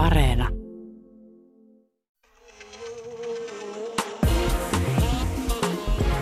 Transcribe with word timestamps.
Areena. 0.00 0.48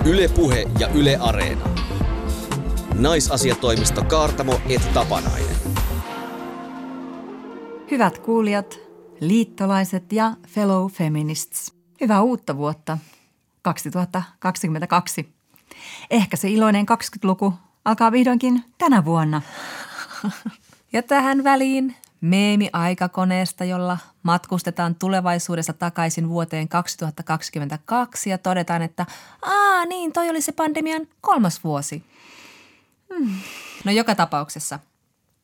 Ylepuhe 0.04 0.66
ja 0.78 0.88
Yle 0.88 1.16
Areena. 1.20 1.64
Naisasiatoimisto 2.94 4.04
Kaartamo 4.04 4.60
et 4.68 4.92
Tapanainen. 4.94 5.56
Hyvät 7.90 8.18
kuulijat, 8.18 8.78
liittolaiset 9.20 10.12
ja 10.12 10.32
fellow 10.48 10.90
feminists. 10.90 11.74
Hyvää 12.00 12.22
uutta 12.22 12.56
vuotta 12.56 12.98
2022. 13.62 15.34
Ehkä 16.10 16.36
se 16.36 16.48
iloinen 16.48 16.86
20-luku 16.90 17.54
alkaa 17.84 18.12
vihdoinkin 18.12 18.64
tänä 18.78 19.04
vuonna. 19.04 19.42
Ja 20.92 21.02
tähän 21.02 21.44
väliin 21.44 21.94
meemi 22.20 22.70
aikakoneesta, 22.72 23.64
jolla 23.64 23.98
matkustetaan 24.22 24.94
tulevaisuudessa 24.94 25.72
takaisin 25.72 26.28
vuoteen 26.28 26.68
2022 26.68 28.30
ja 28.30 28.38
todetaan, 28.38 28.82
että 28.82 29.06
aa 29.42 29.84
niin, 29.84 30.12
toi 30.12 30.30
oli 30.30 30.40
se 30.40 30.52
pandemian 30.52 31.06
kolmas 31.20 31.64
vuosi. 31.64 32.04
Hmm. 33.14 33.34
No 33.84 33.92
joka 33.92 34.14
tapauksessa. 34.14 34.78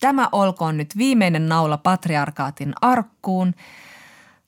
Tämä 0.00 0.28
olkoon 0.32 0.76
nyt 0.76 0.96
viimeinen 0.96 1.48
naula 1.48 1.76
patriarkaatin 1.76 2.74
arkkuun, 2.80 3.54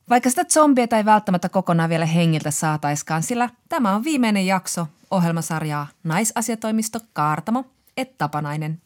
vaikka 0.09 0.29
sitä 0.29 0.43
zombia 0.43 0.87
ei 0.97 1.05
välttämättä 1.05 1.49
kokonaan 1.49 1.89
vielä 1.89 2.05
hengiltä 2.05 2.51
saataiskaan, 2.51 3.23
sillä 3.23 3.49
tämä 3.69 3.95
on 3.95 4.03
viimeinen 4.03 4.45
jakso 4.45 4.87
ohjelmasarjaa 5.11 5.87
Naisasiatoimisto 6.03 6.99
Kaartamo 7.13 7.63
et 7.97 8.17
Tapanainen. 8.17 8.81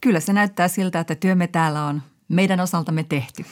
Kyllä 0.00 0.20
se 0.20 0.32
näyttää 0.32 0.68
siltä, 0.68 1.00
että 1.00 1.14
työmme 1.14 1.46
täällä 1.46 1.84
on 1.84 2.02
meidän 2.28 2.60
osaltamme 2.60 3.04
tehty. 3.04 3.44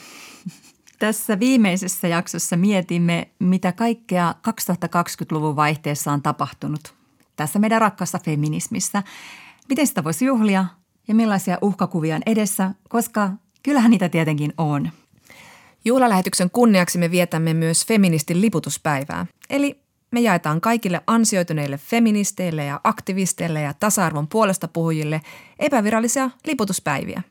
Tässä 0.98 1.38
viimeisessä 1.40 2.08
jaksossa 2.08 2.56
mietimme, 2.56 3.28
mitä 3.38 3.73
kaikkea 3.73 4.34
2020-luvun 4.48 5.56
vaihteessa 5.56 6.12
on 6.12 6.23
tapahtunut. 6.23 6.95
Tässä 7.36 7.59
meidän 7.59 7.80
rakkaassa 7.80 8.18
feminismissä. 8.24 9.02
Miten 9.68 9.86
sitä 9.86 10.04
voisi 10.04 10.24
juhlia 10.24 10.64
ja 11.09 11.14
millaisia 11.14 11.59
uhkakuvia 11.62 12.16
on 12.16 12.23
edessä, 12.26 12.70
koska 12.88 13.30
kyllähän 13.62 13.90
niitä 13.90 14.09
tietenkin 14.09 14.52
on. 14.59 14.90
Juhlalähetyksen 15.84 16.51
kunniaksi 16.51 16.98
me 16.98 17.10
vietämme 17.10 17.54
myös 17.54 17.86
feministin 17.86 18.40
liputuspäivää. 18.40 19.26
Eli 19.51 19.80
me 20.10 20.20
jaetaan 20.20 20.60
kaikille 20.60 21.01
ansioituneille 21.06 21.79
feministeille 21.79 22.64
ja 22.64 22.80
aktivisteille 22.84 23.60
ja 23.60 23.74
tasa-arvon 23.74 24.29
puolesta 24.29 24.68
puhujille 24.68 25.20
epävirallisia 25.58 26.30
liputuspäiviä. 26.46 27.23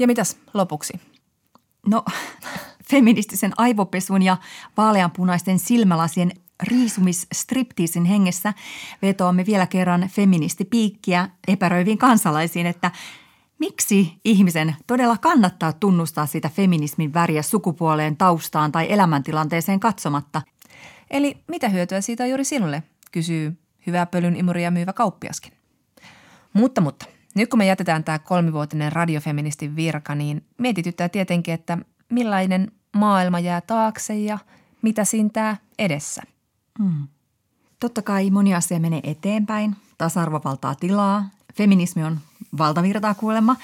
Ja 0.00 0.06
mitäs 0.06 0.38
lopuksi? 0.54 1.00
No, 1.86 2.04
feministisen 2.90 3.52
aivopesun 3.56 4.22
ja 4.22 4.36
vaaleanpunaisten 4.76 5.58
silmälasien 5.58 6.30
riisumisstriptiisin 6.62 8.04
hengessä 8.04 8.54
vetoamme 9.02 9.46
vielä 9.46 9.66
kerran 9.66 10.08
feministipiikkiä 10.08 11.28
epäröiviin 11.48 11.98
kansalaisiin, 11.98 12.66
että 12.66 12.90
miksi 13.58 14.20
ihmisen 14.24 14.76
todella 14.86 15.16
kannattaa 15.18 15.72
tunnustaa 15.72 16.26
sitä 16.26 16.48
feminismin 16.48 17.14
väriä 17.14 17.42
sukupuoleen, 17.42 18.16
taustaan 18.16 18.72
tai 18.72 18.92
elämäntilanteeseen 18.92 19.80
katsomatta. 19.80 20.42
Eli 21.10 21.36
mitä 21.48 21.68
hyötyä 21.68 22.00
siitä 22.00 22.24
on 22.24 22.30
juuri 22.30 22.44
sinulle, 22.44 22.82
kysyy 23.12 23.58
hyvää 23.86 24.06
pölyn 24.06 24.36
imuria 24.36 24.70
myyvä 24.70 24.92
kauppiaskin. 24.92 25.52
Mutta, 26.52 26.80
mutta, 26.80 27.06
nyt 27.34 27.50
kun 27.50 27.58
me 27.58 27.66
jätetään 27.66 28.04
tämä 28.04 28.18
kolmivuotinen 28.18 28.92
radiofeministin 28.92 29.76
virka, 29.76 30.14
niin 30.14 30.44
mietityttää 30.58 31.08
tietenkin, 31.08 31.54
että 31.54 31.78
millainen 32.08 32.72
maailma 32.96 33.38
jää 33.38 33.60
taakse 33.60 34.18
ja 34.18 34.38
mitä 34.82 35.04
siinä 35.04 35.56
edessä. 35.78 36.22
Hmm. 36.78 37.08
Totta 37.80 38.02
kai 38.02 38.30
moni 38.30 38.54
asia 38.54 38.80
menee 38.80 39.00
eteenpäin, 39.02 39.76
tasa-arvo 39.98 40.40
valtaa 40.44 40.74
tilaa, 40.74 41.30
feminismi 41.54 42.04
on 42.04 42.18
valtavirtaa 42.58 43.14
kuulemma, 43.14 43.56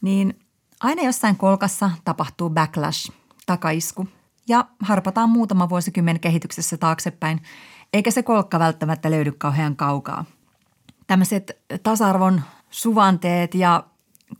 niin 0.00 0.38
aina 0.80 1.02
jossain 1.02 1.36
kolkassa 1.36 1.90
tapahtuu 2.04 2.50
backlash, 2.50 3.12
takaisku, 3.46 4.08
ja 4.48 4.64
harpataan 4.80 5.30
muutama 5.30 5.68
vuosikymmen 5.68 6.20
kehityksessä 6.20 6.76
taaksepäin, 6.76 7.42
eikä 7.92 8.10
se 8.10 8.22
kolkka 8.22 8.58
välttämättä 8.58 9.10
löydy 9.10 9.32
kauhean 9.32 9.76
kaukaa. 9.76 10.24
Tämmöiset 11.06 11.58
tasa-arvon 11.82 12.42
suvanteet 12.70 13.54
ja 13.54 13.84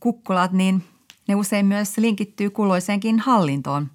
kukkulat, 0.00 0.53
niin 0.53 0.84
ne 1.28 1.34
usein 1.34 1.66
myös 1.66 1.99
linkittyy 1.99 2.50
kulloiseenkin 2.50 3.19
hallintoon 3.19 3.91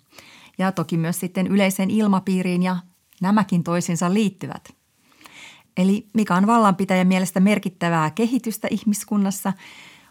ja 0.57 0.71
toki 0.71 0.97
myös 0.97 1.19
sitten 1.19 1.47
yleiseen 1.47 1.91
ilmapiiriin 1.91 2.63
ja 2.63 2.77
nämäkin 3.21 3.63
toisiinsa 3.63 4.13
liittyvät. 4.13 4.73
Eli 5.77 6.07
mikä 6.13 6.35
on 6.35 6.47
vallanpitäjän 6.47 7.07
mielestä 7.07 7.39
merkittävää 7.39 8.11
kehitystä 8.11 8.67
ihmiskunnassa, 8.71 9.53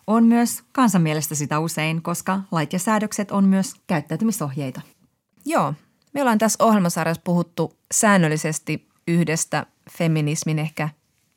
on 0.06 0.24
myös 0.24 0.62
kansan 0.72 1.02
mielestä 1.02 1.34
sitä 1.34 1.58
usein, 1.58 2.02
koska 2.02 2.40
lait 2.50 2.72
ja 2.72 2.78
säädökset 2.78 3.30
on 3.30 3.44
myös 3.44 3.74
käyttäytymisohjeita. 3.86 4.80
Joo, 5.44 5.74
me 6.12 6.20
ollaan 6.20 6.38
tässä 6.38 6.64
ohjelmasarjassa 6.64 7.22
puhuttu 7.24 7.76
säännöllisesti 7.92 8.88
yhdestä 9.08 9.66
feminismin 9.90 10.58
ehkä 10.58 10.88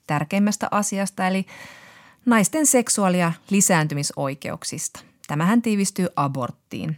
tärkeimmästä 0.07 0.67
asiasta, 0.71 1.27
eli 1.27 1.45
naisten 2.25 2.65
seksuaali- 2.65 3.19
ja 3.19 3.31
lisääntymisoikeuksista. 3.49 4.99
Tämähän 5.27 5.61
tiivistyy 5.61 6.07
aborttiin. 6.15 6.97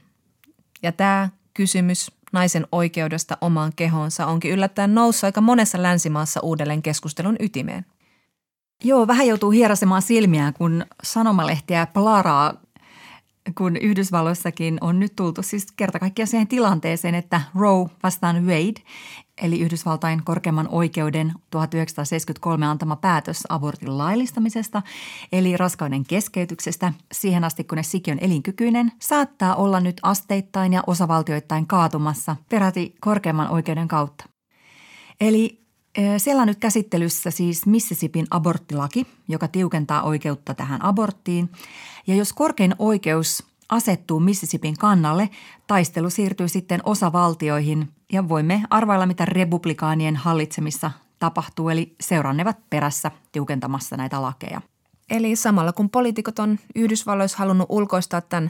Ja 0.84 0.92
tämä 0.92 1.30
kysymys 1.54 2.12
naisen 2.34 2.68
oikeudesta 2.72 3.38
omaan 3.42 3.72
kehonsa 3.76 4.26
onkin 4.26 4.52
yllättäen 4.52 4.96
noussut 4.96 5.24
aika 5.24 5.42
monessa 5.42 5.84
länsimaassa 5.84 6.40
uudelleen 6.44 6.82
keskustelun 6.82 7.36
ytimeen. 7.40 7.86
Joo, 8.84 9.08
vähän 9.08 9.28
joutuu 9.28 9.52
hierasemaan 9.52 10.02
silmiään, 10.02 10.54
kun 10.54 10.86
sanomalehtiä 11.04 11.86
plaraa 11.86 12.54
kun 13.58 13.78
Yhdysvalloissakin 13.78 14.78
on 14.82 15.00
nyt 15.00 15.16
tultu 15.16 15.42
siis 15.44 15.72
kerta 15.72 16.00
kaikkiaan 16.00 16.28
siihen 16.28 16.48
tilanteeseen, 16.48 17.16
että 17.16 17.42
Roe 17.56 17.90
vastaan 18.04 18.46
Wade, 18.46 18.82
eli 19.42 19.60
Yhdysvaltain 19.60 20.24
korkeimman 20.24 20.68
oikeuden 20.72 21.34
1973 21.50 22.66
antama 22.66 22.96
päätös 22.96 23.44
abortin 23.50 23.98
laillistamisesta, 23.98 24.82
eli 25.32 25.58
raskauden 25.58 26.06
keskeytyksestä 26.06 26.94
siihen 27.12 27.44
asti, 27.44 27.64
kun 27.64 27.78
siki 27.82 28.12
on 28.12 28.20
elinkykyinen, 28.22 28.92
saattaa 29.00 29.56
olla 29.56 29.80
nyt 29.80 29.98
asteittain 30.04 30.74
ja 30.74 30.84
osavaltioittain 30.88 31.68
kaatumassa 31.68 32.36
peräti 32.50 32.96
korkeimman 33.02 33.50
oikeuden 33.50 33.88
kautta. 33.88 34.26
Eli 35.22 35.67
siellä 36.18 36.42
on 36.42 36.48
nyt 36.48 36.60
käsittelyssä 36.60 37.32
siis 37.32 37.66
Mississippin 37.66 38.28
aborttilaki, 38.32 39.08
joka 39.28 39.48
tiukentaa 39.48 40.04
oikeutta 40.04 40.54
tähän 40.54 40.86
aborttiin. 40.86 41.50
Ja 42.08 42.16
jos 42.16 42.34
korkein 42.34 42.76
oikeus 42.80 43.44
asettuu 43.70 44.20
Mississippin 44.20 44.78
kannalle, 44.78 45.30
taistelu 45.68 46.10
siirtyy 46.10 46.48
sitten 46.48 46.82
osavaltioihin 46.84 47.90
ja 48.12 48.30
voimme 48.30 48.64
arvailla, 48.70 49.06
mitä 49.06 49.26
republikaanien 49.26 50.16
hallitsemissa 50.16 50.92
tapahtuu, 51.20 51.70
eli 51.70 51.96
seurannevat 52.02 52.58
perässä 52.70 53.12
tiukentamassa 53.32 53.98
näitä 53.98 54.22
lakeja. 54.22 54.62
Eli 55.10 55.36
samalla 55.36 55.74
kun 55.74 55.90
poliitikot 55.90 56.40
on 56.40 56.60
Yhdysvalloissa 56.76 57.38
halunnut 57.38 57.68
ulkoistaa 57.70 58.22
tämän 58.22 58.50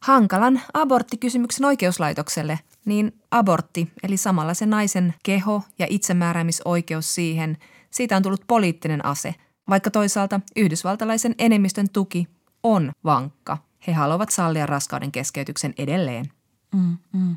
hankalan 0.00 0.60
aborttikysymyksen 0.74 1.64
oikeuslaitokselle, 1.64 2.58
niin 2.88 3.20
abortti, 3.30 3.92
eli 4.02 4.16
samalla 4.16 4.54
se 4.54 4.66
naisen 4.66 5.14
keho 5.22 5.62
ja 5.78 5.86
itsemääräämisoikeus 5.90 7.14
siihen, 7.14 7.56
siitä 7.90 8.16
on 8.16 8.22
tullut 8.22 8.44
poliittinen 8.46 9.04
ase, 9.04 9.34
vaikka 9.68 9.90
toisaalta 9.90 10.40
yhdysvaltalaisen 10.56 11.34
enemmistön 11.38 11.86
tuki 11.92 12.28
on 12.62 12.92
vankka. 13.04 13.58
He 13.86 13.92
haluavat 13.92 14.30
sallia 14.30 14.66
raskauden 14.66 15.12
keskeytyksen 15.12 15.74
edelleen. 15.78 16.26
Mm, 16.74 16.96
mm. 17.12 17.36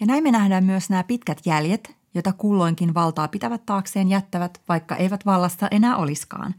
Ja 0.00 0.06
näin 0.06 0.22
me 0.22 0.30
nähdään 0.30 0.64
myös 0.64 0.90
nämä 0.90 1.04
pitkät 1.04 1.40
jäljet, 1.46 1.96
joita 2.14 2.32
kulloinkin 2.32 2.94
valtaa 2.94 3.28
pitävät 3.28 3.66
taakseen 3.66 4.08
jättävät, 4.08 4.60
vaikka 4.68 4.96
eivät 4.96 5.26
vallasta 5.26 5.68
enää 5.70 5.96
oliskaan. 5.96 6.54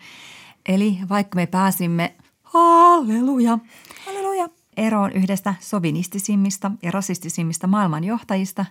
Eli 0.70 0.98
vaikka 1.10 1.36
me 1.36 1.46
pääsimme, 1.48 2.16
halleluja, 2.44 3.60
halleluja, 4.06 4.50
eroon 4.80 5.12
yhdestä 5.12 5.54
sovinistisimmista 5.60 6.72
ja 6.84 6.92
rasistisimmista 6.92 7.68
maailmanjohtajista, 7.68 8.66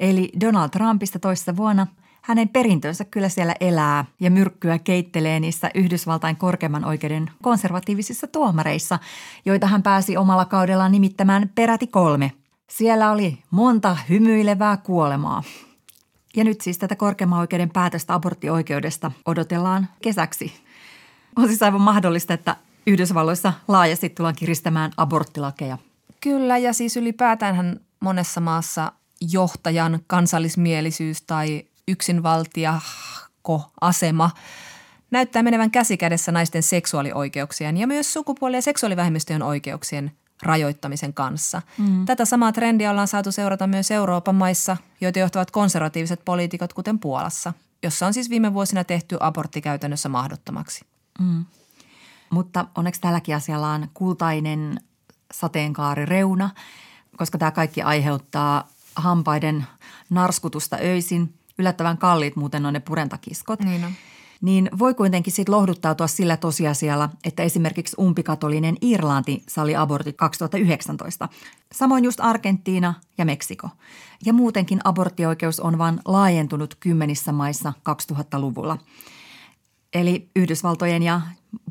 eli 0.00 0.32
Donald 0.40 0.70
Trumpista 0.70 1.18
toista 1.18 1.56
vuonna. 1.56 1.86
Hänen 2.22 2.48
perintönsä 2.48 3.04
kyllä 3.04 3.28
siellä 3.28 3.54
elää 3.60 4.04
ja 4.20 4.30
myrkkyä 4.30 4.78
keittelee 4.78 5.40
niissä 5.40 5.70
Yhdysvaltain 5.74 6.36
korkeimman 6.36 6.84
oikeuden 6.84 7.30
konservatiivisissa 7.42 8.26
tuomareissa, 8.26 8.98
joita 9.44 9.66
hän 9.66 9.82
pääsi 9.82 10.16
omalla 10.16 10.44
kaudellaan 10.44 10.92
nimittämään 10.92 11.50
peräti 11.54 11.86
kolme. 11.86 12.32
Siellä 12.70 13.12
oli 13.12 13.38
monta 13.50 13.96
hymyilevää 14.08 14.76
kuolemaa. 14.76 15.42
Ja 16.36 16.44
nyt 16.44 16.60
siis 16.60 16.78
tätä 16.78 16.96
korkeimman 16.96 17.40
oikeuden 17.40 17.70
päätöstä 17.70 18.14
aborttioikeudesta 18.14 19.12
odotellaan 19.26 19.88
kesäksi. 20.02 20.52
On 21.36 21.48
siis 21.48 21.62
aivan 21.62 21.80
mahdollista, 21.80 22.34
että 22.34 22.56
Yhdysvalloissa 22.88 23.52
laajasti 23.68 24.08
tullaan 24.08 24.34
kiristämään 24.34 24.90
aborttilakeja. 24.96 25.78
Kyllä, 26.20 26.58
ja 26.58 26.72
siis 26.72 26.96
ylipäätään 26.96 27.80
monessa 28.00 28.40
maassa 28.40 28.92
johtajan 29.32 30.00
kansallismielisyys 30.06 31.22
tai 31.22 31.64
yksinvaltiako-asema 31.88 34.30
näyttää 35.10 35.42
menevän 35.42 35.70
käsikädessä 35.70 36.32
naisten 36.32 36.62
seksuaalioikeuksien 36.62 37.76
ja 37.76 37.86
myös 37.86 38.12
sukupuoli- 38.12 38.56
ja 38.56 38.62
seksuaalivähemmistöjen 38.62 39.42
oikeuksien 39.42 40.12
rajoittamisen 40.42 41.14
kanssa. 41.14 41.62
Mm. 41.78 42.06
Tätä 42.06 42.24
samaa 42.24 42.52
trendiä 42.52 42.90
ollaan 42.90 43.08
saatu 43.08 43.32
seurata 43.32 43.66
myös 43.66 43.90
Euroopan 43.90 44.34
maissa, 44.34 44.76
joita 45.00 45.18
johtavat 45.18 45.50
konservatiiviset 45.50 46.20
poliitikot, 46.24 46.72
kuten 46.72 46.98
Puolassa, 46.98 47.52
jossa 47.82 48.06
on 48.06 48.14
siis 48.14 48.30
viime 48.30 48.54
vuosina 48.54 48.84
tehty 48.84 49.16
abortti 49.20 49.60
käytännössä 49.60 50.08
mahdottomaksi. 50.08 50.84
Mm. 51.20 51.44
Mutta 52.30 52.66
onneksi 52.74 53.00
tälläkin 53.00 53.36
asialla 53.36 53.70
on 53.70 53.88
kultainen 53.94 54.80
sateenkaari 55.32 56.06
reuna, 56.06 56.50
koska 57.16 57.38
tämä 57.38 57.50
kaikki 57.50 57.82
aiheuttaa 57.82 58.68
hampaiden 58.96 59.66
narskutusta 60.10 60.76
öisin. 60.82 61.34
Yllättävän 61.58 61.98
kalliit 61.98 62.36
muuten 62.36 62.66
on 62.66 62.72
ne 62.72 62.80
purentakiskot. 62.80 63.60
Niin 63.60 63.84
on 63.84 63.92
niin 64.40 64.70
voi 64.78 64.94
kuitenkin 64.94 65.32
sitten 65.32 65.54
lohduttautua 65.54 66.06
sillä 66.06 66.36
tosiasialla, 66.36 67.10
että 67.24 67.42
esimerkiksi 67.42 67.96
umpikatolinen 67.98 68.76
Irlanti 68.80 69.42
sali 69.48 69.76
abortit 69.76 70.16
2019. 70.16 71.28
Samoin 71.72 72.04
just 72.04 72.20
Argentiina 72.20 72.94
ja 73.18 73.24
Meksiko. 73.24 73.68
Ja 74.24 74.32
muutenkin 74.32 74.80
aborttioikeus 74.84 75.60
on 75.60 75.78
vain 75.78 76.00
laajentunut 76.04 76.74
kymmenissä 76.74 77.32
maissa 77.32 77.72
2000-luvulla. 77.88 78.78
Eli 79.94 80.30
Yhdysvaltojen 80.36 81.02
ja 81.02 81.20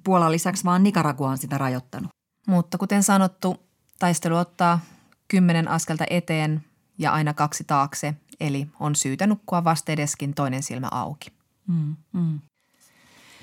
Puolan 0.04 0.32
lisäksi 0.32 0.64
vaan 0.64 0.84
Nicaragua 0.84 1.30
on 1.30 1.38
sitä 1.38 1.58
rajoittanut. 1.58 2.10
Mutta 2.48 2.78
kuten 2.78 3.04
sanottu, 3.04 3.58
taistelu 4.00 4.36
ottaa 4.36 4.80
kymmenen 5.28 5.68
askelta 5.68 6.06
eteen 6.10 6.64
ja 6.98 7.12
aina 7.12 7.34
kaksi 7.34 7.64
taakse, 7.64 8.14
eli 8.40 8.68
on 8.80 8.96
syytä 8.96 9.28
nukkua 9.28 9.64
vastedeskin 9.64 10.34
toinen 10.34 10.64
silmä 10.64 10.88
auki. 10.92 11.32
Mm, 11.68 11.96
mm. 12.14 12.40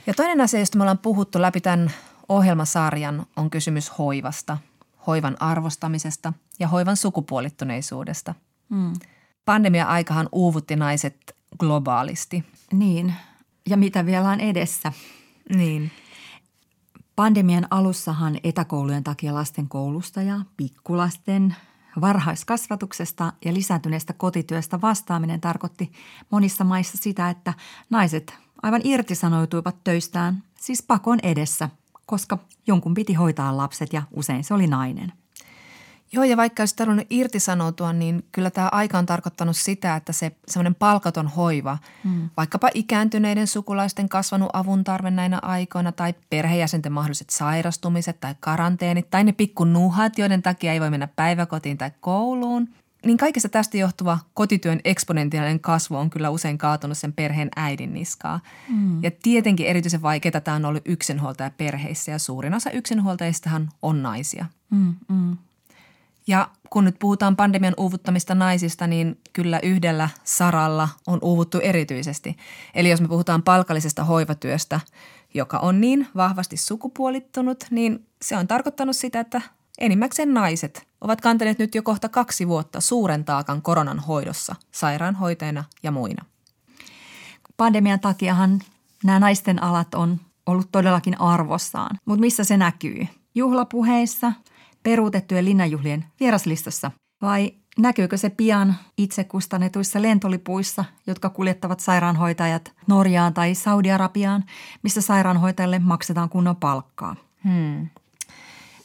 Ja 0.06 0.14
toinen 0.14 0.40
asia, 0.40 0.60
josta 0.60 0.78
me 0.78 0.82
ollaan 0.82 0.98
puhuttu 0.98 1.42
läpi 1.42 1.60
tämän 1.60 1.90
ohjelmasarjan, 2.28 3.26
on 3.36 3.50
kysymys 3.50 3.98
hoivasta, 3.98 4.58
hoivan 5.06 5.36
arvostamisesta 5.40 6.32
ja 6.58 6.68
hoivan 6.68 6.96
sukupuolittuneisuudesta. 6.96 8.34
Mm. 8.68 8.92
Pandemia-aikahan 9.44 10.28
uuvutti 10.32 10.76
naiset 10.76 11.36
globaalisti. 11.58 12.44
Niin, 12.72 13.14
ja 13.68 13.76
mitä 13.76 14.06
vielä 14.06 14.28
on 14.28 14.40
edessä. 14.40 14.92
Niin. 15.54 15.90
Pandemian 17.16 17.66
alussahan 17.70 18.38
etäkoulujen 18.44 19.04
takia 19.04 19.34
lasten 19.34 19.68
koulusta 19.68 20.22
ja 20.22 20.40
pikkulasten 20.56 21.56
varhaiskasvatuksesta 22.00 23.32
ja 23.44 23.54
lisääntyneestä 23.54 24.12
kotityöstä 24.12 24.80
vastaaminen 24.80 25.40
tarkoitti 25.40 25.92
monissa 26.30 26.64
maissa 26.64 26.98
sitä, 26.98 27.30
että 27.30 27.54
naiset 27.90 28.34
aivan 28.62 28.80
irtisanoutuivat 28.84 29.76
töistään, 29.84 30.42
siis 30.60 30.82
pakon 30.82 31.18
edessä, 31.22 31.68
koska 32.06 32.38
jonkun 32.66 32.94
piti 32.94 33.14
hoitaa 33.14 33.56
lapset 33.56 33.92
ja 33.92 34.02
usein 34.12 34.44
se 34.44 34.54
oli 34.54 34.66
nainen. 34.66 35.12
Joo, 36.14 36.24
ja 36.24 36.36
vaikka 36.36 36.62
olisi 36.62 36.76
tarvinnut 36.76 37.06
irtisanoutua, 37.10 37.92
niin 37.92 38.24
kyllä 38.32 38.50
tämä 38.50 38.68
aika 38.72 38.98
on 38.98 39.06
tarkoittanut 39.06 39.56
sitä, 39.56 39.96
että 39.96 40.12
se 40.12 40.32
semmoinen 40.48 40.74
palkaton 40.74 41.28
hoiva, 41.28 41.78
mm. 42.04 42.30
vaikkapa 42.36 42.70
ikääntyneiden 42.74 43.46
sukulaisten 43.46 44.08
kasvanut 44.08 44.50
avun 44.52 44.84
tarve 44.84 45.10
näinä 45.10 45.38
aikoina 45.42 45.92
tai 45.92 46.14
perhejäsenten 46.30 46.92
mahdolliset 46.92 47.30
sairastumiset 47.30 48.20
tai 48.20 48.34
karanteenit 48.40 49.10
tai 49.10 49.24
ne 49.24 49.32
pikkunuhat, 49.32 50.18
joiden 50.18 50.42
takia 50.42 50.72
ei 50.72 50.80
voi 50.80 50.90
mennä 50.90 51.08
päiväkotiin 51.16 51.78
tai 51.78 51.90
kouluun– 52.00 52.68
niin 53.04 53.16
kaikesta 53.16 53.48
tästä 53.48 53.76
johtuva 53.76 54.18
kotityön 54.34 54.80
eksponentiaalinen 54.84 55.60
kasvu 55.60 55.96
on 55.96 56.10
kyllä 56.10 56.30
usein 56.30 56.58
kaatunut 56.58 56.98
sen 56.98 57.12
perheen 57.12 57.48
äidin 57.56 57.94
niskaa. 57.94 58.40
Mm. 58.68 59.02
Ja 59.02 59.10
tietenkin 59.22 59.66
erityisen 59.66 60.02
vaikeaa 60.02 60.40
tämä 60.40 60.54
on 60.54 60.64
ollut 60.64 60.82
yksinhuoltaja 60.84 61.50
perheissä 61.50 62.12
ja 62.12 62.18
suurin 62.18 62.54
osa 62.54 62.70
yksinhuoltajistahan 62.70 63.68
on 63.82 64.02
naisia. 64.02 64.46
Mm, 64.70 64.94
mm. 65.08 65.36
Ja 66.26 66.48
kun 66.70 66.84
nyt 66.84 66.96
puhutaan 66.98 67.36
pandemian 67.36 67.74
uuvuttamista 67.76 68.34
naisista, 68.34 68.86
niin 68.86 69.20
kyllä 69.32 69.60
yhdellä 69.62 70.08
saralla 70.24 70.88
on 71.06 71.18
uuvuttu 71.22 71.58
erityisesti. 71.58 72.36
Eli 72.74 72.90
jos 72.90 73.00
me 73.00 73.08
puhutaan 73.08 73.42
palkallisesta 73.42 74.04
hoivatyöstä, 74.04 74.80
joka 75.34 75.58
on 75.58 75.80
niin 75.80 76.06
vahvasti 76.16 76.56
sukupuolittunut, 76.56 77.64
niin 77.70 78.06
se 78.22 78.36
on 78.36 78.48
tarkoittanut 78.48 78.96
sitä, 78.96 79.20
että 79.20 79.40
enimmäkseen 79.78 80.34
naiset 80.34 80.86
ovat 81.00 81.20
kantaneet 81.20 81.58
nyt 81.58 81.74
jo 81.74 81.82
kohta 81.82 82.08
kaksi 82.08 82.48
vuotta 82.48 82.80
suuren 82.80 83.24
taakan 83.24 83.62
koronan 83.62 83.98
hoidossa 83.98 84.56
sairaanhoitajina 84.70 85.64
ja 85.82 85.90
muina. 85.90 86.24
Pandemian 87.56 88.00
takiahan 88.00 88.60
nämä 89.04 89.18
naisten 89.18 89.62
alat 89.62 89.94
on 89.94 90.20
ollut 90.46 90.68
todellakin 90.72 91.20
arvossaan, 91.20 91.98
mutta 92.04 92.20
missä 92.20 92.44
se 92.44 92.56
näkyy? 92.56 93.06
Juhlapuheissa, 93.34 94.32
peruutettujen 94.84 95.44
linnanjuhlien 95.44 96.04
vieraslistassa 96.20 96.90
vai 97.22 97.52
näkyykö 97.78 98.16
se 98.16 98.30
pian 98.30 98.74
itse 98.98 99.24
kustannetuissa 99.24 100.02
lentolipuissa, 100.02 100.84
jotka 101.06 101.30
kuljettavat 101.30 101.80
sairaanhoitajat 101.80 102.72
Norjaan 102.86 103.34
tai 103.34 103.54
Saudi-Arabiaan, 103.54 104.44
missä 104.82 105.00
sairaanhoitajille 105.00 105.78
maksetaan 105.78 106.28
kunnon 106.28 106.56
palkkaa? 106.56 107.16
Hmm. 107.44 107.88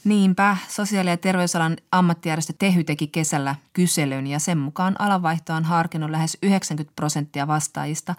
Niinpä, 0.04 0.57
sosiaali- 0.68 1.10
ja 1.10 1.18
terveysalan 1.18 1.78
ammattijärjestö 1.92 2.54
Tehy 2.60 2.84
teki 2.84 3.07
kesällä 3.07 3.56
kyselyn 3.74 4.28
ja 4.28 4.40
sen 4.40 4.57
mukaan 4.57 4.96
alanvaihtoa 5.00 5.56
on 5.56 5.63
harkinnut 5.63 6.10
lähes 6.10 6.38
90 6.44 6.96
prosenttia 6.96 7.48
vastaajista 7.48 8.16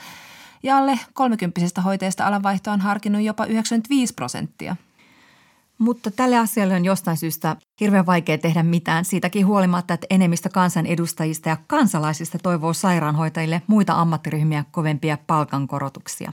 ja 0.62 0.78
alle 0.78 0.98
30 1.12 1.82
hoitajista 1.82 2.26
alanvaihtoa 2.26 2.72
on 2.72 2.80
harkinnut 2.80 3.22
jopa 3.22 3.44
95 3.44 4.14
prosenttia. 4.14 4.76
Mutta 5.80 6.10
tälle 6.10 6.38
asialle 6.38 6.74
on 6.74 6.84
jostain 6.84 7.16
syystä 7.16 7.56
hirveän 7.80 8.06
vaikea 8.06 8.38
tehdä 8.38 8.62
mitään 8.62 9.04
siitäkin 9.04 9.46
huolimatta, 9.46 9.94
että 9.94 10.06
enemmistö 10.10 10.48
kansanedustajista 10.48 11.48
ja 11.48 11.56
kansalaisista 11.66 12.38
toivoo 12.38 12.72
sairaanhoitajille 12.72 13.62
muita 13.66 13.92
ammattiryhmiä 13.92 14.64
kovempia 14.70 15.18
palkankorotuksia. 15.26 16.32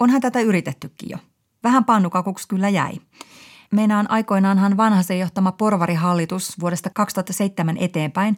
Onhan 0.00 0.20
tätä 0.20 0.40
yritettykin 0.40 1.10
jo. 1.10 1.18
Vähän 1.64 1.84
pannukakuksi 1.84 2.48
kyllä 2.48 2.68
jäi. 2.68 2.92
Meinaan 3.70 4.10
aikoinaanhan 4.10 4.76
vanhasen 4.76 5.18
johtama 5.18 5.52
porvarihallitus 5.52 6.60
vuodesta 6.60 6.90
2007 6.90 7.76
eteenpäin 7.80 8.36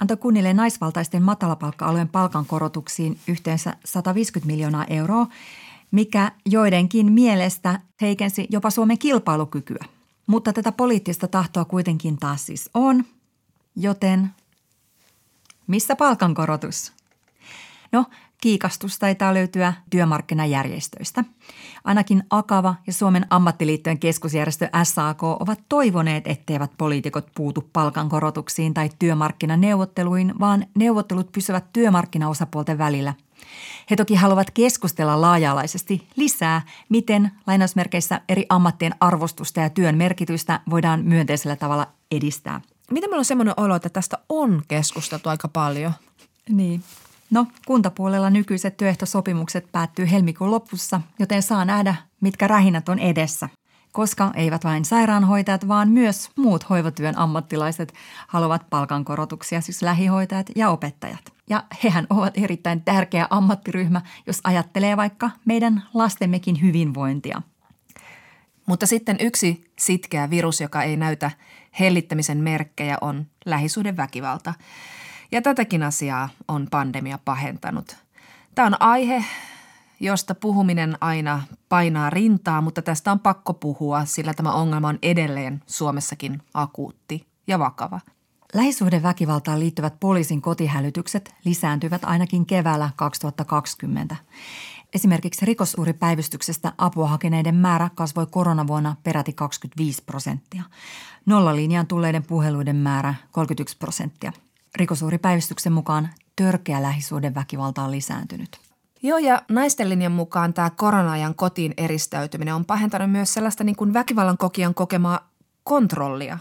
antoi 0.00 0.16
kunnille 0.16 0.52
naisvaltaisten 0.52 1.22
matalapalkka-alueen 1.22 2.08
palkankorotuksiin 2.08 3.18
yhteensä 3.28 3.76
150 3.84 4.52
miljoonaa 4.52 4.84
euroa, 4.84 5.26
mikä 5.92 6.32
joidenkin 6.46 7.12
mielestä 7.12 7.80
heikensi 8.00 8.46
jopa 8.50 8.70
Suomen 8.70 8.98
kilpailukykyä. 8.98 9.84
Mutta 10.26 10.52
tätä 10.52 10.72
poliittista 10.72 11.28
tahtoa 11.28 11.64
kuitenkin 11.64 12.18
taas 12.18 12.46
siis 12.46 12.70
on, 12.74 13.04
joten 13.76 14.30
missä 15.66 15.96
palkankorotus? 15.96 16.92
No, 17.92 18.04
kiikastus 18.40 18.98
taitaa 18.98 19.34
löytyä 19.34 19.72
työmarkkinajärjestöistä. 19.90 21.24
Ainakin 21.84 22.24
Akava 22.30 22.74
ja 22.86 22.92
Suomen 22.92 23.26
ammattiliittojen 23.30 23.98
keskusjärjestö 23.98 24.68
SAK 24.82 25.22
ovat 25.22 25.60
toivoneet, 25.68 26.26
etteivät 26.26 26.70
poliitikot 26.78 27.26
puutu 27.34 27.68
palkankorotuksiin 27.72 28.74
tai 28.74 28.90
työmarkkinaneuvotteluihin, 28.98 30.34
vaan 30.40 30.66
neuvottelut 30.78 31.32
pysyvät 31.32 31.64
työmarkkinaosapuolten 31.72 32.78
välillä. 32.78 33.14
He 33.90 33.96
toki 33.96 34.14
haluavat 34.14 34.50
keskustella 34.50 35.20
laaja-alaisesti 35.20 36.08
lisää, 36.16 36.62
miten 36.88 37.30
lainausmerkeissä 37.46 38.20
eri 38.28 38.46
ammattien 38.48 38.94
arvostusta 39.00 39.60
ja 39.60 39.70
työn 39.70 39.96
merkitystä 39.96 40.60
voidaan 40.70 41.04
myönteisellä 41.04 41.56
tavalla 41.56 41.86
edistää. 42.10 42.60
Miten 42.90 43.10
meillä 43.10 43.20
on 43.20 43.24
semmoinen 43.24 43.54
olo, 43.56 43.74
että 43.74 43.88
tästä 43.88 44.18
on 44.28 44.62
keskusteltu 44.68 45.28
aika 45.28 45.48
paljon? 45.48 45.92
Niin. 46.48 46.82
No, 47.30 47.46
kuntapuolella 47.66 48.30
nykyiset 48.30 48.76
työehtosopimukset 48.76 49.72
päättyy 49.72 50.10
helmikuun 50.10 50.50
lopussa, 50.50 51.00
joten 51.18 51.42
saa 51.42 51.64
nähdä, 51.64 51.94
mitkä 52.20 52.48
rähinät 52.48 52.88
on 52.88 52.98
edessä. 52.98 53.48
Koska 53.92 54.30
eivät 54.34 54.64
vain 54.64 54.84
sairaanhoitajat, 54.84 55.68
vaan 55.68 55.88
myös 55.88 56.30
muut 56.36 56.70
hoivatyön 56.70 57.18
ammattilaiset 57.18 57.94
haluavat 58.26 58.70
palkankorotuksia, 58.70 59.60
siis 59.60 59.82
lähihoitajat 59.82 60.46
ja 60.56 60.70
opettajat. 60.70 61.31
Ja 61.50 61.64
hehän 61.84 62.06
ovat 62.10 62.34
erittäin 62.36 62.82
tärkeä 62.82 63.26
ammattiryhmä, 63.30 64.00
jos 64.26 64.40
ajattelee 64.44 64.96
vaikka 64.96 65.30
meidän 65.44 65.82
lastemmekin 65.94 66.62
hyvinvointia. 66.62 67.42
Mutta 68.66 68.86
sitten 68.86 69.16
yksi 69.20 69.64
sitkeä 69.78 70.30
virus, 70.30 70.60
joka 70.60 70.82
ei 70.82 70.96
näytä 70.96 71.30
hellittämisen 71.80 72.38
merkkejä, 72.38 72.98
on 73.00 73.26
lähisuhdeväkivalta. 73.44 74.54
Ja 75.32 75.42
tätäkin 75.42 75.82
asiaa 75.82 76.28
on 76.48 76.68
pandemia 76.70 77.18
pahentanut. 77.24 77.96
Tämä 78.54 78.66
on 78.66 78.82
aihe, 78.82 79.24
josta 80.00 80.34
puhuminen 80.34 80.96
aina 81.00 81.42
painaa 81.68 82.10
rintaa, 82.10 82.60
mutta 82.60 82.82
tästä 82.82 83.12
on 83.12 83.20
pakko 83.20 83.54
puhua, 83.54 84.04
sillä 84.04 84.34
tämä 84.34 84.52
ongelma 84.52 84.88
on 84.88 84.98
edelleen 85.02 85.62
Suomessakin 85.66 86.42
akuutti 86.54 87.26
ja 87.46 87.58
vakava. 87.58 88.00
Lähisuhdeväkivaltaan 88.54 89.60
liittyvät 89.60 90.00
poliisin 90.00 90.42
kotihälytykset 90.42 91.34
lisääntyvät 91.44 92.04
ainakin 92.04 92.46
keväällä 92.46 92.90
2020. 92.96 94.16
Esimerkiksi 94.94 95.46
rikosuhripäivystyksestä 95.46 96.72
apua 96.78 97.08
hakeneiden 97.08 97.54
määrä 97.54 97.90
kasvoi 97.94 98.26
koronavuonna 98.30 98.96
peräti 99.02 99.32
25 99.32 100.02
prosenttia. 100.06 100.62
Nollalinjaan 101.26 101.86
tulleiden 101.86 102.22
puheluiden 102.22 102.76
määrä 102.76 103.14
31 103.30 103.76
prosenttia. 103.76 104.32
Rikosuhripäivystyksen 104.74 105.72
mukaan 105.72 106.08
törkeä 106.36 106.82
lähisuhdeväkivalta 106.82 107.82
on 107.82 107.90
lisääntynyt. 107.90 108.60
Joo, 109.02 109.18
ja 109.18 109.42
naisten 109.48 109.88
linjan 109.88 110.12
mukaan 110.12 110.54
tämä 110.54 110.70
korona-ajan 110.70 111.34
kotiin 111.34 111.74
eristäytyminen 111.76 112.54
on 112.54 112.64
pahentanut 112.64 113.10
myös 113.10 113.34
sellaista 113.34 113.64
niin 113.64 113.76
kuin 113.76 113.94
väkivallan 113.94 114.38
kokijan 114.38 114.74
kokemaa 114.74 115.30
kontrollia. 115.64 116.38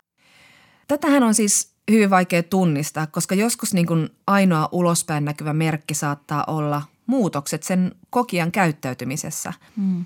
Tätähän 0.88 1.24
on 1.24 1.34
siis 1.34 1.72
hyvin 1.92 2.10
vaikea 2.10 2.44
tunnistaa, 2.44 3.08
koska 3.08 3.36
joskus 3.36 3.74
niin 3.74 3.86
kuin 3.86 4.10
ainoa 4.28 4.70
ulospäin 4.72 5.26
näkyvä 5.26 5.54
merkki 5.54 5.94
saattaa 5.94 6.44
olla 6.48 6.82
muutokset 7.06 7.64
sen 7.64 7.96
kokijan 8.10 8.52
käyttäytymisessä. 8.52 9.54
Mm. 9.76 10.06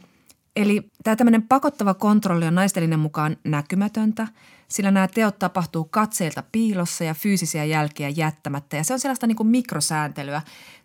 Eli 0.56 0.90
tämä 1.04 1.16
tämmöinen 1.16 1.48
pakottava 1.48 1.94
kontrolli 1.94 2.48
on 2.48 2.56
naistelinen 2.56 3.00
mukaan 3.00 3.38
näkymätöntä, 3.44 4.28
sillä 4.68 4.92
nämä 4.92 5.08
teot 5.08 5.40
tapahtuu 5.40 5.84
katseilta 5.84 6.44
piilossa 6.52 7.04
ja 7.04 7.14
fyysisiä 7.14 7.64
jälkiä 7.64 8.10
jättämättä. 8.10 8.78
Ja 8.78 8.84
se 8.84 8.94
on 8.94 9.00
sellaista 9.00 9.28
niin 9.28 9.36
kuin 9.36 9.48
mikrosääntelyä. 9.48 10.42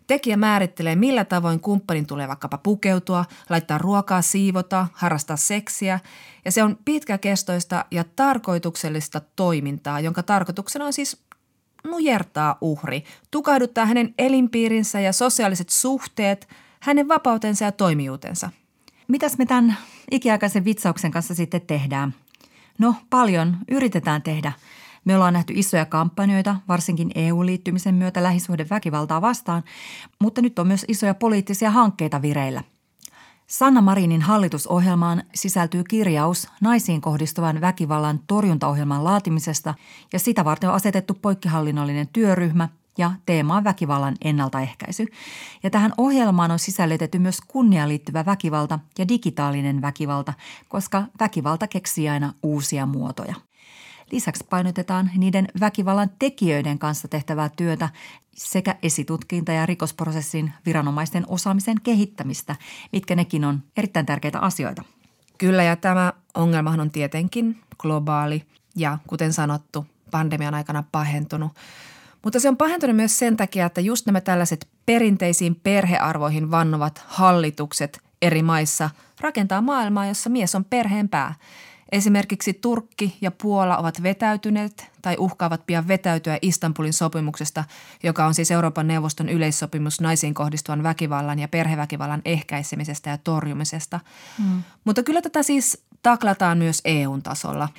Tekijä 0.07 0.37
määrittelee, 0.37 0.95
millä 0.95 1.25
tavoin 1.25 1.59
kumppanin 1.59 2.05
tulee 2.05 2.27
vaikkapa 2.27 2.57
pukeutua, 2.57 3.25
laittaa 3.49 3.77
ruokaa, 3.77 4.21
siivota, 4.21 4.87
harrastaa 4.93 5.37
seksiä. 5.37 5.99
Ja 6.45 6.51
se 6.51 6.63
on 6.63 6.77
pitkäkestoista 6.85 7.85
ja 7.91 8.03
tarkoituksellista 8.15 9.21
toimintaa, 9.35 9.99
jonka 9.99 10.23
tarkoituksena 10.23 10.85
on 10.85 10.93
siis 10.93 11.23
nujertaa 11.83 12.57
uhri, 12.61 13.03
tukahduttaa 13.31 13.85
hänen 13.85 14.13
elinpiirinsä 14.17 14.99
ja 14.99 15.13
sosiaaliset 15.13 15.69
suhteet, 15.69 16.47
hänen 16.79 17.07
vapautensa 17.07 17.65
ja 17.65 17.71
toimijuutensa. 17.71 18.49
Mitäs 19.11 19.37
me 19.37 19.45
tämän 19.45 19.77
ikiaikaisen 20.11 20.65
vitsauksen 20.65 21.11
kanssa 21.11 21.35
sitten 21.35 21.61
tehdään? 21.61 22.13
No 22.77 22.95
paljon 23.09 23.57
yritetään 23.71 24.21
tehdä. 24.21 24.51
Me 25.05 25.15
ollaan 25.15 25.33
nähty 25.33 25.53
isoja 25.55 25.85
kampanjoita, 25.85 26.55
varsinkin 26.67 27.11
EU-liittymisen 27.15 27.95
myötä 27.95 28.23
lähisuhdeväkivaltaa 28.23 29.21
vastaan, 29.21 29.63
mutta 30.19 30.41
nyt 30.41 30.59
on 30.59 30.67
myös 30.67 30.85
isoja 30.87 31.13
poliittisia 31.13 31.71
hankkeita 31.71 32.21
vireillä. 32.21 32.63
Sanna 33.47 33.81
Marinin 33.81 34.21
hallitusohjelmaan 34.21 35.23
sisältyy 35.35 35.83
kirjaus 35.83 36.47
naisiin 36.61 37.01
kohdistuvan 37.01 37.61
väkivallan 37.61 38.19
torjuntaohjelman 38.27 39.03
laatimisesta 39.03 39.73
ja 40.13 40.19
sitä 40.19 40.45
varten 40.45 40.69
on 40.69 40.75
asetettu 40.75 41.13
poikkihallinnollinen 41.13 42.07
työryhmä 42.07 42.69
ja 42.97 43.11
teema 43.25 43.57
on 43.57 43.63
väkivallan 43.63 44.15
ennaltaehkäisy. 44.21 45.05
Ja 45.63 45.69
tähän 45.69 45.93
ohjelmaan 45.97 46.51
on 46.51 46.59
sisällytetty 46.59 47.19
myös 47.19 47.41
kunniaan 47.47 47.89
liittyvä 47.89 48.25
väkivalta 48.25 48.79
ja 48.97 49.07
digitaalinen 49.07 49.81
väkivalta, 49.81 50.33
koska 50.67 51.03
väkivalta 51.19 51.67
keksii 51.67 52.09
aina 52.09 52.33
uusia 52.43 52.85
muotoja. 52.85 53.35
Lisäksi 54.11 54.43
painotetaan 54.49 55.11
niiden 55.17 55.47
väkivallan 55.59 56.09
tekijöiden 56.19 56.79
kanssa 56.79 57.07
tehtävää 57.07 57.49
työtä 57.49 57.89
sekä 58.35 58.75
esitutkinta- 58.83 59.51
ja 59.51 59.65
rikosprosessin 59.65 60.53
viranomaisten 60.65 61.25
osaamisen 61.27 61.81
kehittämistä, 61.81 62.55
mitkä 62.91 63.15
nekin 63.15 63.45
on 63.45 63.63
erittäin 63.77 64.05
tärkeitä 64.05 64.39
asioita. 64.39 64.83
Kyllä 65.37 65.63
ja 65.63 65.75
tämä 65.75 66.13
ongelmahan 66.33 66.79
on 66.79 66.91
tietenkin 66.91 67.61
globaali 67.77 68.43
ja 68.75 68.97
kuten 69.07 69.33
sanottu, 69.33 69.85
pandemian 70.11 70.53
aikana 70.53 70.83
pahentunut. 70.91 71.51
Mutta 72.23 72.39
se 72.39 72.49
on 72.49 72.57
pahentunut 72.57 72.95
myös 72.95 73.19
sen 73.19 73.37
takia, 73.37 73.65
että 73.65 73.81
just 73.81 74.05
nämä 74.05 74.21
tällaiset 74.21 74.67
perinteisiin 74.85 75.55
perhearvoihin 75.55 76.51
vannovat 76.51 77.03
hallitukset 77.07 78.01
eri 78.21 78.43
maissa 78.43 78.89
rakentaa 79.19 79.61
maailmaa, 79.61 80.05
jossa 80.05 80.29
mies 80.29 80.55
on 80.55 80.65
perheen 80.65 81.09
pää– 81.09 81.35
Esimerkiksi 81.91 82.53
Turkki 82.53 83.17
ja 83.21 83.31
Puola 83.31 83.77
ovat 83.77 84.03
vetäytyneet 84.03 84.91
tai 85.01 85.15
uhkaavat 85.19 85.65
pian 85.65 85.87
vetäytyä 85.87 86.37
Istanbulin 86.41 86.93
sopimuksesta, 86.93 87.63
joka 88.03 88.25
on 88.25 88.33
siis 88.33 88.51
Euroopan 88.51 88.87
neuvoston 88.87 89.29
yleissopimus 89.29 90.01
naisiin 90.01 90.33
kohdistuvan 90.33 90.83
väkivallan 90.83 91.39
ja 91.39 91.47
perheväkivallan 91.47 92.21
ehkäisemisestä 92.25 93.09
ja 93.09 93.17
torjumisesta. 93.17 93.99
Mm. 94.37 94.63
Mutta 94.83 95.03
kyllä 95.03 95.21
tätä 95.21 95.43
siis 95.43 95.83
taklataan 96.03 96.57
myös 96.57 96.81
EUn 96.85 97.23
tasolla. 97.23 97.69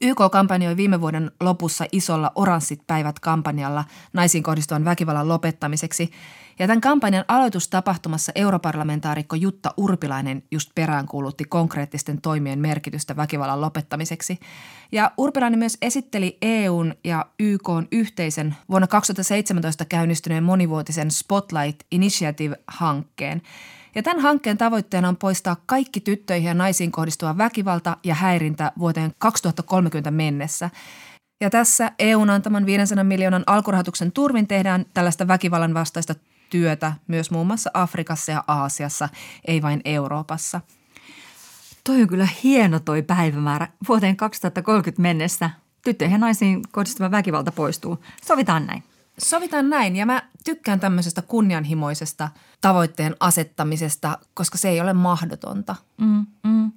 YK 0.00 0.18
kampanjoi 0.32 0.76
viime 0.76 1.00
vuoden 1.00 1.30
lopussa 1.40 1.84
isolla 1.92 2.32
Oranssit 2.34 2.86
päivät 2.86 3.20
kampanjalla 3.20 3.84
naisiin 4.12 4.42
kohdistuvan 4.42 4.84
väkivallan 4.84 5.28
lopettamiseksi. 5.28 6.10
Ja 6.58 6.66
tämän 6.66 6.80
kampanjan 6.80 7.24
aloitustapahtumassa 7.28 8.32
europarlamentaarikko 8.34 9.36
Jutta 9.36 9.74
Urpilainen 9.76 10.42
just 10.50 10.70
peräänkuulutti 10.74 11.44
konkreettisten 11.44 12.20
toimien 12.20 12.58
merkitystä 12.58 13.16
väkivallan 13.16 13.60
lopettamiseksi. 13.60 14.38
Ja 14.92 15.10
Urpilainen 15.16 15.58
myös 15.58 15.78
esitteli 15.82 16.38
EUn 16.42 16.94
ja 17.04 17.26
YK 17.38 17.68
yhteisen 17.92 18.56
vuonna 18.70 18.86
2017 18.86 19.84
käynnistyneen 19.84 20.44
monivuotisen 20.44 21.10
Spotlight 21.10 21.80
Initiative-hankkeen– 21.90 23.42
ja 23.96 24.02
tämän 24.02 24.22
hankkeen 24.22 24.58
tavoitteena 24.58 25.08
on 25.08 25.16
poistaa 25.16 25.56
kaikki 25.66 26.00
tyttöihin 26.00 26.48
ja 26.48 26.54
naisiin 26.54 26.92
kohdistuva 26.92 27.38
väkivalta 27.38 27.96
ja 28.04 28.14
häirintä 28.14 28.72
vuoteen 28.78 29.14
2030 29.18 30.10
mennessä. 30.10 30.70
Ja 31.40 31.50
tässä 31.50 31.92
EUn 31.98 32.30
antaman 32.30 32.66
500 32.66 33.04
miljoonan 33.04 33.44
alkurahoituksen 33.46 34.12
turvin 34.12 34.46
tehdään 34.46 34.86
tällaista 34.94 35.28
väkivallan 35.28 35.74
vastaista 35.74 36.14
työtä 36.50 36.92
myös 37.08 37.30
muun 37.30 37.46
muassa 37.46 37.70
Afrikassa 37.74 38.32
ja 38.32 38.44
Aasiassa, 38.46 39.08
ei 39.44 39.62
vain 39.62 39.80
Euroopassa. 39.84 40.60
Toi 41.84 42.02
on 42.02 42.08
kyllä 42.08 42.28
hieno 42.42 42.80
toi 42.80 43.02
päivämäärä. 43.02 43.68
Vuoteen 43.88 44.16
2030 44.16 45.02
mennessä 45.02 45.50
tyttöihin 45.84 46.14
ja 46.14 46.18
naisiin 46.18 46.62
kohdistuva 46.72 47.10
väkivalta 47.10 47.52
poistuu. 47.52 48.04
Sovitaan 48.24 48.66
näin. 48.66 48.82
Sovitaan 49.18 49.70
näin 49.70 49.96
ja 49.96 50.06
mä 50.06 50.22
tykkään 50.44 50.80
tämmöisestä 50.80 51.22
kunnianhimoisesta 51.22 52.28
tavoitteen 52.60 53.16
asettamisesta, 53.20 54.18
koska 54.34 54.58
se 54.58 54.68
ei 54.68 54.80
ole 54.80 54.92
mahdotonta. 54.92 55.76
Mm, 56.00 56.26
mm. 56.44 56.72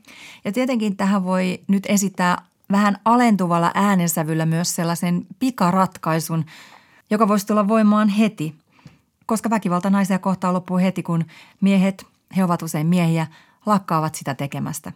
Ja 0.46 0.52
tietenkin 0.52 0.98
tähän 0.98 1.24
voi 1.24 1.60
nyt 1.68 1.84
esittää 1.90 2.42
vähän 2.72 2.98
alentuvalla 3.06 3.72
äänensävyllä 3.74 4.46
myös 4.46 4.76
sellaisen 4.76 5.28
pikaratkaisun, 5.40 6.46
joka 7.10 7.28
voisi 7.28 7.48
tulla 7.48 7.68
voimaan 7.68 8.10
heti. 8.10 8.56
Koska 9.26 9.50
väkivalta 9.50 9.90
naisia 9.90 10.20
kohtaa 10.20 10.54
loppuu 10.54 10.78
heti, 10.78 11.04
kun 11.04 11.26
miehet, 11.62 12.06
he 12.38 12.44
ovat 12.44 12.62
usein 12.62 12.88
miehiä, 12.88 13.28
lakkaavat 13.66 14.16
sitä 14.16 14.36
tekemästä. 14.36 14.92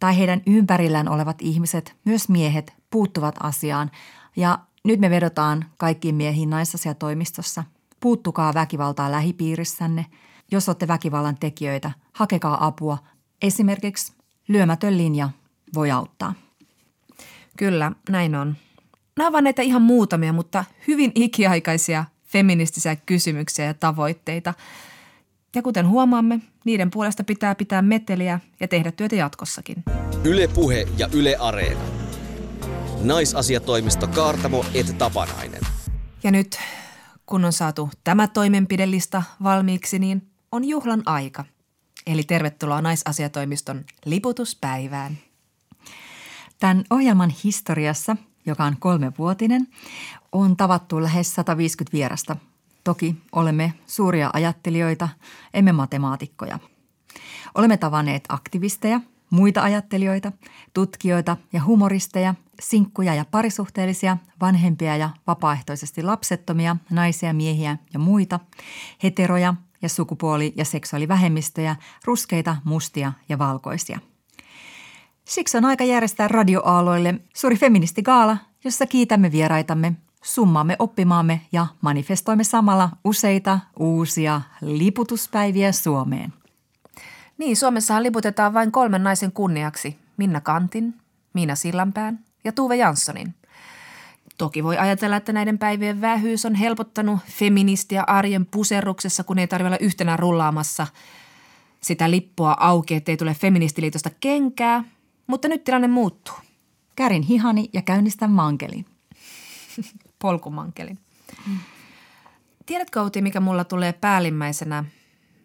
Tai 0.00 0.18
heidän 0.18 0.42
ympärillään 0.46 1.08
olevat 1.08 1.42
ihmiset, 1.42 1.96
myös 2.04 2.28
miehet, 2.28 2.72
puuttuvat 2.90 3.34
asiaan 3.40 3.90
ja 4.36 4.58
nyt 4.84 5.00
me 5.00 5.10
vedotaan 5.10 5.64
kaikkiin 5.76 6.14
miehiin 6.14 6.50
naisasiatoimistossa. 6.50 7.64
Puuttukaa 8.00 8.54
väkivaltaa 8.54 9.12
lähipiirissänne. 9.12 10.06
Jos 10.50 10.68
olette 10.68 10.88
väkivallan 10.88 11.36
tekijöitä, 11.40 11.90
hakekaa 12.12 12.66
apua. 12.66 12.98
Esimerkiksi 13.42 14.12
lyömätön 14.48 14.98
linja 14.98 15.28
voi 15.74 15.90
auttaa. 15.90 16.34
Kyllä, 17.56 17.92
näin 18.08 18.34
on. 18.34 18.56
Nämä 19.16 19.28
ovat 19.28 19.44
näitä 19.44 19.62
ihan 19.62 19.82
muutamia, 19.82 20.32
mutta 20.32 20.64
hyvin 20.88 21.12
ikiaikaisia 21.14 22.04
feministisiä 22.24 22.96
kysymyksiä 22.96 23.64
ja 23.64 23.74
tavoitteita. 23.74 24.54
Ja 25.54 25.62
kuten 25.62 25.88
huomaamme, 25.88 26.40
niiden 26.64 26.90
puolesta 26.90 27.24
pitää 27.24 27.54
pitää 27.54 27.82
meteliä 27.82 28.40
ja 28.60 28.68
tehdä 28.68 28.92
työtä 28.92 29.16
jatkossakin. 29.16 29.82
Yle 30.24 30.48
Puhe 30.48 30.88
ja 30.98 31.08
Yle 31.12 31.36
Areena. 31.36 32.01
Naisasiatoimisto 33.04 34.06
Kaartamo 34.06 34.64
et 34.74 34.98
Tapanainen. 34.98 35.60
Ja 36.22 36.30
nyt, 36.30 36.58
kun 37.26 37.44
on 37.44 37.52
saatu 37.52 37.90
tämä 38.04 38.28
toimenpidelista 38.28 39.22
valmiiksi, 39.42 39.98
niin 39.98 40.28
on 40.52 40.64
juhlan 40.64 41.02
aika. 41.06 41.44
Eli 42.06 42.22
tervetuloa 42.22 42.82
Naisasiatoimiston 42.82 43.84
liputuspäivään. 44.04 45.18
Tämän 46.58 46.84
ohjelman 46.90 47.32
historiassa, 47.44 48.16
joka 48.46 48.64
on 48.64 48.76
kolmevuotinen, 48.78 49.68
on 50.32 50.56
tavattu 50.56 51.02
lähes 51.02 51.34
150 51.34 51.96
vierasta. 51.96 52.36
Toki 52.84 53.16
olemme 53.32 53.74
suuria 53.86 54.30
ajattelijoita, 54.32 55.08
emme 55.54 55.72
matemaatikkoja. 55.72 56.58
Olemme 57.54 57.76
tavanneet 57.76 58.24
aktivisteja, 58.28 59.00
muita 59.30 59.62
ajattelijoita, 59.62 60.32
tutkijoita 60.74 61.36
ja 61.52 61.64
humoristeja 61.64 62.34
sinkkuja 62.60 63.14
ja 63.14 63.24
parisuhteellisia, 63.24 64.16
vanhempia 64.40 64.96
ja 64.96 65.10
vapaaehtoisesti 65.26 66.02
lapsettomia, 66.02 66.76
naisia, 66.90 67.32
miehiä 67.32 67.76
ja 67.92 67.98
muita, 67.98 68.40
heteroja 69.02 69.54
ja 69.82 69.88
sukupuoli- 69.88 70.52
ja 70.56 70.64
seksuaalivähemmistöjä, 70.64 71.76
ruskeita, 72.04 72.56
mustia 72.64 73.12
ja 73.28 73.38
valkoisia. 73.38 73.98
Siksi 75.24 75.56
on 75.56 75.64
aika 75.64 75.84
järjestää 75.84 76.28
radioaaloille 76.28 77.14
suuri 77.34 77.56
feministigaala, 77.56 78.36
jossa 78.64 78.86
kiitämme 78.86 79.32
vieraitamme, 79.32 79.92
summaamme 80.22 80.76
oppimaamme 80.78 81.40
ja 81.52 81.66
manifestoimme 81.80 82.44
samalla 82.44 82.90
useita 83.04 83.60
uusia 83.78 84.40
liputuspäiviä 84.60 85.72
Suomeen. 85.72 86.32
Niin, 87.38 87.56
Suomessahan 87.56 88.02
liputetaan 88.02 88.54
vain 88.54 88.72
kolmen 88.72 89.02
naisen 89.02 89.32
kunniaksi. 89.32 89.98
Minna 90.16 90.40
Kantin, 90.40 90.94
Miina 91.34 91.54
Sillanpään 91.54 92.24
ja 92.44 92.52
Tuve 92.52 92.76
Janssonin. 92.76 93.34
Toki 94.38 94.64
voi 94.64 94.78
ajatella, 94.78 95.16
että 95.16 95.32
näiden 95.32 95.58
päivien 95.58 96.00
vähyys 96.00 96.46
on 96.46 96.54
helpottanut 96.54 97.20
feministiä 97.26 98.04
arjen 98.06 98.46
puserruksessa, 98.46 99.24
kun 99.24 99.38
ei 99.38 99.46
tarvitse 99.46 99.66
olla 99.66 99.86
yhtenä 99.86 100.16
rullaamassa 100.16 100.86
sitä 101.80 102.10
lippua 102.10 102.56
auki, 102.60 102.94
ettei 102.94 103.16
tule 103.16 103.34
feministiliitosta 103.34 104.10
kenkää. 104.20 104.84
Mutta 105.26 105.48
nyt 105.48 105.64
tilanne 105.64 105.88
muuttuu. 105.88 106.34
Kärin 106.96 107.22
hihani 107.22 107.70
ja 107.72 107.82
käynnistän 107.82 108.30
mankelin. 108.30 108.86
Polkumankelin. 110.18 110.98
Tiedätkö 112.66 113.00
Outi, 113.00 113.22
mikä 113.22 113.40
mulla 113.40 113.64
tulee 113.64 113.92
päällimmäisenä 113.92 114.84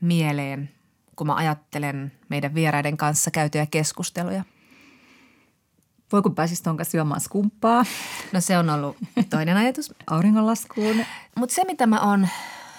mieleen, 0.02 0.70
kun 1.16 1.28
mä 1.28 1.36
ajattelen 1.36 2.12
meidän 2.30 2.56
vieraiden 2.56 2.98
kanssa 2.98 3.32
käytyjä 3.32 3.66
keskusteluja– 3.66 4.44
voi 6.12 6.22
kun 6.22 6.36
pääsisi 6.36 6.64
tuon 6.64 6.78
kanssa 6.78 6.92
syömään 6.92 7.22
skumppaa. 7.22 7.86
No 8.32 8.42
se 8.42 8.58
on 8.58 8.70
ollut 8.70 8.98
toinen 9.30 9.58
ajatus. 9.58 9.94
Auringonlaskuun. 10.12 11.06
Mutta 11.36 11.56
se, 11.56 11.64
mitä 11.66 11.88
mä 11.88 12.00
oon 12.00 12.28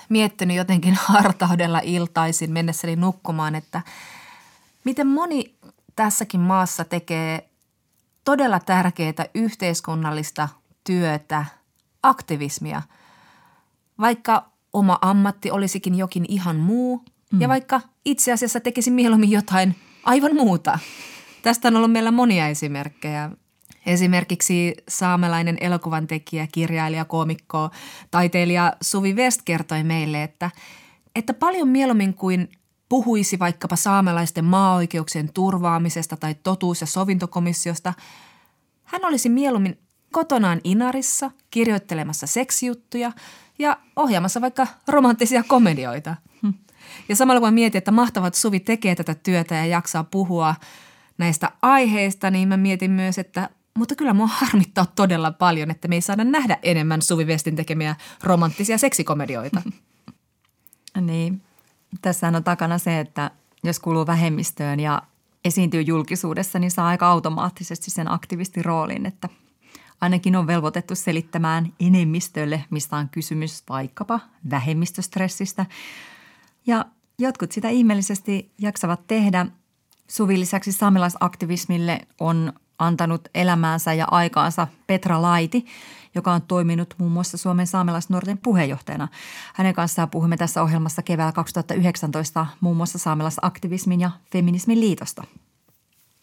miettinyt 0.09 0.57
jotenkin 0.57 0.99
hartaudella 1.09 1.81
iltaisin 1.83 2.53
mennessäni 2.53 2.97
nukkumaan, 2.97 3.55
että 3.55 3.83
miten 4.85 5.07
moni 5.07 5.55
tässäkin 5.97 6.41
maassa 6.41 6.85
tekee 6.85 7.49
todella 8.25 8.61
tärkeää 8.61 9.27
yhteiskunnallista 9.35 10.49
työtä, 10.85 11.45
aktivismia, 12.03 12.83
vaikka 14.01 14.49
oma 14.73 14.99
ammatti 15.03 15.51
olisikin 15.51 15.95
jokin 15.95 16.25
ihan 16.29 16.57
muu 16.57 17.05
mm. 17.33 17.41
ja 17.41 17.49
vaikka 17.49 17.81
itse 18.05 18.33
asiassa 18.33 18.61
tekisi 18.61 18.91
mieluummin 18.91 19.31
jotain 19.31 19.77
aivan 20.05 20.35
muuta– 20.35 20.79
Tästä 21.43 21.69
on 21.69 21.77
ollut 21.77 21.93
meillä 21.93 22.11
monia 22.11 22.49
esimerkkejä. 22.49 23.31
Esimerkiksi 23.87 24.75
saamelainen 24.89 25.57
elokuvan 25.61 26.07
tekijä, 26.07 26.49
kirjailija, 26.53 27.05
koomikko, 27.05 27.71
taiteilija 28.11 28.73
Suvi 28.81 29.15
West 29.15 29.43
kertoi 29.45 29.85
meille, 29.85 30.23
että, 30.23 30.51
että 31.15 31.35
paljon 31.35 31.69
mieluummin 31.69 32.15
kuin 32.15 32.49
puhuisi 32.89 33.39
vaikkapa 33.39 33.77
saamelaisten 33.77 34.45
maaoikeuksien 34.45 35.33
turvaamisesta 35.33 36.17
tai 36.17 36.35
totuus- 36.43 36.81
ja 36.81 36.87
sovintokomissiosta, 36.87 37.95
hän 38.85 39.05
olisi 39.05 39.29
mieluummin 39.29 39.79
kotonaan 40.13 40.61
Inarissa 40.65 41.31
kirjoittelemassa 41.51 42.27
seksijuttuja 42.27 43.13
ja 43.59 43.77
ohjaamassa 43.97 44.41
vaikka 44.41 44.67
romanttisia 44.89 45.43
komedioita. 45.43 46.17
Hm. 46.43 46.53
Ja 47.09 47.17
samalla 47.17 47.41
kun 47.41 47.55
mietin, 47.55 47.79
että 47.79 47.91
mahtavat 47.91 48.35
Suvi 48.35 48.61
tekee 48.61 48.95
tätä 48.95 49.15
työtä 49.15 49.55
ja 49.55 49.67
jaksaa 49.67 50.05
puhua– 50.05 50.55
näistä 51.19 51.51
aiheista, 51.63 52.31
niin 52.31 52.49
mä 52.49 52.57
mietin 52.57 52.91
myös, 52.91 53.19
että 53.19 53.51
mutta 53.79 53.95
kyllä 53.95 54.15
mua 54.15 54.27
harmittaa 54.27 54.87
todella 54.87 55.33
paljon, 55.33 55.71
että 55.71 55.89
me 55.89 55.95
ei 55.95 56.01
saada 56.01 56.25
nähdä 56.25 56.59
enemmän 56.63 57.03
Suvi 57.03 57.27
Vestin 57.27 57.57
tekemiä 57.57 57.97
romanttisia 58.23 58.79
seksikomedioita. 58.79 59.63
niin, 61.01 61.43
tässä 62.03 62.29
on 62.29 62.45
takana 62.45 62.79
se, 62.79 63.01
että 63.01 63.31
jos 63.65 63.81
kuuluu 63.81 64.07
vähemmistöön 64.07 64.81
ja 64.81 65.03
esiintyy 65.45 65.83
julkisuudessa, 65.83 66.59
niin 66.59 66.71
saa 66.71 66.87
aika 66.87 67.09
automaattisesti 67.09 67.91
sen 67.91 68.11
aktivistiroolin, 68.11 69.07
että 69.07 69.29
ainakin 70.01 70.37
on 70.37 70.47
velvoitettu 70.47 70.95
selittämään 70.95 71.73
enemmistölle, 71.81 72.65
mistä 72.71 72.97
on 72.97 73.09
kysymys 73.09 73.63
vaikkapa 73.69 74.21
vähemmistöstressistä. 74.51 75.67
Ja 76.67 76.85
jotkut 77.19 77.53
sitä 77.53 77.69
ihmeellisesti 77.69 78.51
jaksavat 78.59 79.07
tehdä– 79.07 79.47
Suvi 80.09 80.41
lisäksi 80.41 80.73
saamelaisaktivismille 80.73 82.01
on 82.21 82.53
antanut 82.79 83.29
elämäänsä 83.35 83.95
ja 83.95 84.07
aikaansa 84.11 84.67
Petra 84.87 85.23
Laiti, 85.23 85.67
joka 86.15 86.33
on 86.33 86.43
toiminut 86.43 86.95
muun 86.99 87.13
muassa 87.13 87.37
Suomen 87.37 87.67
saamelaisnuorten 87.67 88.39
puheenjohtajana. 88.39 89.09
Hänen 89.55 89.75
kanssaan 89.75 90.11
puhumme 90.11 90.37
tässä 90.37 90.63
ohjelmassa 90.63 91.03
keväällä 91.03 91.33
2019 91.33 92.47
muun 92.61 92.77
muassa 92.77 92.99
saamelaisaktivismin 92.99 94.01
ja 94.01 94.11
feminismin 94.33 94.81
liitosta. 94.81 95.25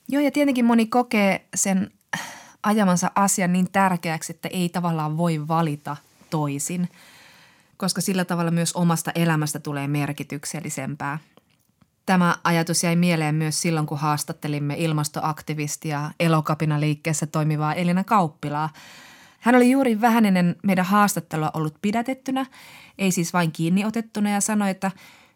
Joo, 0.07 0.21
ja 0.21 0.31
tietenkin 0.31 0.65
moni 0.65 0.85
kokee 0.85 1.47
sen 1.55 1.91
ajamansa 2.63 3.11
asian 3.15 3.53
niin 3.53 3.71
tärkeäksi, 3.71 4.33
että 4.33 4.47
ei 4.47 4.69
tavallaan 4.69 5.17
voi 5.17 5.47
valita 5.47 5.97
toisin, 6.29 6.89
koska 7.77 8.01
sillä 8.01 8.25
tavalla 8.25 8.51
myös 8.51 8.73
omasta 8.73 9.11
elämästä 9.15 9.59
tulee 9.59 9.87
merkityksellisempää– 9.87 11.19
Tämä 12.05 12.35
ajatus 12.43 12.83
jäi 12.83 12.95
mieleen 12.95 13.35
myös 13.35 13.61
silloin, 13.61 13.85
kun 13.85 13.99
haastattelimme 13.99 14.75
ilmastoaktivistia 14.77 16.11
elokapina 16.19 16.79
liikkeessä 16.79 17.27
toimivaa 17.27 17.73
Elina 17.73 18.03
Kauppilaa. 18.03 18.69
Hän 19.39 19.55
oli 19.55 19.71
juuri 19.71 20.01
vähän 20.01 20.25
ennen 20.25 20.55
meidän 20.63 20.85
haastattelua 20.85 21.51
ollut 21.53 21.75
pidätettynä, 21.81 22.45
ei 22.97 23.11
siis 23.11 23.33
vain 23.33 23.51
kiinni 23.51 23.85
otettuna 23.85 24.29
ja 24.29 24.41
sanoi, 24.41 24.69
että 24.69 24.91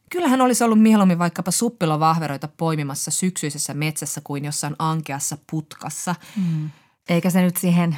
kyllähän 0.10 0.41
olisi 0.41 0.63
ollut 0.63 0.82
mieluummin 0.82 1.19
vaikkapa 1.19 1.51
suppilovahveroita 1.51 2.49
poimimassa 2.58 3.12
syksyisessä 3.12 3.73
metsässä 3.73 4.21
kuin 4.23 4.45
jossain 4.45 4.75
ankeassa 4.79 5.38
putkassa. 5.51 6.15
Mm. 6.36 6.69
Eikä 7.10 7.29
se 7.29 7.41
nyt 7.41 7.58
siihen 7.58 7.97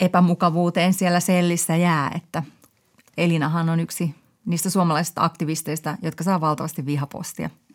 epämukavuuteen 0.00 0.94
siellä 0.94 1.20
sellissä 1.20 1.76
jää, 1.76 2.10
että 2.14 2.42
Elinahan 3.16 3.68
on 3.68 3.80
yksi 3.80 4.14
niistä 4.46 4.70
suomalaisista 4.70 5.24
aktivisteista, 5.24 5.98
jotka 6.02 6.24
saa 6.24 6.40
valtavasti 6.40 6.86
vihapostia– 6.86 7.50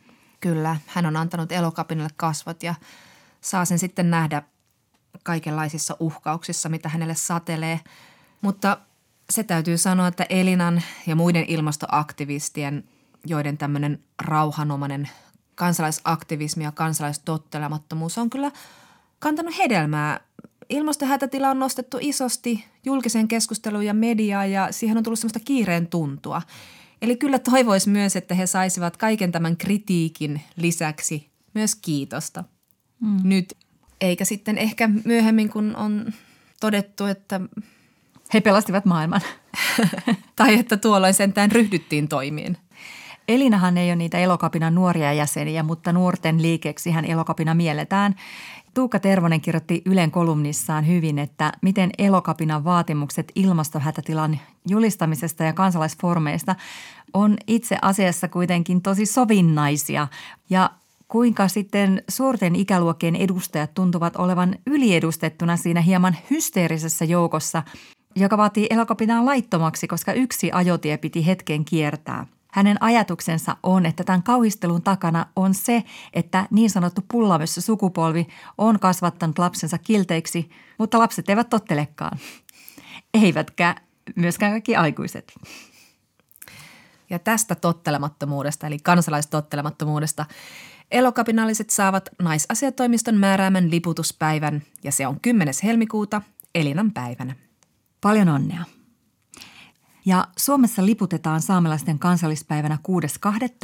Kyllä, 0.43 0.77
hän 0.87 1.05
on 1.05 1.15
antanut 1.15 1.51
elokapinalle 1.51 2.09
kasvot 2.15 2.63
ja 2.63 2.75
saa 3.41 3.65
sen 3.65 3.79
sitten 3.79 4.11
nähdä 4.11 4.41
kaikenlaisissa 5.23 5.97
uhkauksissa, 5.99 6.69
mitä 6.69 6.89
hänelle 6.89 7.15
satelee. 7.15 7.79
Mutta 8.41 8.77
se 9.29 9.43
täytyy 9.43 9.77
sanoa, 9.77 10.07
että 10.07 10.25
Elinan 10.29 10.81
ja 11.07 11.15
muiden 11.15 11.45
ilmastoaktivistien, 11.47 12.83
joiden 13.25 13.57
tämmöinen 13.57 13.99
rauhanomainen 14.21 15.09
kansalaisaktivismi 15.55 16.63
ja 16.63 16.71
kansalaistottelemattomuus 16.71 18.17
on 18.17 18.29
kyllä 18.29 18.51
kantanut 19.19 19.57
hedelmää. 19.57 20.19
Ilmastohätätila 20.69 21.49
on 21.49 21.59
nostettu 21.59 21.97
isosti 22.01 22.65
julkiseen 22.85 23.27
keskusteluun 23.27 23.85
ja 23.85 23.93
mediaan 23.93 24.51
ja 24.51 24.67
siihen 24.71 24.97
on 24.97 25.03
tullut 25.03 25.19
semmoista 25.19 25.39
kiireen 25.39 25.87
tuntua– 25.87 26.41
Eli 27.03 27.15
kyllä 27.15 27.39
toivoisi 27.39 27.89
myös, 27.89 28.15
että 28.15 28.35
he 28.35 28.45
saisivat 28.45 28.97
kaiken 28.97 29.31
tämän 29.31 29.57
kritiikin 29.57 30.41
lisäksi 30.55 31.29
myös 31.53 31.75
kiitosta. 31.75 32.43
Mm. 32.99 33.17
Nyt, 33.23 33.57
eikä 34.01 34.25
sitten 34.25 34.57
ehkä 34.57 34.89
myöhemmin, 35.05 35.49
kun 35.49 35.75
on 35.75 36.13
todettu, 36.59 37.05
että... 37.05 37.41
He 38.33 38.41
pelastivat 38.41 38.85
maailman. 38.85 39.21
tai 40.35 40.59
että 40.59 40.77
tuolloin 40.77 41.13
sentään 41.13 41.51
ryhdyttiin 41.51 42.07
toimiin. 42.07 42.57
Elinahan 43.27 43.77
ei 43.77 43.89
ole 43.89 43.95
niitä 43.95 44.17
elokapinan 44.17 44.75
nuoria 44.75 45.13
jäseniä, 45.13 45.63
mutta 45.63 45.93
nuorten 45.93 46.41
liikeksi 46.41 46.91
hän 46.91 47.05
elokapina 47.05 47.53
mielletään. 47.53 48.15
Tuukka 48.73 48.99
Tervonen 48.99 49.41
kirjoitti 49.41 49.81
Ylen 49.85 50.11
kolumnissaan 50.11 50.87
hyvin, 50.87 51.19
että 51.19 51.51
miten 51.61 51.89
elokapinan 51.97 52.63
vaatimukset 52.63 53.31
ilmastohätätilan 53.35 54.39
julistamisesta 54.69 55.43
ja 55.43 55.53
kansalaisformeista 55.53 56.55
on 57.13 57.37
itse 57.47 57.77
asiassa 57.81 58.27
kuitenkin 58.27 58.81
tosi 58.81 59.05
sovinnaisia. 59.05 60.07
Ja 60.49 60.69
kuinka 61.07 61.47
sitten 61.47 62.03
suurten 62.09 62.55
ikäluokkien 62.55 63.15
edustajat 63.15 63.73
tuntuvat 63.73 64.15
olevan 64.15 64.55
yliedustettuna 64.67 65.57
siinä 65.57 65.81
hieman 65.81 66.17
hysteerisessä 66.29 67.05
joukossa, 67.05 67.63
joka 68.15 68.37
vaatii 68.37 68.67
elokapinaa 68.69 69.25
laittomaksi, 69.25 69.87
koska 69.87 70.13
yksi 70.13 70.51
ajotie 70.51 70.97
piti 70.97 71.25
hetken 71.25 71.65
kiertää– 71.65 72.27
hänen 72.53 72.77
ajatuksensa 72.83 73.57
on, 73.63 73.85
että 73.85 74.03
tämän 74.03 74.23
kauhistelun 74.23 74.81
takana 74.81 75.25
on 75.35 75.53
se, 75.53 75.83
että 76.13 76.47
niin 76.51 76.69
sanottu 76.69 77.01
pullamössä 77.07 77.61
sukupolvi 77.61 78.27
on 78.57 78.79
kasvattanut 78.79 79.39
lapsensa 79.39 79.77
kilteiksi, 79.77 80.49
mutta 80.77 80.99
lapset 80.99 81.29
eivät 81.29 81.49
tottelekaan. 81.49 82.17
Eivätkä 83.13 83.75
myöskään 84.15 84.51
kaikki 84.51 84.75
aikuiset. 84.75 85.33
Ja 87.09 87.19
tästä 87.19 87.55
tottelemattomuudesta, 87.55 88.67
eli 88.67 88.79
kansalaistottelemattomuudesta, 88.79 90.25
elokapinalliset 90.91 91.69
saavat 91.69 92.09
naisasiatoimiston 92.21 93.15
määräämän 93.15 93.71
liputuspäivän, 93.71 94.61
ja 94.83 94.91
se 94.91 95.07
on 95.07 95.19
10. 95.19 95.53
helmikuuta 95.63 96.21
Elinan 96.55 96.91
päivänä. 96.91 97.35
Paljon 98.01 98.29
onnea! 98.29 98.72
Ja 100.05 100.27
Suomessa 100.37 100.85
liputetaan 100.85 101.41
saamelaisten 101.41 101.99
kansallispäivänä 101.99 102.77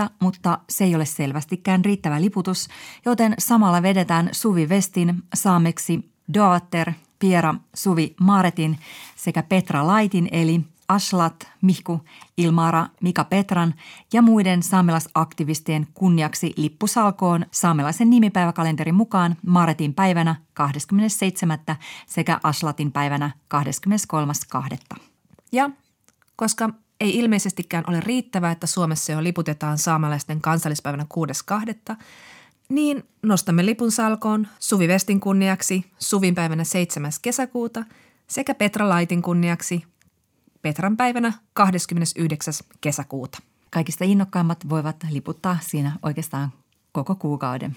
6.2., 0.04 0.10
mutta 0.20 0.60
se 0.70 0.84
ei 0.84 0.96
ole 0.96 1.06
selvästikään 1.06 1.86
riittävä 1.86 2.22
liputus, 2.22 2.68
joten 3.06 3.34
samalla 3.40 3.82
vedetään 3.82 4.30
Suvi 4.32 4.70
Vestin 4.70 5.24
saameksi 5.34 6.12
Daughter 6.34 6.92
Piera 7.20 7.56
Suvi 7.74 8.16
Maaretin 8.20 8.80
sekä 9.16 9.44
Petra 9.44 9.88
Laitin 9.88 10.30
eli 10.32 10.62
Aslat 10.88 11.48
Mihku 11.62 12.02
Ilmaara 12.38 12.88
Mika 13.02 13.24
Petran 13.24 13.74
ja 14.14 14.22
muiden 14.22 14.64
saamelaisaktivistien 14.64 15.88
kunniaksi 15.94 16.54
lippusalkoon 16.58 17.46
saamelaisen 17.52 18.10
nimipäiväkalenterin 18.10 18.96
mukaan 18.96 19.38
Maaretin 19.46 19.94
päivänä 19.94 20.36
27. 20.54 21.60
sekä 22.08 22.40
Aslatin 22.44 22.92
päivänä 22.92 23.32
23.2. 24.94 25.00
Ja 25.52 25.70
koska 26.40 26.70
ei 27.00 27.18
ilmeisestikään 27.18 27.84
ole 27.88 28.00
riittävää, 28.00 28.52
että 28.52 28.68
Suomessa 28.68 29.12
jo 29.12 29.24
liputetaan 29.24 29.78
saamelaisten 29.78 30.42
kansallispäivänä 30.42 31.06
6.2., 31.92 31.96
niin 32.70 33.04
nostamme 33.24 33.66
lipun 33.66 33.92
salkoon 33.92 34.48
Suvi 34.60 34.88
Vestin 34.88 35.20
kunniaksi 35.20 35.86
Suvin 35.98 36.36
päivänä 36.36 36.64
7. 36.64 37.12
kesäkuuta 37.22 37.86
sekä 38.28 38.56
Petra 38.56 38.90
Laitin 38.90 39.22
kunniaksi 39.22 39.84
Petran 40.62 40.98
päivänä 40.98 41.34
29. 41.54 42.54
kesäkuuta. 42.82 43.38
Kaikista 43.70 44.06
innokkaimmat 44.06 44.70
voivat 44.70 44.96
liputtaa 45.10 45.58
siinä 45.62 45.92
oikeastaan 46.04 46.54
koko 46.92 47.16
kuukauden. 47.16 47.76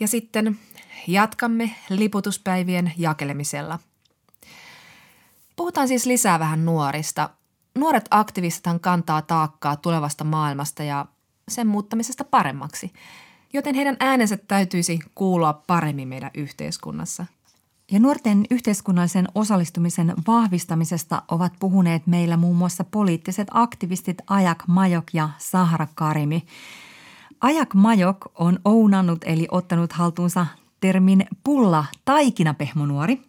Ja 0.00 0.08
sitten 0.08 0.58
jatkamme 1.06 1.70
liputuspäivien 1.90 2.92
jakelemisella. 2.96 3.78
Puhutaan 5.56 5.88
siis 5.88 6.06
lisää 6.06 6.38
vähän 6.38 6.64
nuorista. 6.64 7.30
Nuoret 7.74 8.04
aktivistithan 8.10 8.80
kantaa 8.80 9.22
taakkaa 9.22 9.76
tulevasta 9.76 10.24
maailmasta 10.24 10.82
ja 10.82 11.06
sen 11.48 11.66
muuttamisesta 11.66 12.24
paremmaksi, 12.24 12.92
joten 13.52 13.74
heidän 13.74 13.96
äänensä 14.00 14.36
täytyisi 14.48 14.98
kuulua 15.14 15.52
paremmin 15.66 16.08
meidän 16.08 16.30
yhteiskunnassa– 16.34 17.26
ja 17.92 18.00
nuorten 18.00 18.44
yhteiskunnallisen 18.50 19.28
osallistumisen 19.34 20.14
vahvistamisesta 20.26 21.22
ovat 21.30 21.52
puhuneet 21.60 22.06
meillä 22.06 22.36
muun 22.36 22.56
muassa 22.56 22.84
poliittiset 22.84 23.48
aktivistit 23.50 24.18
Ajak 24.26 24.62
Majok 24.66 25.04
ja 25.12 25.28
Sahara 25.38 25.86
Karimi. 25.94 26.42
Ajak 27.40 27.74
Majok 27.74 28.26
on 28.34 28.58
ounannut 28.64 29.18
eli 29.24 29.48
ottanut 29.50 29.92
haltuunsa 29.92 30.46
termin 30.80 31.26
pulla 31.44 31.84
taikinapehmonuori, 32.04 33.22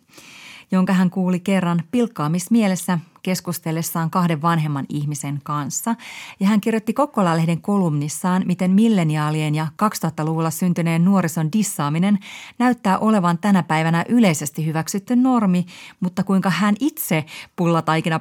jonka 0.73 0.93
hän 0.93 1.09
kuuli 1.09 1.39
kerran 1.39 1.83
pilkkaamismielessä 1.91 2.99
keskustellessaan 3.23 4.09
kahden 4.09 4.41
vanhemman 4.41 4.85
ihmisen 4.89 5.39
kanssa. 5.43 5.95
Ja 6.39 6.47
hän 6.47 6.61
kirjoitti 6.61 6.93
Kokkola-lehden 6.93 7.61
kolumnissaan, 7.61 8.43
miten 8.45 8.71
milleniaalien 8.71 9.55
ja 9.55 9.67
2000-luvulla 9.83 10.51
syntyneen 10.51 11.05
nuorison 11.05 11.51
dissaaminen 11.51 12.19
näyttää 12.59 12.97
olevan 12.97 13.37
tänä 13.37 13.63
päivänä 13.63 14.05
yleisesti 14.09 14.65
hyväksytty 14.65 15.15
normi, 15.15 15.65
mutta 15.99 16.23
kuinka 16.23 16.49
hän 16.49 16.75
itse 16.79 17.25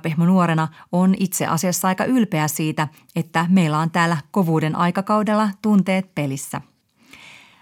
pehmo 0.02 0.26
nuorena 0.26 0.68
on 0.92 1.14
itse 1.18 1.46
asiassa 1.46 1.88
aika 1.88 2.04
ylpeä 2.04 2.48
siitä, 2.48 2.88
että 3.16 3.46
meillä 3.48 3.78
on 3.78 3.90
täällä 3.90 4.16
kovuuden 4.30 4.76
aikakaudella 4.76 5.50
tunteet 5.62 6.14
pelissä– 6.14 6.60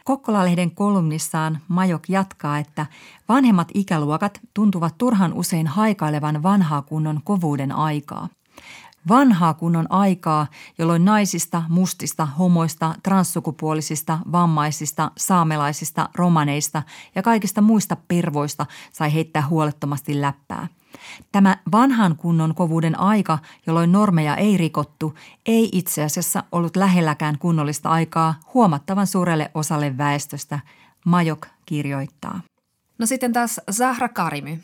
Kokkola-lehden 0.05 0.71
kolumnissaan 0.71 1.59
Majok 1.69 2.09
jatkaa, 2.09 2.59
että 2.59 2.87
vanhemmat 3.29 3.69
ikäluokat 3.75 4.41
tuntuvat 4.55 4.99
turhan 4.99 5.33
usein 5.33 5.67
haikailevan 5.67 6.43
vanhaa 6.43 6.83
kunnon 6.83 7.21
kovuuden 7.25 7.73
aikaa. 7.73 8.29
Vanhaa 9.09 9.55
kunnon 9.55 9.87
aikaa, 9.91 10.47
jolloin 10.79 11.05
naisista, 11.05 11.63
mustista, 11.69 12.27
homoista, 12.27 12.95
transsukupuolisista, 13.03 14.19
vammaisista, 14.33 15.11
saamelaisista, 15.17 16.09
romaneista 16.15 16.83
ja 17.15 17.23
kaikista 17.23 17.61
muista 17.61 17.97
pervoista 18.09 18.67
sai 18.93 19.15
heittää 19.15 19.49
huolettomasti 19.49 20.21
läppää– 20.21 20.69
Tämä 21.33 21.57
vanhan 21.73 22.17
kunnon 22.17 22.55
kovuuden 22.55 23.01
aika, 23.01 23.39
jolloin 23.67 23.93
normeja 23.93 24.37
ei 24.37 24.57
rikottu, 24.57 25.15
ei 25.47 25.69
itse 25.73 26.03
asiassa 26.03 26.45
ollut 26.53 26.77
lähelläkään 26.77 27.39
kunnollista 27.39 27.89
aikaa 27.89 28.35
huomattavan 28.55 29.07
suurelle 29.07 29.51
osalle 29.55 29.99
väestöstä, 29.99 30.61
Majok 31.05 31.47
kirjoittaa. 31.67 32.41
No 32.99 33.07
sitten 33.07 33.33
taas 33.33 33.61
Zahra 33.71 34.09
Karimi. 34.09 34.61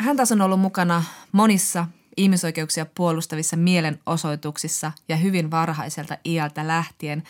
Hän 0.00 0.16
taas 0.16 0.32
on 0.32 0.40
ollut 0.40 0.60
mukana 0.60 1.04
monissa 1.32 1.86
ihmisoikeuksia 2.16 2.86
puolustavissa 2.86 3.56
mielenosoituksissa 3.56 4.92
ja 5.08 5.16
hyvin 5.16 5.50
varhaiselta 5.50 6.16
iältä 6.24 6.66
lähtien. 6.66 7.22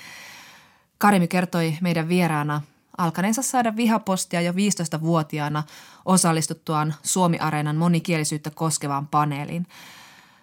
Karimi 0.98 1.28
kertoi 1.28 1.78
meidän 1.80 2.08
vieraana 2.08 2.62
alkaneensa 2.98 3.42
saada 3.42 3.76
vihapostia 3.76 4.40
jo 4.40 4.52
15-vuotiaana 4.52 5.62
osallistuttuaan 6.04 6.94
Suomi-areenan 7.02 7.76
monikielisyyttä 7.76 8.50
koskevaan 8.50 9.06
paneeliin. 9.06 9.66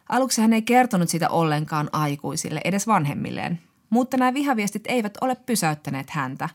Aluksi 0.10 0.42
hän 0.42 0.54
ei 0.54 0.62
kertonut 0.62 1.10
sitä 1.10 1.30
ollenkaan 1.30 1.90
aikuisille, 1.92 2.62
edes 2.64 2.88
vanhemmilleen, 2.88 3.62
mutta 3.90 4.18
nämä 4.18 4.34
vihaviestit 4.34 4.84
eivät 4.88 5.18
ole 5.22 5.36
pysäyttäneet 5.36 6.10
häntä. 6.10 6.50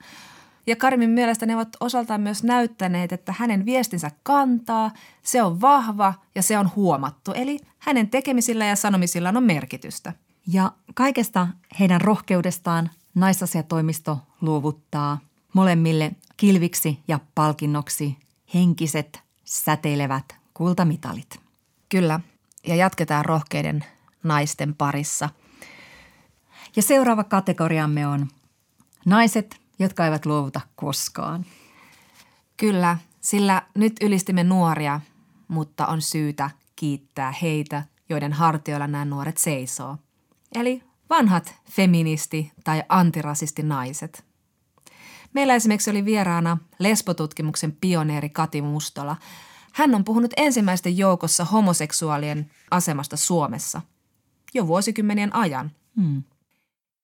Ja 0.66 0.76
Karimin 0.76 1.10
mielestä 1.10 1.46
ne 1.46 1.56
ovat 1.56 1.76
osaltaan 1.80 2.20
myös 2.20 2.44
näyttäneet, 2.44 3.12
että 3.12 3.34
hänen 3.38 3.64
viestinsä 3.64 4.10
kantaa, 4.22 4.90
se 5.22 5.42
on 5.42 5.60
vahva 5.60 6.14
ja 6.34 6.42
se 6.42 6.58
on 6.58 6.70
huomattu. 6.76 7.32
Eli 7.32 7.58
hänen 7.78 8.10
tekemisillä 8.10 8.66
ja 8.66 8.76
sanomisillaan 8.76 9.36
on 9.36 9.42
merkitystä. 9.42 10.12
Ja 10.46 10.72
kaikesta 10.94 11.48
heidän 11.80 12.00
rohkeudestaan 12.00 12.90
naisasiatoimisto 13.14 14.18
luovuttaa 14.40 15.18
molemmille 15.56 16.12
kilviksi 16.36 16.98
ja 17.08 17.20
palkinnoksi 17.34 18.18
henkiset 18.54 19.20
säteilevät 19.44 20.36
kultamitalit. 20.54 21.40
Kyllä, 21.88 22.20
ja 22.66 22.74
jatketaan 22.74 23.24
rohkeiden 23.24 23.84
naisten 24.22 24.74
parissa. 24.74 25.28
Ja 26.76 26.82
seuraava 26.82 27.24
kategoriamme 27.24 28.06
on 28.06 28.28
naiset, 29.06 29.60
jotka 29.78 30.04
eivät 30.04 30.26
luovuta 30.26 30.60
koskaan. 30.74 31.46
Kyllä, 32.56 32.98
sillä 33.20 33.62
nyt 33.74 33.92
ylistimme 34.00 34.44
nuoria, 34.44 35.00
mutta 35.48 35.86
on 35.86 36.02
syytä 36.02 36.50
kiittää 36.76 37.34
heitä, 37.42 37.82
joiden 38.08 38.32
hartioilla 38.32 38.86
nämä 38.86 39.04
nuoret 39.04 39.38
seisoo. 39.38 39.96
Eli 40.54 40.82
vanhat 41.10 41.54
feministi- 41.70 42.52
tai 42.64 42.82
antirasisti 42.88 43.62
naiset– 43.62 44.25
Meillä 45.36 45.54
esimerkiksi 45.54 45.90
oli 45.90 46.04
vieraana 46.04 46.58
lesbotutkimuksen 46.78 47.72
pioneeri 47.80 48.28
Kati 48.28 48.62
Mustola. 48.62 49.16
Hän 49.72 49.94
on 49.94 50.04
puhunut 50.04 50.30
ensimmäisten 50.36 50.98
joukossa 50.98 51.44
homoseksuaalien 51.44 52.50
asemasta 52.70 53.16
Suomessa 53.16 53.80
jo 54.54 54.66
vuosikymmenien 54.66 55.34
ajan. 55.34 55.70
Hmm. 55.96 56.22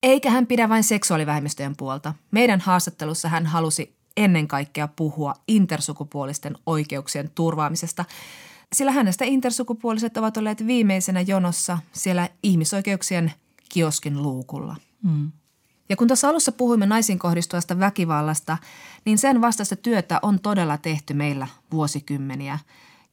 Eikä 0.02 0.30
hän 0.30 0.46
pidä 0.46 0.68
vain 0.68 0.84
seksuaalivähemmistöjen 0.84 1.76
puolta. 1.76 2.14
Meidän 2.30 2.60
haastattelussa 2.60 3.28
hän 3.28 3.46
halusi 3.46 3.96
ennen 4.16 4.48
kaikkea 4.48 4.88
puhua 4.88 5.34
intersukupuolisten 5.48 6.56
oikeuksien 6.66 7.30
turvaamisesta, 7.34 8.04
sillä 8.72 8.92
hänestä 8.92 9.24
intersukupuoliset 9.24 10.16
ovat 10.16 10.36
olleet 10.36 10.66
viimeisenä 10.66 11.20
jonossa 11.20 11.78
siellä 11.92 12.28
ihmisoikeuksien 12.42 13.32
kioskin 13.68 14.22
luukulla. 14.22 14.76
Hmm. 15.02 15.32
Ja 15.88 15.96
kun 15.96 16.06
tuossa 16.06 16.28
alussa 16.28 16.52
puhuimme 16.52 16.86
naisiin 16.86 17.18
kohdistuvasta 17.18 17.78
väkivallasta, 17.78 18.58
niin 19.04 19.18
sen 19.18 19.40
vastaista 19.40 19.76
työtä 19.76 20.18
on 20.22 20.40
todella 20.40 20.78
tehty 20.78 21.14
meillä 21.14 21.46
vuosikymmeniä. 21.72 22.58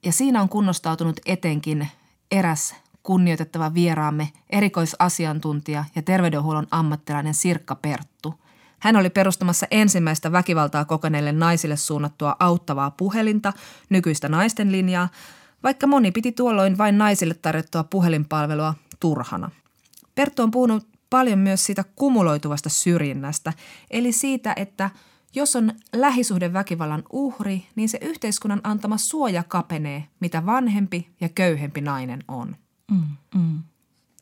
Ja 0.05 0.11
siinä 0.11 0.41
on 0.41 0.49
kunnostautunut 0.49 1.19
etenkin 1.25 1.87
eräs 2.31 2.75
kunnioitettava 3.03 3.73
vieraamme, 3.73 4.29
erikoisasiantuntija 4.49 5.85
ja 5.95 6.01
terveydenhuollon 6.01 6.67
ammattilainen 6.71 7.33
Sirkka 7.33 7.75
Perttu. 7.75 8.33
Hän 8.79 8.95
oli 8.95 9.09
perustamassa 9.09 9.67
ensimmäistä 9.71 10.31
väkivaltaa 10.31 10.85
kokeneille 10.85 11.31
naisille 11.31 11.77
suunnattua 11.77 12.35
auttavaa 12.39 12.91
puhelinta, 12.91 13.53
nykyistä 13.89 14.29
naisten 14.29 14.71
linjaa, 14.71 15.09
vaikka 15.63 15.87
moni 15.87 16.11
piti 16.11 16.31
tuolloin 16.31 16.77
vain 16.77 16.97
naisille 16.97 17.33
tarjottua 17.33 17.83
puhelinpalvelua 17.83 18.73
turhana. 18.99 19.51
Perttu 20.15 20.43
on 20.43 20.51
puhunut 20.51 20.87
paljon 21.09 21.39
myös 21.39 21.65
siitä 21.65 21.83
kumuloituvasta 21.95 22.69
syrjinnästä, 22.69 23.53
eli 23.91 24.11
siitä, 24.11 24.53
että 24.55 24.89
jos 25.35 25.55
on 25.55 25.73
lähisuhdeväkivallan 25.95 27.03
uhri, 27.09 27.65
niin 27.75 27.89
se 27.89 27.97
yhteiskunnan 28.01 28.61
antama 28.63 28.97
suoja 28.97 29.43
kapenee, 29.43 30.07
mitä 30.19 30.45
vanhempi 30.45 31.09
ja 31.21 31.29
köyhempi 31.29 31.81
nainen 31.81 32.23
on. 32.27 32.55
Mm, 32.91 33.03
mm. 33.35 33.59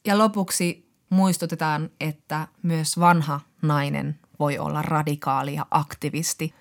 Ja 0.05 0.17
lopuksi 0.17 0.87
muistutetaan, 1.09 1.89
että 1.99 2.47
myös 2.63 2.99
vanha 2.99 3.39
nainen 3.61 4.19
voi 4.39 4.57
olla 4.57 4.81
radikaali 4.81 5.55
ja 5.55 5.65
aktivisti. 5.71 6.53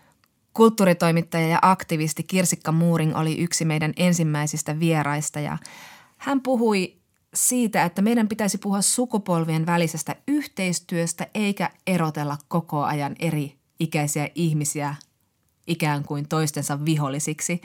Kulttuuritoimittaja 0.52 1.48
ja 1.48 1.58
aktivisti 1.62 2.22
Kirsikka 2.22 2.72
Muuring 2.72 3.16
oli 3.16 3.38
yksi 3.38 3.64
meidän 3.64 3.92
ensimmäisistä 3.96 4.78
vieraista 4.78 5.40
ja 5.40 5.58
hän 6.16 6.40
puhui 6.40 6.95
siitä, 7.36 7.84
että 7.84 8.02
meidän 8.02 8.28
pitäisi 8.28 8.58
puhua 8.58 8.82
sukupolvien 8.82 9.66
välisestä 9.66 10.16
yhteistyöstä 10.28 11.26
eikä 11.34 11.70
erotella 11.86 12.38
koko 12.48 12.84
ajan 12.84 13.16
eri 13.18 13.56
ikäisiä 13.80 14.28
ihmisiä 14.34 14.94
ikään 15.66 16.04
kuin 16.04 16.28
toistensa 16.28 16.84
vihollisiksi. 16.84 17.60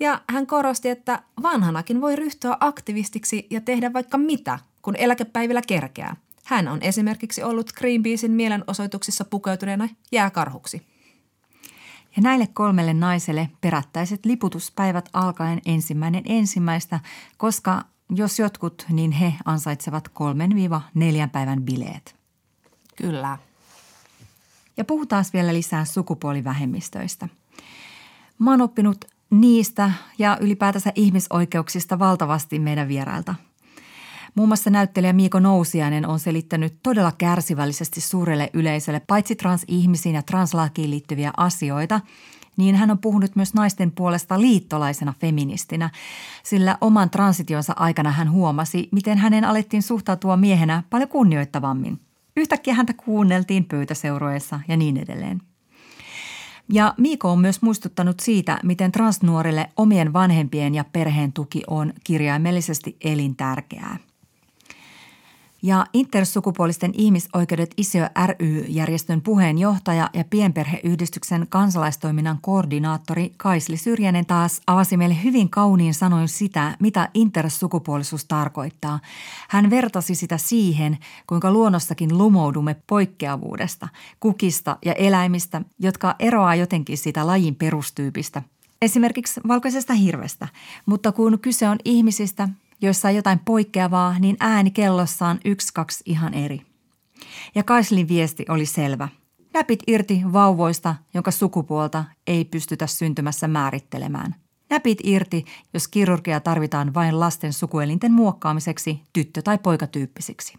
Ja 0.00 0.20
hän 0.30 0.46
korosti, 0.46 0.88
että 0.88 1.22
vanhanakin 1.42 2.00
voi 2.00 2.16
ryhtyä 2.16 2.56
aktivistiksi 2.60 3.46
ja 3.50 3.60
tehdä 3.60 3.92
vaikka 3.92 4.18
mitä, 4.18 4.58
kun 4.82 4.96
eläkepäivillä 4.96 5.62
kerkeää. 5.66 6.16
Hän 6.44 6.68
on 6.68 6.82
esimerkiksi 6.82 7.42
ollut 7.42 7.72
Greenpeacein 7.72 8.32
mielenosoituksissa 8.32 9.24
pukeutuneena 9.24 9.88
jääkarhuksi. 10.12 10.82
Ja 12.16 12.22
näille 12.22 12.46
kolmelle 12.46 12.94
naiselle 12.94 13.50
perättäiset 13.60 14.26
liputuspäivät 14.26 15.08
alkaen 15.12 15.60
ensimmäinen 15.66 16.22
ensimmäistä, 16.26 17.00
koska 17.36 17.84
jos 18.10 18.38
jotkut, 18.38 18.86
niin 18.88 19.12
he 19.12 19.34
ansaitsevat 19.44 20.08
kolmen 20.08 20.54
viiva 20.54 20.82
neljän 20.94 21.30
päivän 21.30 21.62
bileet. 21.62 22.16
Kyllä. 22.96 23.38
Ja 24.76 24.84
puhutaan 24.84 25.24
vielä 25.32 25.54
lisää 25.54 25.84
sukupuolivähemmistöistä. 25.84 27.28
Mä 28.38 28.50
oon 28.50 28.60
oppinut 28.60 29.04
niistä 29.30 29.90
ja 30.18 30.38
ylipäätänsä 30.40 30.92
ihmisoikeuksista 30.94 31.98
valtavasti 31.98 32.58
meidän 32.58 32.88
vierailta. 32.88 33.34
Muun 34.34 34.48
muassa 34.48 34.70
näyttelijä 34.70 35.12
Miiko 35.12 35.40
Nousiainen 35.40 36.06
on 36.06 36.20
selittänyt 36.20 36.76
todella 36.82 37.12
kärsivällisesti 37.18 38.00
suurelle 38.00 38.50
yleisölle 38.52 39.00
paitsi 39.06 39.36
transihmisiin 39.36 40.14
ja 40.14 40.22
translakiin 40.22 40.90
liittyviä 40.90 41.32
asioita, 41.36 42.00
niin 42.56 42.74
hän 42.74 42.90
on 42.90 42.98
puhunut 42.98 43.36
myös 43.36 43.54
naisten 43.54 43.92
puolesta 43.92 44.40
liittolaisena 44.40 45.14
feministinä, 45.20 45.90
sillä 46.42 46.78
oman 46.80 47.10
transitionsa 47.10 47.72
aikana 47.76 48.10
hän 48.10 48.30
huomasi, 48.30 48.88
miten 48.92 49.18
hänen 49.18 49.44
alettiin 49.44 49.82
suhtautua 49.82 50.36
miehenä 50.36 50.82
paljon 50.90 51.08
kunnioittavammin. 51.08 52.00
Yhtäkkiä 52.36 52.74
häntä 52.74 52.92
kuunneltiin 52.92 53.64
pöytäseuroissa 53.64 54.60
ja 54.68 54.76
niin 54.76 54.96
edelleen. 54.96 55.42
Ja 56.72 56.94
Miiko 56.98 57.32
on 57.32 57.38
myös 57.38 57.62
muistuttanut 57.62 58.20
siitä, 58.20 58.58
miten 58.62 58.92
transnuorille 58.92 59.70
omien 59.76 60.12
vanhempien 60.12 60.74
ja 60.74 60.84
perheen 60.92 61.32
tuki 61.32 61.62
on 61.66 61.92
kirjaimellisesti 62.04 62.96
elintärkeää– 63.00 63.96
ja 65.64 65.86
intersukupuolisten 65.92 66.90
ihmisoikeudet 66.94 67.74
ISIO 67.76 68.08
ry-järjestön 68.26 69.20
puheenjohtaja 69.20 70.10
ja 70.12 70.24
pienperheyhdistyksen 70.30 71.46
kansalaistoiminnan 71.48 72.38
koordinaattori 72.42 73.32
Kaisli 73.36 73.76
Syrjänen 73.76 74.26
taas 74.26 74.60
avasi 74.66 74.96
meille 74.96 75.16
hyvin 75.24 75.50
kauniin 75.50 75.94
sanoin 75.94 76.28
sitä, 76.28 76.76
mitä 76.80 77.08
intersukupuolisuus 77.14 78.24
tarkoittaa. 78.24 79.00
Hän 79.48 79.70
vertasi 79.70 80.14
sitä 80.14 80.38
siihen, 80.38 80.98
kuinka 81.26 81.52
luonnossakin 81.52 82.18
lumoudumme 82.18 82.76
poikkeavuudesta, 82.86 83.88
kukista 84.20 84.76
ja 84.84 84.92
eläimistä, 84.92 85.62
jotka 85.78 86.14
eroaa 86.18 86.54
jotenkin 86.54 86.98
sitä 86.98 87.26
lajin 87.26 87.54
perustyypistä– 87.54 88.42
esimerkiksi 88.84 89.40
valkoisesta 89.48 89.92
hirvestä, 89.92 90.48
mutta 90.86 91.12
kun 91.12 91.38
kyse 91.38 91.68
on 91.68 91.78
ihmisistä, 91.84 92.48
joissa 92.80 93.08
on 93.08 93.14
jotain 93.14 93.38
poikkeavaa, 93.38 94.18
niin 94.18 94.36
ääni 94.40 94.70
kellossa 94.70 95.26
on 95.26 95.40
yksi, 95.44 95.74
kaksi 95.74 96.04
ihan 96.06 96.34
eri. 96.34 96.60
Ja 97.54 97.62
Kaislin 97.62 98.08
viesti 98.08 98.44
oli 98.48 98.66
selvä. 98.66 99.08
Näpit 99.54 99.82
irti 99.86 100.22
vauvoista, 100.32 100.94
jonka 101.14 101.30
sukupuolta 101.30 102.04
ei 102.26 102.44
pystytä 102.44 102.86
syntymässä 102.86 103.48
määrittelemään. 103.48 104.34
Näpit 104.70 104.98
irti, 105.04 105.44
jos 105.74 105.88
kirurgia 105.88 106.40
tarvitaan 106.40 106.94
vain 106.94 107.20
lasten 107.20 107.52
sukuelinten 107.52 108.12
muokkaamiseksi 108.12 109.00
tyttö- 109.12 109.42
tai 109.42 109.58
poikatyyppisiksi. 109.58 110.54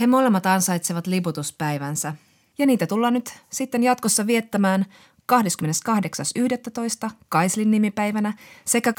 He 0.00 0.06
molemmat 0.06 0.46
ansaitsevat 0.46 1.06
liputuspäivänsä, 1.06 2.14
ja 2.58 2.66
niitä 2.66 2.86
tullaan 2.86 3.12
nyt 3.12 3.38
sitten 3.50 3.82
jatkossa 3.82 4.26
viettämään 4.26 4.86
28.11. 5.32 7.10
Kaislin 7.28 7.70
nimipäivänä 7.70 8.32
sekä 8.64 8.90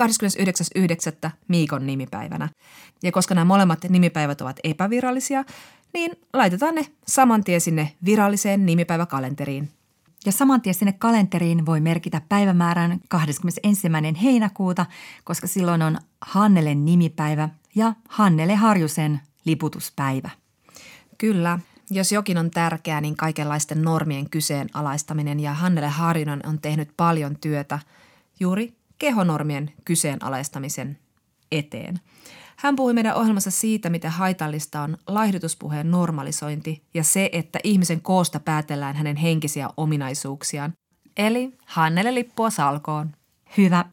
29.9. 1.26 1.30
Miikon 1.48 1.86
nimipäivänä. 1.86 2.50
Ja 3.04 3.12
koska 3.12 3.36
nämä 3.36 3.46
molemmat 3.46 3.80
nimipäivät 3.90 4.42
ovat 4.42 4.60
epävirallisia, 4.64 5.44
niin 5.94 6.12
laitetaan 6.34 6.76
ne 6.76 6.86
saman 7.08 7.44
tien 7.44 7.62
sinne 7.62 7.92
viralliseen 8.06 8.66
nimipäiväkalenteriin. 8.66 9.70
Ja 10.26 10.32
saman 10.32 10.62
tien 10.62 10.76
sinne 10.76 10.94
kalenteriin 10.94 11.66
voi 11.66 11.82
merkitä 11.82 12.22
päivämäärän 12.30 13.00
21. 13.10 13.88
heinäkuuta, 14.24 14.86
koska 15.24 15.48
silloin 15.48 15.82
on 15.82 15.98
Hannelen 16.22 16.86
nimipäivä 16.86 17.50
ja 17.76 17.94
Hannele 18.10 18.56
Harjusen 18.56 19.22
liputuspäivä. 19.46 20.30
Kyllä, 21.18 21.60
jos 21.90 22.12
jokin 22.12 22.38
on 22.38 22.52
tärkeää, 22.52 23.02
niin 23.02 23.18
kaikenlaisten 23.18 23.82
normien 23.82 24.30
kyseenalaistaminen 24.30 25.40
ja 25.40 25.54
Hannele 25.54 25.88
Harjunen 25.88 26.46
on 26.46 26.62
tehnyt 26.62 26.90
paljon 26.98 27.38
työtä 27.42 27.80
juuri 28.40 28.74
kehonormien 28.98 29.74
kyseenalaistamisen 29.86 30.98
eteen. 31.52 32.00
Hän 32.56 32.76
puhui 32.76 32.94
meidän 32.94 33.16
ohjelmassa 33.16 33.52
siitä, 33.52 33.90
miten 33.90 34.12
haitallista 34.12 34.82
on 34.82 34.98
laihdutuspuheen 35.08 35.92
normalisointi 35.92 36.84
ja 36.94 37.04
se, 37.04 37.30
että 37.32 37.60
ihmisen 37.64 38.02
koosta 38.02 38.40
päätellään 38.40 38.96
hänen 38.96 39.16
henkisiä 39.16 39.70
ominaisuuksiaan. 39.78 40.74
Eli 41.18 41.54
Hannele 41.66 42.14
lippua 42.14 42.50
salkoon. 42.50 43.12
Hyvä. 43.58 43.86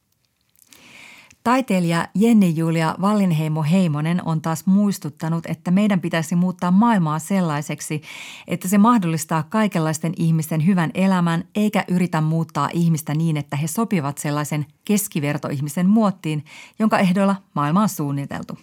Taiteilija 1.44 2.08
Jenni 2.14 2.56
Julia 2.56 2.94
Vallinheimo 3.00 3.62
Heimonen 3.62 4.22
on 4.24 4.42
taas 4.42 4.66
muistuttanut, 4.66 5.46
että 5.46 5.70
meidän 5.70 6.00
pitäisi 6.00 6.36
muuttaa 6.36 6.70
maailmaa 6.70 7.18
sellaiseksi, 7.18 8.02
että 8.48 8.68
se 8.68 8.78
mahdollistaa 8.78 9.42
kaikenlaisten 9.42 10.12
ihmisten 10.16 10.66
hyvän 10.66 10.90
elämän 10.94 11.44
eikä 11.54 11.84
yritä 11.88 12.20
muuttaa 12.20 12.68
ihmistä 12.72 13.14
niin, 13.14 13.36
että 13.36 13.56
he 13.56 13.66
sopivat 13.66 14.18
sellaisen 14.18 14.66
keskivertoihmisen 14.84 15.88
muottiin, 15.88 16.44
jonka 16.78 16.98
ehdoilla 16.98 17.36
maailma 17.54 17.82
on 17.82 17.88
suunniteltu. 17.88 18.58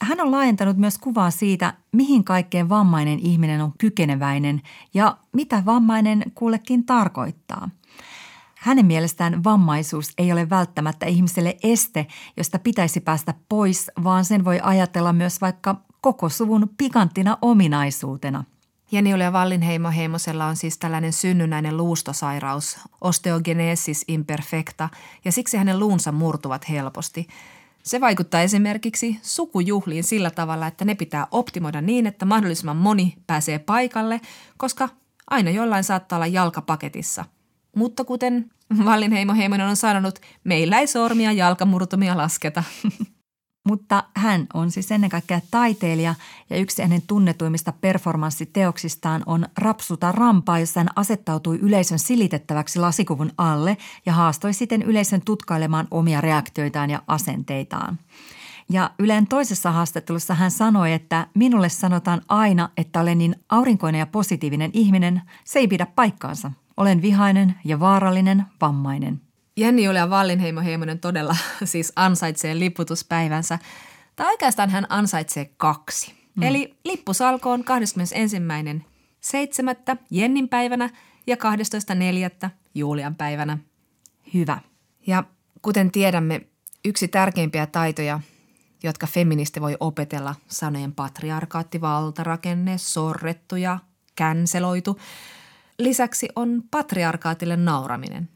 Hän 0.00 0.20
on 0.20 0.30
laajentanut 0.30 0.76
myös 0.76 0.98
kuvaa 0.98 1.30
siitä, 1.30 1.74
mihin 1.92 2.24
kaikkeen 2.24 2.68
vammainen 2.68 3.18
ihminen 3.18 3.60
on 3.60 3.72
kykeneväinen 3.78 4.62
ja 4.94 5.16
mitä 5.32 5.62
vammainen 5.66 6.22
kullekin 6.34 6.86
tarkoittaa– 6.86 7.70
hänen 8.58 8.86
mielestään 8.86 9.44
vammaisuus 9.44 10.12
ei 10.18 10.32
ole 10.32 10.50
välttämättä 10.50 11.06
ihmiselle 11.06 11.56
este, 11.62 12.06
josta 12.36 12.58
pitäisi 12.58 13.00
päästä 13.00 13.34
pois, 13.48 13.90
vaan 14.04 14.24
sen 14.24 14.44
voi 14.44 14.60
ajatella 14.62 15.12
myös 15.12 15.40
vaikka 15.40 15.76
koko 16.00 16.28
suvun 16.28 16.70
pikanttina 16.78 17.38
ominaisuutena. 17.42 18.44
Jenni 18.92 19.10
ja 19.10 19.32
Vallinheimo 19.32 19.90
Heimosella 19.90 20.46
on 20.46 20.56
siis 20.56 20.78
tällainen 20.78 21.12
synnynnäinen 21.12 21.76
luustosairaus, 21.76 22.78
osteogenesis 23.00 24.04
imperfecta, 24.08 24.88
ja 25.24 25.32
siksi 25.32 25.56
hänen 25.56 25.78
luunsa 25.78 26.12
murtuvat 26.12 26.68
helposti. 26.68 27.28
Se 27.82 28.00
vaikuttaa 28.00 28.40
esimerkiksi 28.40 29.18
sukujuhliin 29.22 30.04
sillä 30.04 30.30
tavalla, 30.30 30.66
että 30.66 30.84
ne 30.84 30.94
pitää 30.94 31.26
optimoida 31.30 31.80
niin, 31.80 32.06
että 32.06 32.24
mahdollisimman 32.24 32.76
moni 32.76 33.14
pääsee 33.26 33.58
paikalle, 33.58 34.20
koska 34.56 34.88
aina 35.30 35.50
jollain 35.50 35.84
saattaa 35.84 36.16
olla 36.16 36.26
jalkapaketissa– 36.26 37.24
mutta 37.78 38.04
kuten 38.04 38.50
Vallinheimo 38.84 39.34
Heimonen 39.34 39.66
on 39.66 39.76
sanonut, 39.76 40.18
meillä 40.44 40.78
ei 40.78 40.86
sormia 40.86 41.32
jalkamurtumia 41.32 42.16
lasketa. 42.16 42.64
Mutta 43.68 44.04
hän 44.14 44.46
on 44.54 44.70
siis 44.70 44.92
ennen 44.92 45.10
kaikkea 45.10 45.40
taiteilija 45.50 46.14
ja 46.50 46.56
yksi 46.56 46.82
hänen 46.82 47.02
tunnetuimmista 47.06 47.72
performanssiteoksistaan 47.72 49.22
on 49.26 49.46
Rapsuta 49.58 50.12
rampaa, 50.12 50.58
jossa 50.58 50.80
hän 50.80 50.88
asettautui 50.96 51.58
yleisön 51.58 51.98
silitettäväksi 51.98 52.78
lasikuvun 52.78 53.32
alle 53.38 53.76
ja 54.06 54.12
haastoi 54.12 54.52
siten 54.52 54.82
yleisön 54.82 55.22
tutkailemaan 55.24 55.88
omia 55.90 56.20
reaktioitaan 56.20 56.90
ja 56.90 57.02
asenteitaan. 57.06 57.98
Ja 58.70 58.90
Ylen 58.98 59.26
toisessa 59.26 59.72
haastattelussa 59.72 60.34
hän 60.34 60.50
sanoi, 60.50 60.92
että 60.92 61.26
minulle 61.34 61.68
sanotaan 61.68 62.22
aina, 62.28 62.68
että 62.76 63.00
olen 63.00 63.18
niin 63.18 63.36
aurinkoinen 63.48 63.98
ja 63.98 64.06
positiivinen 64.06 64.70
ihminen, 64.72 65.22
se 65.44 65.58
ei 65.58 65.68
pidä 65.68 65.86
paikkaansa. 65.86 66.52
Olen 66.78 67.02
vihainen 67.02 67.54
ja 67.64 67.80
vaarallinen 67.80 68.44
vammainen. 68.60 69.20
Jenni 69.56 69.84
Julia 69.84 70.10
Vallinheimo 70.10 70.60
Heimonen 70.60 70.98
todella 70.98 71.36
siis 71.64 71.92
ansaitsee 71.96 72.58
liputuspäivänsä. 72.58 73.58
Tai 74.16 74.26
oikeastaan 74.26 74.70
hän 74.70 74.86
ansaitsee 74.88 75.50
kaksi. 75.56 76.14
Mm. 76.36 76.42
Eli 76.42 76.74
lippusalkoon 76.84 77.64
21.7. 79.90 79.96
Jennin 80.10 80.48
päivänä 80.48 80.90
ja 81.26 81.36
12.4. 82.44 82.50
Julian 82.74 83.14
päivänä. 83.14 83.58
Hyvä. 84.34 84.58
Ja 85.06 85.24
kuten 85.62 85.90
tiedämme, 85.90 86.40
yksi 86.84 87.08
tärkeimpiä 87.08 87.66
taitoja, 87.66 88.20
jotka 88.82 89.06
feministi 89.06 89.60
voi 89.60 89.76
opetella, 89.80 90.34
sanojen 90.48 90.92
patriarkaatti, 90.92 91.80
valtarakenne, 91.80 92.78
sorrettu 92.78 93.56
ja 93.56 93.78
känseloitu– 94.14 94.98
Lisäksi 95.78 96.28
on 96.36 96.62
patriarkaatille 96.70 97.56
nauraminen. 97.56 98.28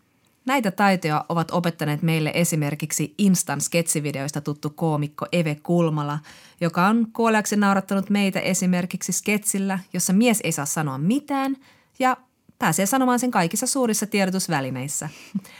Näitä 0.47 0.71
taitoja 0.71 1.25
ovat 1.29 1.51
opettaneet 1.51 2.03
meille 2.03 2.31
esimerkiksi 2.35 3.15
Instan 3.19 3.61
sketsivideoista 3.61 4.41
tuttu 4.41 4.71
koomikko 4.71 5.27
Eve 5.33 5.57
Kulmala, 5.63 6.19
joka 6.61 6.87
on 6.87 7.07
kuolleeksi 7.13 7.57
naurattanut 7.57 8.11
meitä 8.11 8.41
esimerkiksi 8.41 9.13
sketsillä, 9.13 9.79
jossa 9.93 10.13
mies 10.13 10.41
ei 10.45 10.53
saa 10.53 10.67
sanoa 10.67 10.99
mitään 10.99 11.57
ja 11.99 12.17
pääsee 12.59 12.87
sanomaan 12.87 13.19
sen 13.19 13.31
kaikissa 13.31 13.67
suurissa 13.67 14.07
tiedotusvälineissä. 14.07 15.09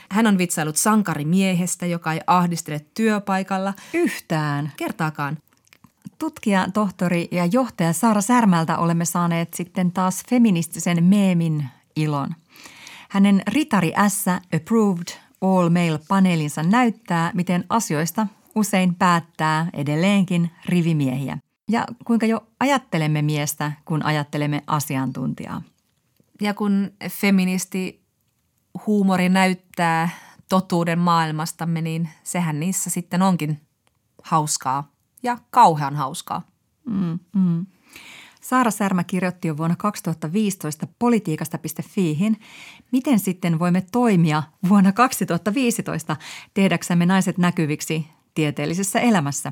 Hän 0.09 0.27
on 0.27 0.37
vitsailut 0.37 0.77
sankarimiehestä, 0.77 1.85
joka 1.85 2.13
ei 2.13 2.21
ahdistele 2.27 2.81
työpaikalla. 2.93 3.73
Yhtään. 3.93 4.71
Kertaakaan. 4.77 5.37
Tutkija, 6.23 6.67
tohtori 6.73 7.27
ja 7.31 7.45
johtaja 7.45 7.93
Saara 7.93 8.21
Särmältä 8.21 8.77
olemme 8.77 9.05
saaneet 9.05 9.53
sitten 9.53 9.91
taas 9.91 10.23
feministisen 10.29 11.03
meemin 11.03 11.65
ilon. 11.95 12.35
Hänen 13.09 13.41
Ritari 13.47 13.93
S 14.07 14.25
Approved 14.55 15.07
All 15.41 15.69
Male 15.69 15.99
paneelinsa 16.07 16.63
näyttää, 16.63 17.31
miten 17.33 17.65
asioista 17.69 18.27
usein 18.55 18.95
päättää 18.95 19.69
edelleenkin 19.73 20.51
rivimiehiä. 20.65 21.37
Ja 21.71 21.87
kuinka 22.05 22.25
jo 22.25 22.47
ajattelemme 22.59 23.21
miestä, 23.21 23.71
kun 23.85 24.05
ajattelemme 24.05 24.63
asiantuntijaa. 24.67 25.61
Ja 26.41 26.53
kun 26.53 26.91
feministi 27.09 28.03
huumori 28.87 29.29
näyttää 29.29 30.09
totuuden 30.49 30.99
maailmastamme, 30.99 31.81
niin 31.81 32.09
sehän 32.23 32.59
niissä 32.59 32.89
sitten 32.89 33.21
onkin 33.21 33.61
hauskaa 34.23 34.92
ja 35.23 35.37
kauhean 35.49 35.95
hauskaa. 35.95 36.41
Mm, 36.85 37.19
mm. 37.35 37.65
Saara 38.41 38.71
Särmä 38.71 39.03
kirjoitti 39.03 39.47
jo 39.47 39.57
vuonna 39.57 39.75
2015 39.75 40.87
politiikasta.fiihin, 40.99 42.39
miten 42.91 43.19
sitten 43.19 43.59
voimme 43.59 43.83
toimia 43.91 44.43
vuonna 44.69 44.91
2015 44.91 46.15
tehdäksemme 46.53 47.05
naiset 47.05 47.37
näkyviksi 47.37 48.07
tieteellisessä 48.35 48.99
elämässä. 48.99 49.51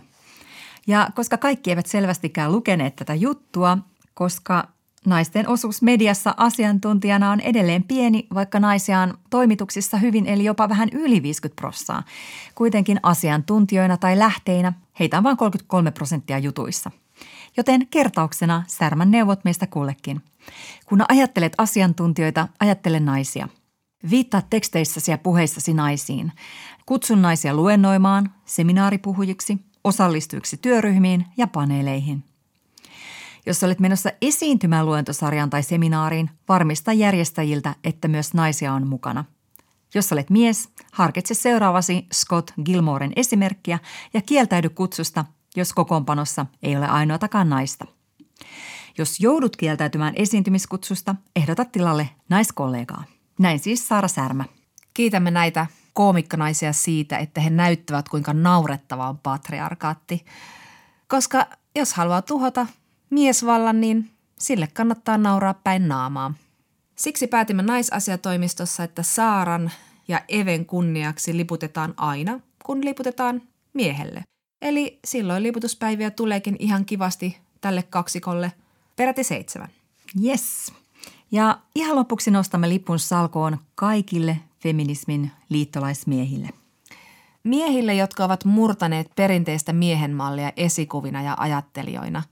Ja 0.88 1.10
koska 1.16 1.38
kaikki 1.38 1.70
eivät 1.70 1.86
selvästikään 1.86 2.52
lukeneet 2.52 2.96
tätä 2.96 3.14
juttua, 3.14 3.78
koska 4.14 4.68
naisten 5.06 5.48
osuus 5.48 5.82
mediassa 5.82 6.34
asiantuntijana 6.38 7.32
on 7.32 7.40
edelleen 7.40 7.84
pieni, 7.84 8.28
vaikka 8.34 8.60
naisia 8.60 9.00
on 9.00 9.18
toimituksissa 9.30 9.98
hyvin 9.98 10.26
eli 10.26 10.44
jopa 10.44 10.70
vähän 10.70 10.90
yli 10.92 11.24
50 11.24 11.62
prossaa. 11.62 12.04
Kuitenkin 12.56 13.00
asiantuntijoina 13.04 13.98
tai 13.98 14.20
lähteinä 14.20 14.74
heitä 15.00 15.18
on 15.18 15.24
vain 15.24 15.38
33 15.38 15.92
prosenttia 15.92 16.40
jutuissa. 16.40 16.92
Joten 17.58 17.88
kertauksena 17.88 18.64
Särmän 18.68 19.12
neuvot 19.12 19.44
meistä 19.44 19.68
kullekin. 19.68 20.22
Kun 20.86 21.06
ajattelet 21.10 21.54
asiantuntijoita, 21.58 22.48
ajattele 22.60 23.00
naisia. 23.00 23.48
Viittaa 24.10 24.42
teksteissäsi 24.50 25.12
ja 25.12 25.18
puheissasi 25.18 25.74
naisiin. 25.74 26.32
Kutsun 26.86 27.22
naisia 27.22 27.54
luennoimaan, 27.54 28.34
seminaaripuhujiksi, 28.46 29.58
osallistujiksi 29.84 30.58
työryhmiin 30.58 31.26
ja 31.38 31.48
paneeleihin. 31.48 32.31
Jos 33.46 33.64
olet 33.64 33.80
menossa 33.80 34.10
esiintymään 34.22 34.86
luentosarjaan 34.86 35.50
tai 35.50 35.64
seminaariin, 35.64 36.30
varmista 36.50 36.94
järjestäjiltä, 36.94 37.76
että 37.84 38.08
myös 38.08 38.34
naisia 38.34 38.74
on 38.74 38.88
mukana. 38.88 39.26
Jos 39.94 40.14
olet 40.14 40.30
mies, 40.30 40.70
harkitse 40.92 41.34
seuraavasi 41.34 42.08
Scott 42.14 42.52
Gilmoren 42.66 43.14
esimerkkiä 43.16 43.80
ja 44.14 44.22
kieltäydy 44.22 44.70
kutsusta, 44.70 45.26
jos 45.56 45.74
kokoonpanossa 45.74 46.46
ei 46.64 46.78
ole 46.78 46.88
ainoatakaan 46.88 47.50
naista. 47.50 47.86
Jos 48.98 49.20
joudut 49.20 49.56
kieltäytymään 49.56 50.14
esiintymiskutsusta, 50.16 51.16
ehdota 51.36 51.66
tilalle 51.66 52.10
naiskollegaa. 52.30 53.04
Näin 53.40 53.60
siis 53.60 53.88
Saara 53.88 54.08
Särmä. 54.08 54.46
Kiitämme 54.94 55.32
näitä 55.32 55.68
koomikkonaisia 55.94 56.74
siitä, 56.74 57.18
että 57.18 57.42
he 57.42 57.50
näyttävät 57.50 58.10
kuinka 58.10 58.34
naurettava 58.34 59.10
on 59.10 59.18
patriarkaatti. 59.18 60.26
Koska 61.08 61.48
jos 61.76 61.94
haluaa 61.94 62.22
tuhota 62.22 62.68
miesvallan, 63.12 63.82
niin 63.82 64.12
sille 64.40 64.68
kannattaa 64.74 65.18
nauraa 65.18 65.54
päin 65.54 65.88
naamaa. 65.88 66.34
Siksi 66.96 67.28
päätimme 67.28 67.64
naisasiatoimistossa, 67.64 68.84
että 68.84 69.04
Saaran 69.04 69.72
ja 70.08 70.22
Even 70.28 70.66
kunniaksi 70.66 71.38
liputetaan 71.38 71.94
aina, 71.98 72.40
kun 72.66 72.86
liputetaan 72.86 73.42
miehelle. 73.74 74.24
Eli 74.62 75.00
silloin 75.06 75.44
liputuspäiviä 75.44 76.12
tuleekin 76.12 76.56
ihan 76.60 76.86
kivasti 76.86 77.38
tälle 77.62 77.84
kaksikolle 77.84 78.52
peräti 78.96 79.24
seitsemän. 79.24 79.70
Yes. 80.24 80.74
Ja 81.32 81.60
ihan 81.76 81.96
lopuksi 81.96 82.32
nostamme 82.32 82.70
lipun 82.70 83.00
salkoon 83.00 83.58
kaikille 83.76 84.38
feminismin 84.60 85.32
liittolaismiehille. 85.50 86.50
Miehille, 87.44 87.94
jotka 87.96 88.26
ovat 88.26 88.46
murtaneet 88.46 89.12
perinteistä 89.16 89.74
miehenmallia 89.74 90.52
esikuvina 90.58 91.22
ja 91.22 91.36
ajattelijoina. 91.40 92.24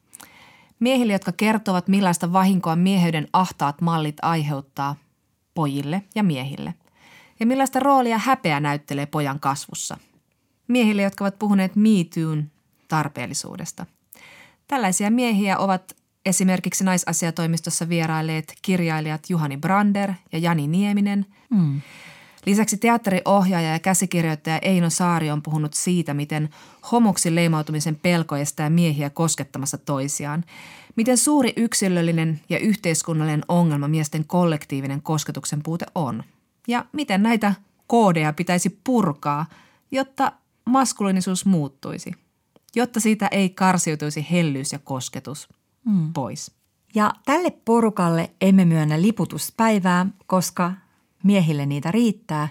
Miehille, 0.79 1.13
jotka 1.13 1.31
kertovat 1.31 1.87
millaista 1.87 2.33
vahinkoa 2.33 2.75
mieheyden 2.75 3.27
ahtaat 3.33 3.81
mallit 3.81 4.17
aiheuttaa 4.21 4.95
pojille 5.53 6.03
ja 6.15 6.23
miehille. 6.23 6.73
Ja 7.39 7.45
millaista 7.45 7.79
roolia 7.79 8.17
häpeä 8.17 8.59
näyttelee 8.59 9.05
pojan 9.05 9.39
kasvussa. 9.39 9.97
Miehille, 10.67 11.01
jotka 11.01 11.23
ovat 11.23 11.39
puhuneet 11.39 11.75
MeToon 11.75 12.51
tarpeellisuudesta. 12.87 13.85
Tällaisia 14.67 15.11
miehiä 15.11 15.57
ovat 15.57 15.95
esimerkiksi 16.25 16.83
naisasiatoimistossa 16.83 17.89
vierailleet 17.89 18.53
kirjailijat 18.61 19.29
Juhani 19.29 19.57
Brander 19.57 20.13
ja 20.31 20.39
Jani 20.39 20.67
Nieminen. 20.67 21.25
Mm. 21.49 21.81
Lisäksi 22.45 22.77
teatteriohjaaja 22.77 23.71
ja 23.71 23.79
käsikirjoittaja 23.79 24.59
Eino 24.59 24.89
Saari 24.89 25.31
on 25.31 25.41
puhunut 25.41 25.73
siitä, 25.73 26.13
miten 26.13 26.49
homoksi 26.91 27.35
leimautumisen 27.35 27.95
pelko 27.95 28.35
estää 28.35 28.69
miehiä 28.69 29.09
koskettamassa 29.09 29.77
toisiaan. 29.77 30.43
Miten 30.95 31.17
suuri 31.17 31.53
yksilöllinen 31.57 32.41
ja 32.49 32.59
yhteiskunnallinen 32.59 33.43
ongelma 33.47 33.87
miesten 33.87 34.25
kollektiivinen 34.25 35.01
kosketuksen 35.01 35.63
puute 35.63 35.85
on. 35.95 36.23
Ja 36.67 36.85
miten 36.91 37.23
näitä 37.23 37.53
koodeja 37.87 38.33
pitäisi 38.33 38.79
purkaa, 38.83 39.45
jotta 39.91 40.31
maskuliinisuus 40.65 41.45
muuttuisi. 41.45 42.11
Jotta 42.75 42.99
siitä 42.99 43.27
ei 43.27 43.49
karsiutuisi 43.49 44.27
hellyys 44.31 44.71
ja 44.71 44.79
kosketus 44.79 45.49
mm. 45.85 46.13
pois. 46.13 46.51
Ja 46.95 47.13
tälle 47.25 47.51
porukalle 47.65 48.31
emme 48.41 48.65
myönnä 48.65 49.01
liputuspäivää, 49.01 50.05
koska 50.25 50.71
miehille 51.23 51.65
niitä 51.65 51.91
riittää, 51.91 52.47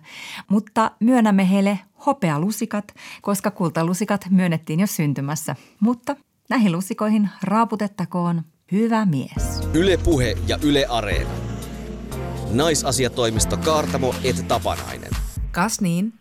mutta 0.49 0.91
myönnämme 1.01 1.51
heille 1.51 1.79
hopealusikat, 2.07 2.95
koska 3.23 3.51
kultalusikat 3.51 4.27
myönnettiin 4.31 4.81
jo 4.81 4.87
syntymässä. 4.87 5.57
Mutta 5.81 6.17
näihin 6.51 6.73
lusikoihin 6.73 7.29
raaputettakoon 7.43 8.43
hyvä 8.73 9.07
mies. 9.07 9.61
Yle 9.75 9.97
Puhe 9.97 10.35
ja 10.47 10.59
Yle 10.63 10.87
Areena. 10.89 11.31
Naisasiatoimisto 12.53 13.57
Kaartamo 13.57 14.15
et 14.25 14.49
Tapanainen. 14.49 15.11
Kas 15.51 15.81
niin. 15.81 16.13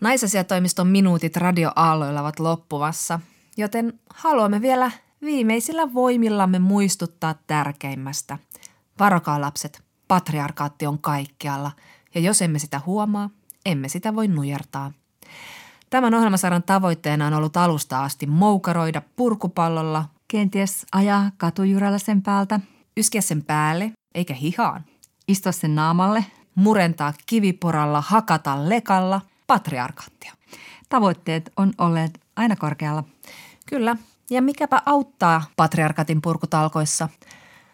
Naisasiatoimiston 0.00 0.86
minuutit 0.86 1.36
radioaalloilla 1.36 2.20
ovat 2.20 2.38
loppuvassa, 2.38 3.20
joten 3.56 4.00
haluamme 4.14 4.62
vielä 4.62 4.90
viimeisillä 5.22 5.94
voimillamme 5.94 6.58
muistuttaa 6.58 7.34
tärkeimmästä. 7.46 8.38
Varokaa 9.00 9.40
lapset, 9.40 9.82
patriarkaatti 10.08 10.86
on 10.86 10.98
kaikkialla 10.98 11.70
ja 12.14 12.20
jos 12.20 12.42
emme 12.42 12.58
sitä 12.58 12.80
huomaa, 12.86 13.30
emme 13.66 13.88
sitä 13.88 14.14
voi 14.14 14.28
nujertaa. 14.28 14.92
Tämän 15.90 16.14
ohjelmasarjan 16.14 16.62
tavoitteena 16.62 17.26
on 17.26 17.34
ollut 17.34 17.56
alusta 17.56 18.04
asti 18.04 18.26
moukaroida 18.26 19.02
purkupallolla, 19.16 20.04
kenties 20.28 20.86
ajaa 20.92 21.30
katujuralla 21.36 21.98
sen 21.98 22.22
päältä, 22.22 22.60
yskiä 22.96 23.20
sen 23.20 23.44
päälle 23.44 23.92
eikä 24.14 24.34
hihaan, 24.34 24.84
istua 25.28 25.52
sen 25.52 25.74
naamalle, 25.74 26.24
murentaa 26.54 27.12
kiviporalla, 27.26 28.00
hakata 28.00 28.68
lekalla, 28.68 29.20
patriarkaattia. 29.46 30.32
Tavoitteet 30.88 31.52
on 31.56 31.72
olleet 31.78 32.20
aina 32.36 32.56
korkealla. 32.56 33.04
Kyllä, 33.66 33.96
ja 34.30 34.42
mikäpä 34.42 34.82
auttaa 34.86 35.42
patriarkatin 35.56 36.22
purkutalkoissa. 36.22 37.08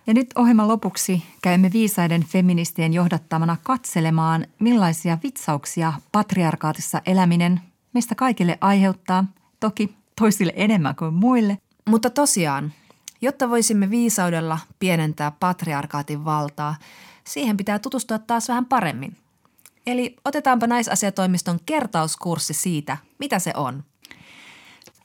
Ja 0.07 0.15
nyt 0.15 0.31
ohjelman 0.35 0.69
lopuksi 0.69 1.23
käymme 1.43 1.71
viisaiden 1.73 2.25
feministien 2.25 2.93
johdattamana 2.93 3.57
katselemaan, 3.63 4.47
millaisia 4.59 5.19
vitsauksia 5.23 5.93
patriarkaatissa 6.13 7.03
eläminen 7.07 7.61
meistä 7.93 8.15
kaikille 8.15 8.59
aiheuttaa, 8.61 9.25
toki 9.61 9.95
toisille 10.21 10.53
enemmän 10.57 10.97
kuin 10.97 11.15
muille. 11.15 11.59
Mutta 11.89 12.11
tosiaan, 12.11 12.73
jotta 13.21 13.51
voisimme 13.51 13.91
viisaudella 13.91 14.59
pienentää 14.79 15.31
patriarkaatin 15.31 16.25
valtaa, 16.25 16.75
siihen 17.25 17.57
pitää 17.57 17.79
tutustua 17.79 18.19
taas 18.19 18.49
vähän 18.49 18.67
paremmin. 18.67 19.17
Eli 19.87 20.17
otetaanpa 20.25 20.67
naisasiatoimiston 20.67 21.61
kertauskurssi 21.67 22.55
siitä, 22.55 22.97
mitä 23.19 23.39
se 23.39 23.53
on– 23.57 23.83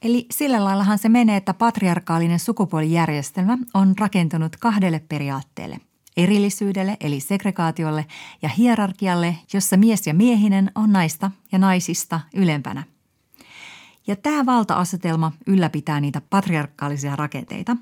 Eli 0.01 0.25
sillä 0.31 0.63
laillahan 0.63 0.97
se 0.97 1.09
menee, 1.09 1.37
että 1.37 1.53
patriarkaalinen 1.53 2.39
sukupuolijärjestelmä 2.39 3.57
on 3.73 3.93
rakentunut 3.99 4.55
kahdelle 4.55 4.99
periaatteelle. 5.09 5.79
Erillisyydelle 6.17 6.97
eli 6.99 7.19
segregaatiolle 7.19 8.05
ja 8.41 8.49
hierarkialle, 8.49 9.35
jossa 9.53 9.77
mies 9.77 10.07
ja 10.07 10.13
miehinen 10.13 10.71
on 10.75 10.91
naista 10.91 11.31
ja 11.51 11.59
naisista 11.59 12.19
ylempänä. 12.35 12.83
Ja 14.07 14.15
tämä 14.15 14.45
valta-asetelma 14.45 15.31
ylläpitää 15.47 16.01
niitä 16.01 16.21
patriarkaalisia 16.29 17.15
rakenteita. 17.15 17.77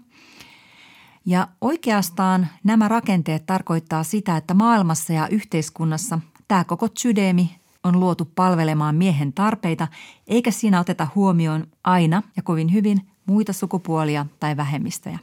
Ja 1.26 1.48
oikeastaan 1.62 2.48
nämä 2.64 2.88
rakenteet 2.88 3.46
tarkoittaa 3.46 4.04
sitä, 4.04 4.38
että 4.38 4.54
maailmassa 4.54 5.14
ja 5.14 5.28
yhteiskunnassa 5.28 6.20
tämä 6.48 6.64
koko 6.64 6.88
sydämi 6.98 7.56
on 7.86 8.00
luotu 8.00 8.32
palvelemaan 8.36 8.96
miehen 8.96 9.34
tarpeita, 9.34 9.88
eikä 10.28 10.52
siinä 10.52 10.80
oteta 10.80 11.08
huomioon 11.16 11.68
aina 11.84 12.24
ja 12.36 12.44
kovin 12.44 12.74
hyvin 12.74 13.02
muita 13.26 13.54
sukupuolia 13.54 14.26
tai 14.40 14.58
vähemmistöjä. 14.58 15.20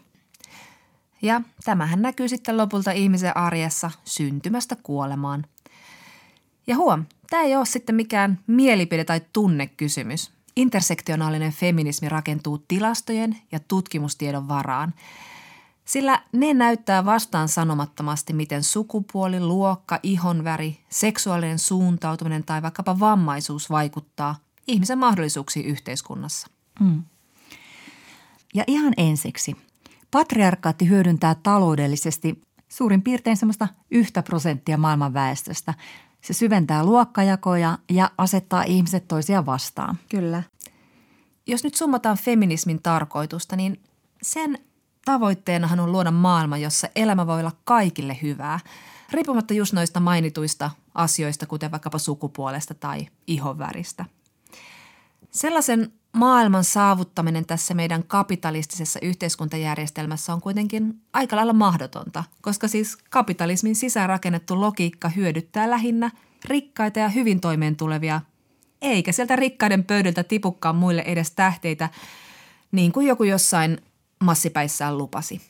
Ja 1.22 1.40
tämähän 1.64 2.02
näkyy 2.02 2.28
sitten 2.28 2.56
lopulta 2.56 2.90
ihmisen 2.90 3.36
arjessa 3.36 3.90
syntymästä 4.04 4.76
kuolemaan. 4.82 5.44
Ja 6.66 6.76
huom, 6.76 7.04
tämä 7.30 7.42
ei 7.42 7.56
ole 7.56 7.66
sitten 7.66 7.94
mikään 7.94 8.38
mielipide- 8.46 9.04
tai 9.04 9.20
tunnekysymys. 9.32 10.32
Intersektionaalinen 10.56 11.52
feminismi 11.52 12.08
rakentuu 12.08 12.64
tilastojen 12.68 13.36
ja 13.52 13.60
tutkimustiedon 13.68 14.48
varaan– 14.48 14.94
sillä 15.84 16.22
ne 16.32 16.54
näyttää 16.54 17.04
vastaan 17.04 17.48
sanomattomasti, 17.48 18.32
miten 18.32 18.62
sukupuoli, 18.62 19.40
luokka, 19.40 20.00
ihonväri, 20.02 20.80
seksuaalinen 20.88 21.58
suuntautuminen 21.58 22.44
tai 22.44 22.62
vaikkapa 22.62 23.00
vammaisuus 23.00 23.70
vaikuttaa 23.70 24.36
ihmisen 24.66 24.98
mahdollisuuksiin 24.98 25.66
yhteiskunnassa. 25.66 26.46
Mm. 26.80 27.02
Ja 28.54 28.64
ihan 28.66 28.92
ensiksi, 28.96 29.56
patriarkaatti 30.10 30.88
hyödyntää 30.88 31.36
taloudellisesti 31.42 32.40
suurin 32.68 33.02
piirtein 33.02 33.36
semmoista 33.36 33.68
yhtä 33.90 34.22
prosenttia 34.22 34.76
maailman 34.76 35.14
väestöstä. 35.14 35.74
Se 36.20 36.32
syventää 36.32 36.84
luokkajakoja 36.84 37.78
ja 37.90 38.10
asettaa 38.18 38.62
ihmiset 38.62 39.08
toisia 39.08 39.46
vastaan. 39.46 39.98
Kyllä. 40.08 40.42
Jos 41.46 41.64
nyt 41.64 41.74
summataan 41.74 42.16
feminismin 42.16 42.82
tarkoitusta, 42.82 43.56
niin 43.56 43.80
sen 44.22 44.58
tavoitteenahan 45.04 45.80
on 45.80 45.92
luoda 45.92 46.10
maailma, 46.10 46.56
jossa 46.56 46.88
elämä 46.96 47.26
voi 47.26 47.40
olla 47.40 47.52
kaikille 47.64 48.18
hyvää, 48.22 48.60
riippumatta 49.10 49.54
just 49.54 49.72
noista 49.72 50.00
mainituista 50.00 50.70
asioista, 50.94 51.46
kuten 51.46 51.70
vaikkapa 51.70 51.98
sukupuolesta 51.98 52.74
tai 52.74 53.06
ihonväristä. 53.26 54.04
Sellaisen 55.30 55.92
maailman 56.12 56.64
saavuttaminen 56.64 57.46
tässä 57.46 57.74
meidän 57.74 58.04
kapitalistisessa 58.04 58.98
yhteiskuntajärjestelmässä 59.02 60.32
on 60.32 60.40
kuitenkin 60.40 61.00
aika 61.12 61.36
lailla 61.36 61.52
mahdotonta, 61.52 62.24
koska 62.42 62.68
siis 62.68 62.96
kapitalismin 63.10 63.76
sisäänrakennettu 63.76 64.60
logiikka 64.60 65.08
hyödyttää 65.08 65.70
lähinnä 65.70 66.10
rikkaita 66.44 66.98
ja 66.98 67.08
hyvin 67.08 67.40
toimeen 67.40 67.76
tulevia, 67.76 68.20
eikä 68.82 69.12
sieltä 69.12 69.36
rikkaiden 69.36 69.84
pöydältä 69.84 70.24
tipukkaan 70.24 70.76
muille 70.76 71.02
edes 71.06 71.30
tähteitä, 71.30 71.88
niin 72.72 72.92
kuin 72.92 73.06
joku 73.06 73.24
jossain 73.24 73.78
massipäissään 74.22 74.98
lupasi. 74.98 75.40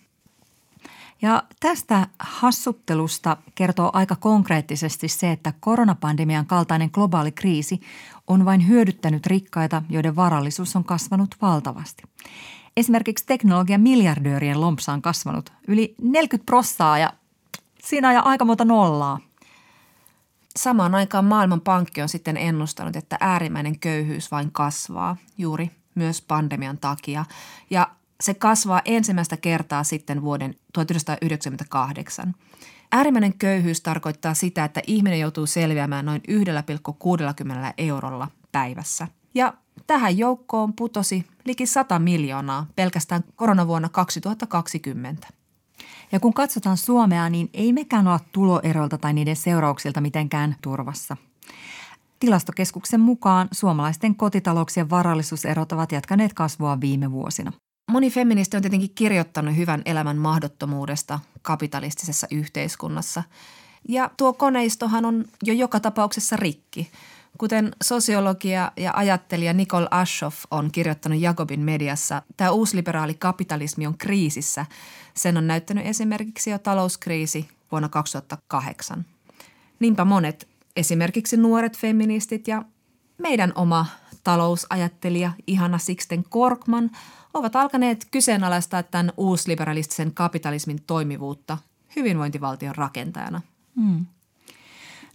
Ja 1.22 1.42
tästä 1.60 2.06
hassuttelusta 2.18 3.36
kertoo 3.54 3.90
aika 3.92 4.16
konkreettisesti 4.16 5.08
se, 5.08 5.32
että 5.32 5.52
koronapandemian 5.60 6.46
kaltainen 6.46 6.90
globaali 6.92 7.32
kriisi 7.32 7.80
on 8.26 8.44
vain 8.44 8.68
hyödyttänyt 8.68 9.26
rikkaita, 9.26 9.82
joiden 9.88 10.16
varallisuus 10.16 10.76
on 10.76 10.84
kasvanut 10.84 11.36
valtavasti. 11.42 12.02
Esimerkiksi 12.76 13.26
teknologian 13.26 13.80
miljardöörien 13.80 14.60
lompsa 14.60 14.92
on 14.92 15.02
kasvanut 15.02 15.52
yli 15.68 15.94
40 16.02 16.46
prossaa 16.46 16.98
ja 16.98 17.12
siinä 17.84 18.10
on 18.10 18.26
aika 18.26 18.44
monta 18.44 18.64
nollaa. 18.64 19.20
Samaan 20.56 20.94
aikaan 20.94 21.24
Maailmanpankki 21.24 22.02
on 22.02 22.08
sitten 22.08 22.36
ennustanut, 22.36 22.96
että 22.96 23.16
äärimmäinen 23.20 23.78
köyhyys 23.78 24.30
vain 24.30 24.52
kasvaa 24.52 25.16
juuri 25.38 25.70
myös 25.94 26.22
pandemian 26.22 26.78
takia. 26.78 27.24
Ja 27.70 27.88
se 28.22 28.34
kasvaa 28.34 28.82
ensimmäistä 28.84 29.36
kertaa 29.36 29.84
sitten 29.84 30.22
vuoden 30.22 30.54
1998. 30.72 32.34
Äärimmäinen 32.92 33.38
köyhyys 33.38 33.80
tarkoittaa 33.80 34.34
sitä, 34.34 34.64
että 34.64 34.80
ihminen 34.86 35.20
joutuu 35.20 35.46
selviämään 35.46 36.04
noin 36.04 36.22
1,60 36.28 37.72
eurolla 37.78 38.28
päivässä. 38.52 39.08
Ja 39.34 39.54
tähän 39.86 40.18
joukkoon 40.18 40.72
putosi 40.72 41.26
liki 41.44 41.66
100 41.66 41.98
miljoonaa 41.98 42.66
pelkästään 42.76 43.24
koronavuonna 43.36 43.88
2020. 43.88 45.28
Ja 46.12 46.20
kun 46.20 46.34
katsotaan 46.34 46.76
Suomea, 46.76 47.30
niin 47.30 47.50
ei 47.54 47.72
mekään 47.72 48.06
olla 48.06 48.20
tuloeroilta 48.32 48.98
tai 48.98 49.12
niiden 49.12 49.36
seurauksilta 49.36 50.00
mitenkään 50.00 50.56
turvassa. 50.62 51.16
Tilastokeskuksen 52.20 53.00
mukaan 53.00 53.48
suomalaisten 53.52 54.14
kotitalouksien 54.14 54.90
varallisuuserot 54.90 55.72
ovat 55.72 55.92
jatkaneet 55.92 56.32
kasvua 56.32 56.80
viime 56.80 57.10
vuosina. 57.10 57.52
Moni 57.90 58.10
feministi 58.10 58.56
on 58.56 58.62
tietenkin 58.62 58.94
kirjoittanut 58.94 59.56
hyvän 59.56 59.82
elämän 59.84 60.16
mahdottomuudesta 60.16 61.20
kapitalistisessa 61.42 62.26
yhteiskunnassa. 62.30 63.22
Ja 63.88 64.10
tuo 64.16 64.32
koneistohan 64.32 65.04
on 65.04 65.24
jo 65.42 65.54
joka 65.54 65.80
tapauksessa 65.80 66.36
rikki. 66.36 66.90
Kuten 67.38 67.72
sosiologia 67.82 68.72
ja 68.76 68.92
ajattelija 68.94 69.52
Nicole 69.52 69.88
Ashoff 69.90 70.44
on 70.50 70.70
kirjoittanut 70.72 71.20
Jakobin 71.20 71.60
mediassa, 71.60 72.22
tämä 72.36 72.50
uusliberaali 72.50 73.14
kapitalismi 73.14 73.86
on 73.86 73.98
kriisissä. 73.98 74.66
Sen 75.14 75.36
on 75.36 75.46
näyttänyt 75.46 75.86
esimerkiksi 75.86 76.50
jo 76.50 76.58
talouskriisi 76.58 77.48
vuonna 77.72 77.88
2008. 77.88 79.06
Niinpä 79.80 80.04
monet, 80.04 80.48
esimerkiksi 80.76 81.36
nuoret 81.36 81.78
feministit 81.78 82.48
ja 82.48 82.62
meidän 83.18 83.52
oma 83.54 83.86
talousajattelija 84.24 85.32
Ihana 85.46 85.78
Sixten 85.78 86.24
Korkman– 86.30 86.90
ovat 87.34 87.56
alkaneet 87.56 88.06
kyseenalaistaa 88.10 88.82
tämän 88.82 89.12
uusliberalistisen 89.16 90.14
kapitalismin 90.14 90.82
toimivuutta 90.86 91.58
hyvinvointivaltion 91.96 92.76
rakentajana. 92.76 93.40
Hmm. 93.76 94.06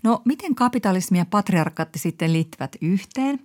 No, 0.04 0.22
miten 0.26 0.56
kapitalismi 0.56 1.18
ja 1.18 1.26
patriarkatti 1.26 2.00
sitten 2.00 2.34
liittyvät 2.34 2.76
yhteen? 2.82 3.40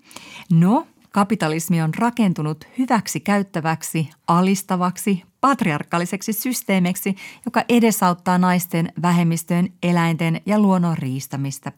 No, 0.53 0.87
kapitalismi 1.11 1.83
on 1.83 1.95
rakentunut 1.95 2.65
hyväksi 2.79 3.21
käyttäväksi, 3.21 4.11
alistavaksi, 4.29 5.23
patriarkaaliseksi 5.41 6.33
systeemiksi, 6.33 7.17
joka 7.45 7.65
edesauttaa 7.69 8.39
naisten, 8.39 8.93
vähemmistöjen, 9.03 9.73
eläinten 9.83 10.41
ja 10.47 10.59
luonnon 10.59 10.99
riistämistä. 10.99 11.73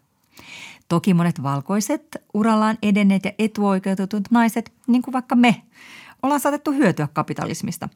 Toki 0.89 1.15
monet 1.15 1.43
valkoiset, 1.43 2.17
urallaan 2.35 2.79
edenneet 2.83 3.25
ja 3.25 3.33
etuoikeutetut 3.39 4.31
naiset, 4.31 4.73
niin 4.87 5.03
kuin 5.03 5.13
vaikka 5.13 5.37
me, 5.37 5.63
ollaan 6.25 6.41
saatettu 6.41 6.73
hyötyä 6.73 7.09
kapitalismista. 7.13 7.89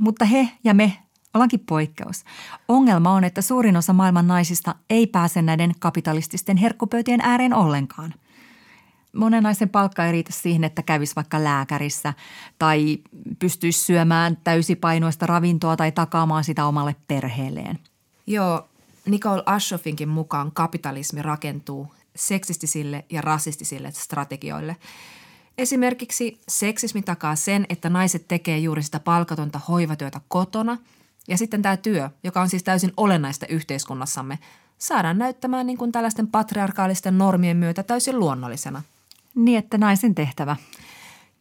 Mutta 0.00 0.24
he 0.24 0.48
ja 0.64 0.74
me 0.74 0.92
ollaankin 1.34 1.60
poikkeus. 1.60 2.24
Ongelma 2.68 3.12
on, 3.12 3.24
että 3.24 3.42
suurin 3.42 3.76
osa 3.76 3.92
maailman 3.92 4.26
naisista 4.26 4.74
ei 4.90 5.06
pääse 5.06 5.42
näiden 5.42 5.72
kapitalististen 5.78 6.56
herkkupöytien 6.56 7.20
ääreen 7.20 7.54
ollenkaan. 7.54 8.14
Monen 9.12 9.42
naisen 9.42 9.68
palkka 9.68 10.06
ei 10.06 10.12
riitä 10.12 10.32
siihen, 10.32 10.64
että 10.64 10.82
kävisi 10.82 11.16
vaikka 11.16 11.44
lääkärissä 11.44 12.14
tai 12.58 12.98
pystyisi 13.38 13.84
syömään 13.84 14.38
täysipainoista 14.44 15.26
ravintoa 15.26 15.76
tai 15.76 15.92
takaamaan 15.92 16.44
sitä 16.44 16.66
omalle 16.66 16.96
perheelleen. 17.08 17.78
Joo, 18.26 18.68
Nicole 19.06 19.42
Ashoffinkin 19.46 20.08
mukaan 20.08 20.52
kapitalismi 20.52 21.22
rakentuu 21.22 21.94
seksistisille 22.16 23.04
ja 23.10 23.20
rasistisille 23.20 23.90
strategioille– 23.92 24.76
Esimerkiksi 25.58 26.40
seksismi 26.48 27.02
takaa 27.02 27.36
sen, 27.36 27.66
että 27.68 27.90
naiset 27.90 28.28
tekee 28.28 28.58
juuri 28.58 28.82
sitä 28.82 29.00
palkatonta 29.00 29.60
hoivatyötä 29.68 30.20
kotona 30.28 30.78
ja 31.28 31.38
sitten 31.38 31.62
tämä 31.62 31.76
työ, 31.76 32.10
joka 32.24 32.40
on 32.40 32.48
siis 32.48 32.62
täysin 32.62 32.92
olennaista 32.96 33.46
yhteiskunnassamme, 33.46 34.38
saadaan 34.78 35.18
näyttämään 35.18 35.66
niin 35.66 35.78
kuin 35.78 35.92
tällaisten 35.92 36.28
patriarkaalisten 36.28 37.18
normien 37.18 37.56
myötä 37.56 37.82
täysin 37.82 38.18
luonnollisena. 38.18 38.82
Niin, 39.34 39.58
että 39.58 39.78
naisen 39.78 40.14
tehtävä. 40.14 40.56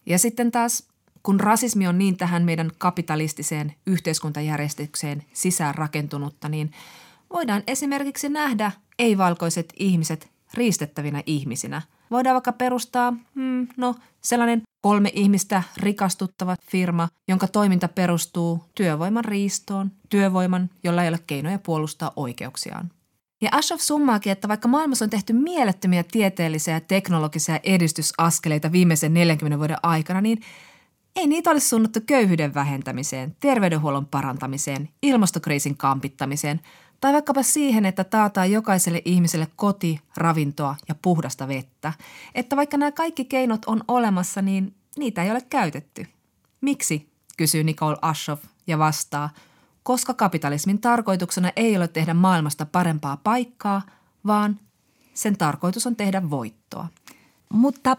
Ja 0.06 0.20
sitten 0.20 0.52
taas, 0.52 0.84
kun 1.24 1.40
rasismi 1.40 1.88
on 1.88 1.98
niin 1.98 2.18
tähän 2.18 2.44
meidän 2.44 2.72
kapitalistiseen 2.78 3.76
yhteiskuntajärjestykseen 3.86 5.24
sisään 5.34 5.76
rakentunutta, 5.76 6.50
niin 6.50 6.72
voidaan 7.34 7.64
esimerkiksi 7.68 8.30
nähdä 8.30 8.72
ei-valkoiset 9.00 9.74
ihmiset 9.78 10.32
riistettävinä 10.54 11.24
ihmisinä– 11.26 11.82
Voidaan 12.14 12.34
vaikka 12.34 12.52
perustaa, 12.52 13.14
hmm, 13.36 13.68
no 13.78 13.96
sellainen 14.22 14.62
kolme 14.82 15.12
ihmistä 15.14 15.64
rikastuttava 15.78 16.56
firma, 16.72 17.08
jonka 17.28 17.48
toiminta 17.48 17.88
perustuu 17.88 18.64
työvoiman 18.76 19.26
riistoon, 19.26 19.92
työvoiman, 20.10 20.70
jolla 20.84 21.04
ei 21.04 21.10
ole 21.10 21.20
keinoja 21.28 21.60
puolustaa 21.60 22.14
oikeuksiaan. 22.16 22.92
Ja 23.42 23.50
Ashoff 23.52 23.82
summaakin, 23.82 24.32
että 24.32 24.48
vaikka 24.48 24.68
maailmassa 24.68 25.06
on 25.06 25.10
tehty 25.10 25.34
mielettömiä 25.34 26.04
tieteellisiä 26.12 26.74
ja 26.74 26.82
teknologisia 26.82 27.60
edistysaskeleita 27.64 28.72
viimeisen 28.72 29.14
40 29.14 29.58
vuoden 29.58 29.78
aikana, 29.84 30.22
niin 30.22 30.42
ei 31.16 31.28
niitä 31.28 31.52
olisi 31.52 31.70
suunnattu 31.70 32.00
köyhyyden 32.06 32.54
vähentämiseen, 32.54 33.36
terveydenhuollon 33.40 34.06
parantamiseen, 34.06 34.90
ilmastokriisin 35.02 35.78
kampittamiseen– 35.78 36.62
tai 37.04 37.14
vaikkapa 37.14 37.44
siihen, 37.44 37.86
että 37.86 38.04
taataan 38.04 38.52
jokaiselle 38.52 39.02
ihmiselle 39.06 39.48
koti, 39.56 40.00
ravintoa 40.18 40.76
ja 40.88 40.96
puhdasta 40.96 41.48
vettä. 41.48 41.94
Että 42.36 42.56
vaikka 42.56 42.78
nämä 42.78 42.92
kaikki 42.92 43.26
keinot 43.26 43.66
on 43.66 43.84
olemassa, 43.88 44.42
niin 44.42 44.76
niitä 44.98 45.24
ei 45.24 45.32
ole 45.32 45.42
käytetty. 45.42 46.08
Miksi, 46.62 47.10
kysyy 47.38 47.64
Nicole 47.64 47.98
Ashoff 48.02 48.44
ja 48.68 48.78
vastaa, 48.78 49.30
koska 49.84 50.14
kapitalismin 50.14 50.82
tarkoituksena 50.82 51.52
ei 51.56 51.78
ole 51.78 51.88
tehdä 51.88 52.14
maailmasta 52.14 52.66
parempaa 52.66 53.18
paikkaa, 53.18 53.82
vaan 54.28 54.60
sen 55.14 55.38
tarkoitus 55.38 55.88
on 55.88 55.96
tehdä 55.96 56.30
voittoa. 56.30 56.88
Mutta 57.50 57.98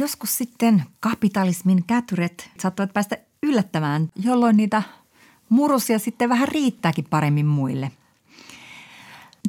joskus 0.00 0.38
sitten 0.38 0.82
kapitalismin 1.00 1.84
kätyret 1.86 2.50
saattavat 2.60 2.92
päästä 2.92 3.18
yllättämään, 3.42 4.10
jolloin 4.16 4.56
niitä 4.56 4.82
murusia 5.48 5.98
sitten 5.98 6.28
vähän 6.28 6.48
riittääkin 6.48 7.06
paremmin 7.10 7.46
muille. 7.46 7.92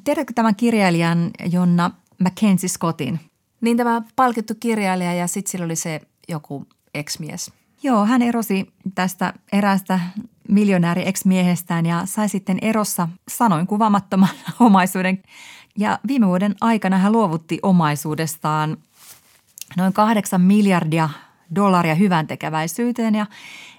Tiedätkö 0.04 0.34
tämän 0.34 0.56
kirjailijan 0.56 1.32
Jonna 1.52 1.92
Mackenzie 2.20 2.70
Scottin? 2.70 3.20
Niin 3.62 3.78
tämä 3.78 4.02
palkittu 4.16 4.54
kirjailija 4.60 5.14
ja 5.14 5.28
sitten 5.28 5.52
sillä 5.52 5.66
oli 5.66 5.76
se 5.76 6.02
joku 6.30 6.68
ex-mies. 6.94 7.52
Joo, 7.84 8.06
hän 8.06 8.22
erosi 8.22 8.74
tästä 8.96 9.34
eräästä 9.52 10.00
miljonääri 10.50 11.08
ex-miehestään 11.08 11.86
ja 11.86 12.06
sai 12.06 12.30
sitten 12.30 12.58
erossa 12.62 13.08
sanoin 13.28 13.68
kuvaamattoman 13.68 14.30
omaisuuden. 14.60 15.24
Ja 15.78 16.00
viime 16.08 16.28
vuoden 16.28 16.56
aikana 16.62 16.98
hän 16.98 17.12
luovutti 17.12 17.60
omaisuudestaan 17.64 18.78
noin 19.78 19.94
kahdeksan 19.94 20.42
miljardia 20.42 21.10
dollaria 21.56 21.96
hyvän 21.96 22.28
tekeväisyyteen 22.28 23.16
ja 23.16 23.26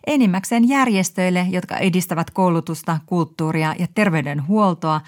enimmäkseen 0.06 0.68
järjestöille, 0.68 1.46
jotka 1.50 1.76
edistävät 1.76 2.30
koulutusta, 2.30 2.98
kulttuuria 3.06 3.74
ja 3.78 3.86
terveydenhuoltoa. 3.94 5.00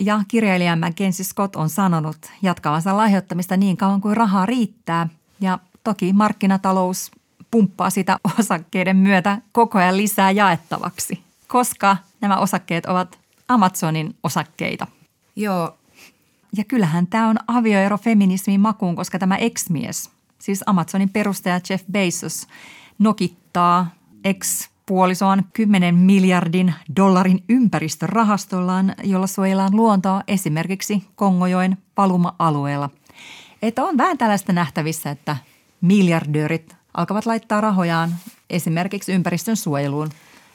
Ja 0.00 0.20
kirjailija 0.28 0.76
Mackenzie 0.76 1.24
Scott 1.24 1.56
on 1.56 1.68
sanonut 1.68 2.16
jatkavansa 2.42 2.96
lahjoittamista 2.96 3.56
niin 3.56 3.76
kauan 3.76 4.00
kuin 4.00 4.16
rahaa 4.16 4.46
riittää. 4.46 5.08
Ja 5.40 5.58
toki 5.84 6.12
markkinatalous 6.12 7.10
pumppaa 7.50 7.90
sitä 7.90 8.16
osakkeiden 8.38 8.96
myötä 8.96 9.38
koko 9.52 9.78
ajan 9.78 9.96
lisää 9.96 10.30
jaettavaksi, 10.30 11.22
koska 11.48 11.96
nämä 12.20 12.36
osakkeet 12.36 12.86
ovat 12.86 13.18
Amazonin 13.48 14.16
osakkeita. 14.22 14.86
Joo. 15.36 15.76
Ja 16.56 16.64
kyllähän 16.64 17.06
tämä 17.06 17.28
on 17.28 17.36
avioero 17.46 17.98
feminismin 17.98 18.60
makuun, 18.60 18.96
koska 18.96 19.18
tämä 19.18 19.36
ex-mies, 19.36 20.10
siis 20.38 20.62
Amazonin 20.66 21.08
perustaja 21.08 21.60
Jeff 21.70 21.84
Bezos, 21.92 22.46
nokittaa 22.98 23.86
ex-puolisoan 24.90 25.44
10 25.52 25.94
miljardin 25.94 26.74
dollarin 26.96 27.44
ympäristörahastollaan, 27.48 28.94
jolla 29.04 29.26
suojellaan 29.26 29.76
luontoa 29.76 30.22
esimerkiksi 30.28 31.04
Kongojoen 31.14 31.78
valuma-alueella. 31.96 32.90
Että 33.62 33.84
on 33.84 33.98
vähän 33.98 34.18
tällaista 34.18 34.52
nähtävissä, 34.52 35.10
että 35.10 35.36
miljardöörit 35.80 36.76
alkavat 36.94 37.26
laittaa 37.26 37.60
rahojaan 37.60 38.14
esimerkiksi 38.50 39.12
ympäristön 39.12 39.56
suojeluun. 39.56 40.10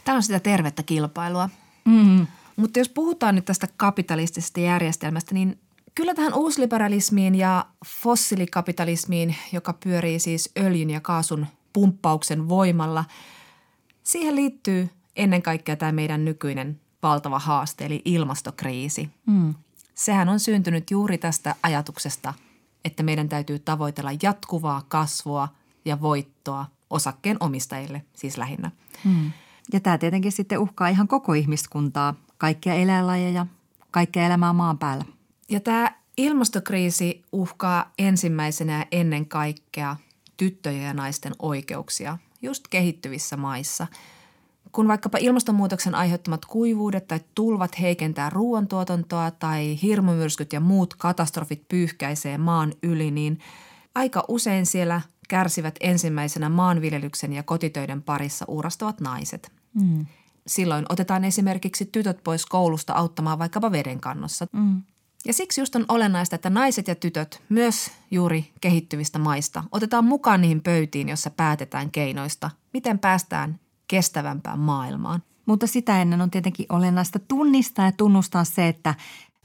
Tämä 0.05 0.15
on 0.15 0.23
sitä 0.23 0.39
tervettä 0.39 0.83
kilpailua. 0.83 1.49
Mm. 1.85 2.27
Mutta 2.55 2.79
jos 2.79 2.89
puhutaan 2.89 3.35
nyt 3.35 3.45
tästä 3.45 3.67
kapitalistisesta 3.77 4.59
järjestelmästä, 4.59 5.33
niin 5.33 5.59
kyllä 5.95 6.13
tähän 6.13 6.33
uusliberalismiin 6.33 7.35
ja 7.35 7.65
fossiilikapitalismiin, 7.85 9.35
joka 9.51 9.73
pyörii 9.73 10.19
siis 10.19 10.51
öljyn 10.57 10.89
ja 10.89 11.01
kaasun 11.01 11.45
pumppauksen 11.73 12.49
voimalla, 12.49 13.05
siihen 14.05 14.35
liittyy 14.35 14.89
ennen 15.15 15.41
kaikkea 15.41 15.75
tämä 15.75 15.91
meidän 15.91 16.25
nykyinen 16.25 16.81
valtava 17.03 17.39
haaste, 17.39 17.85
eli 17.85 18.01
ilmastokriisi. 18.05 19.09
Mm. 19.25 19.53
Sehän 19.95 20.29
on 20.29 20.39
syntynyt 20.39 20.91
juuri 20.91 21.17
tästä 21.17 21.55
ajatuksesta, 21.63 22.33
että 22.85 23.03
meidän 23.03 23.29
täytyy 23.29 23.59
tavoitella 23.59 24.11
jatkuvaa 24.21 24.81
kasvua 24.87 25.47
ja 25.85 26.01
voittoa 26.01 26.65
osakkeen 26.89 27.37
omistajille, 27.39 28.03
siis 28.15 28.37
lähinnä. 28.37 28.71
Mm. 29.05 29.31
Ja 29.73 29.79
tämä 29.79 29.97
tietenkin 29.97 30.31
sitten 30.31 30.59
uhkaa 30.59 30.87
ihan 30.87 31.07
koko 31.07 31.33
ihmiskuntaa, 31.33 32.15
kaikkia 32.37 32.73
eläinlajeja, 32.73 33.45
kaikkea 33.91 34.25
elämää 34.25 34.53
maan 34.53 34.77
päällä. 34.77 35.05
Ja 35.49 35.59
tämä 35.59 35.91
ilmastokriisi 36.17 37.23
uhkaa 37.31 37.91
ensimmäisenä 37.99 38.85
ennen 38.91 39.25
kaikkea 39.25 39.95
tyttöjen 40.37 40.83
ja 40.83 40.93
naisten 40.93 41.33
oikeuksia 41.39 42.17
just 42.45 42.67
kehittyvissä 42.67 43.37
maissa. 43.37 43.87
Kun 44.71 44.87
vaikkapa 44.87 45.17
ilmastonmuutoksen 45.17 45.95
aiheuttamat 45.95 46.45
kuivuudet 46.45 47.07
tai 47.07 47.19
tulvat 47.35 47.79
heikentää 47.79 48.29
ruoantuotantoa 48.29 49.31
tai 49.31 49.81
hirmumyrskyt 49.81 50.53
ja 50.53 50.59
muut 50.59 50.93
katastrofit 50.93 51.67
pyyhkäisee 51.67 52.37
maan 52.37 52.73
yli, 52.83 53.11
niin 53.11 53.39
aika 53.95 54.23
usein 54.27 54.65
siellä 54.65 55.01
kärsivät 55.29 55.75
ensimmäisenä 55.79 56.49
maanviljelyksen 56.49 57.33
ja 57.33 57.43
kotitöiden 57.43 58.01
parissa 58.01 58.45
uurastavat 58.47 59.01
naiset. 59.01 59.51
Mm. 59.73 60.05
Silloin 60.47 60.85
otetaan 60.89 61.23
esimerkiksi 61.23 61.85
tytöt 61.85 62.23
pois 62.23 62.45
koulusta 62.45 62.93
auttamaan 62.93 63.39
vaikkapa 63.39 63.71
vedenkannossa. 63.71 64.47
Mm. 64.51 64.81
Ja 65.25 65.33
siksi 65.33 65.61
just 65.61 65.75
on 65.75 65.85
olennaista, 65.87 66.35
että 66.35 66.49
naiset 66.49 66.87
ja 66.87 66.95
tytöt, 66.95 67.41
myös 67.49 67.91
juuri 68.11 68.51
kehittyvistä 68.61 69.19
maista, 69.19 69.63
otetaan 69.71 70.05
mukaan 70.05 70.41
niihin 70.41 70.61
pöytiin, 70.61 71.09
jossa 71.09 71.29
päätetään 71.29 71.91
keinoista, 71.91 72.51
miten 72.73 72.99
päästään 72.99 73.59
kestävämpään 73.87 74.59
maailmaan. 74.59 75.23
Mutta 75.45 75.67
sitä 75.67 76.01
ennen 76.01 76.21
on 76.21 76.31
tietenkin 76.31 76.65
olennaista 76.69 77.19
tunnistaa 77.19 77.85
ja 77.85 77.91
tunnustaa 77.91 78.43
se, 78.43 78.67
että 78.67 78.95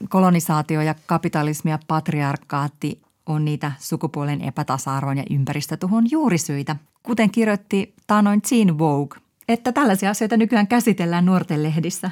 kolonisaatio 0.09 0.81
ja 0.81 0.95
kapitalismi 1.05 1.71
ja 1.71 1.79
patriarkaatti 1.87 3.01
on 3.25 3.45
niitä 3.45 3.71
sukupuolen 3.79 4.41
epätasa-arvon 4.41 5.17
ja 5.17 5.23
ympäristötuhon 5.29 6.11
juurisyitä. 6.11 6.75
Kuten 7.03 7.31
kirjoitti 7.31 7.93
taanoin 8.07 8.41
Teen 8.41 8.77
Vogue, 8.77 9.19
että 9.47 9.71
tällaisia 9.71 10.09
asioita 10.09 10.37
nykyään 10.37 10.67
käsitellään 10.67 11.25
nuorten 11.25 11.63
lehdissä. 11.63 12.11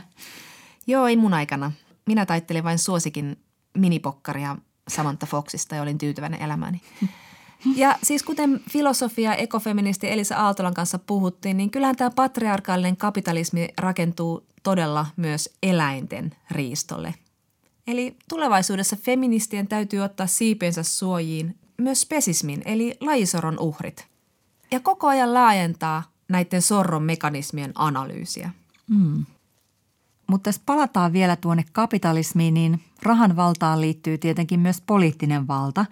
Joo, 0.88 1.08
ei 1.08 1.18
mun 1.18 1.34
aikana. 1.34 1.72
Minä 2.06 2.26
taittelin 2.26 2.64
vain 2.64 2.80
suosikin 2.80 3.38
minipokkaria 3.78 4.56
Samantha 4.88 5.28
Foxista 5.28 5.76
ja 5.76 5.82
olin 5.82 5.98
tyytyväinen 5.98 6.42
elämäni. 6.42 6.82
Ja 7.76 7.98
siis 8.04 8.24
kuten 8.24 8.62
filosofia 8.70 9.36
ekofeministi 9.36 10.12
Elisa 10.12 10.36
Aaltolan 10.36 10.74
kanssa 10.74 11.00
puhuttiin, 11.00 11.58
niin 11.58 11.72
kyllähän 11.72 11.96
tämä 11.96 12.10
patriarkaalinen 12.10 12.98
kapitalismi 12.98 13.68
rakentuu 13.78 14.46
todella 14.64 15.06
myös 15.16 15.50
eläinten 15.64 16.36
riistolle. 16.52 17.14
Eli 17.88 18.16
tulevaisuudessa 18.30 18.96
feministien 18.96 19.68
täytyy 19.68 20.00
ottaa 20.00 20.28
siipensä 20.28 20.84
suojiin 20.84 21.58
myös 21.78 22.02
spesismin 22.02 22.62
eli 22.66 22.98
lajisoron 23.00 23.60
uhrit. 23.60 24.08
Ja 24.72 24.80
koko 24.80 25.08
ajan 25.08 25.34
laajentaa 25.34 26.04
näiden 26.28 26.62
sorron 26.62 27.04
mekanismien 27.04 27.72
analyysiä. 27.76 28.50
Mm. 28.88 29.26
Mutta 30.28 30.50
jos 30.50 30.60
palataan 30.66 31.14
vielä 31.14 31.36
tuonne 31.36 31.66
kapitalismiin, 31.72 32.54
niin 32.54 32.82
rahan 33.04 33.36
valtaan 33.36 33.82
liittyy 33.82 34.18
tietenkin 34.18 34.60
myös 34.60 34.82
poliittinen 34.82 35.48
valta, 35.48 35.86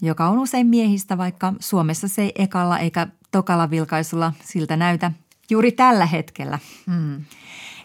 joka 0.00 0.28
on 0.28 0.38
usein 0.38 0.66
miehistä, 0.66 1.18
vaikka 1.18 1.52
Suomessa 1.60 2.08
se 2.08 2.22
ei 2.22 2.32
ekalla 2.34 2.78
eikä 2.78 3.06
tokalla 3.30 3.70
vilkaisulla 3.70 4.32
siltä 4.44 4.76
näytä 4.76 5.12
juuri 5.50 5.72
tällä 5.72 6.06
hetkellä. 6.06 6.58
Hmm. 6.86 7.24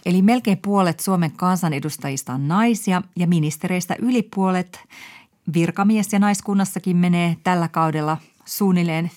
Eli 0.06 0.22
melkein 0.22 0.58
puolet 0.58 1.00
Suomen 1.00 1.32
kansanedustajista 1.32 2.34
on 2.34 2.48
naisia 2.48 3.02
ja 3.16 3.28
ministereistä 3.28 3.96
yli 4.00 4.24
puolet 4.36 4.80
virkamies- 5.54 6.14
ja 6.14 6.20
naiskunnassakin 6.20 6.98
menee 6.98 7.38
tällä 7.44 7.68
kaudella 7.68 8.18
suunnilleen 8.46 9.12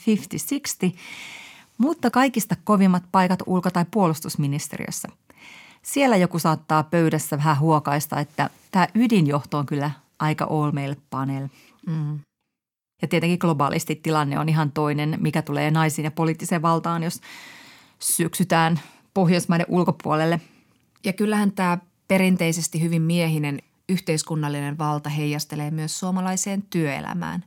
50-60, 0.92 0.96
mutta 1.78 2.10
kaikista 2.10 2.56
kovimmat 2.64 3.02
paikat 3.12 3.42
ulko- 3.46 3.70
tai 3.70 3.84
puolustusministeriössä– 3.90 5.08
siellä 5.86 6.16
joku 6.16 6.38
saattaa 6.38 6.82
pöydässä 6.82 7.38
vähän 7.38 7.58
huokaista, 7.58 8.20
että 8.20 8.50
tämä 8.76 8.88
ydinjohto 8.94 9.58
on 9.58 9.66
kyllä 9.66 9.90
aika 10.18 10.44
all 10.50 10.72
mail 10.72 10.94
panel. 11.10 11.48
Mm. 11.86 12.18
Ja 13.02 13.08
tietenkin 13.08 13.38
globaalisti 13.40 13.94
tilanne 13.94 14.38
on 14.38 14.48
ihan 14.48 14.72
toinen, 14.72 15.18
mikä 15.20 15.42
tulee 15.42 15.70
naisiin 15.70 16.04
ja 16.04 16.10
poliittiseen 16.10 16.62
valtaan, 16.62 17.02
jos 17.02 17.20
syöksytään 17.98 18.80
Pohjoismaiden 19.14 19.66
ulkopuolelle. 19.68 20.40
Ja 21.04 21.12
kyllähän 21.12 21.52
tämä 21.52 21.78
perinteisesti 22.08 22.82
hyvin 22.82 23.02
miehinen 23.02 23.58
yhteiskunnallinen 23.88 24.78
valta 24.78 25.10
heijastelee 25.10 25.70
myös 25.70 25.98
suomalaiseen 25.98 26.62
työelämään. 26.70 27.44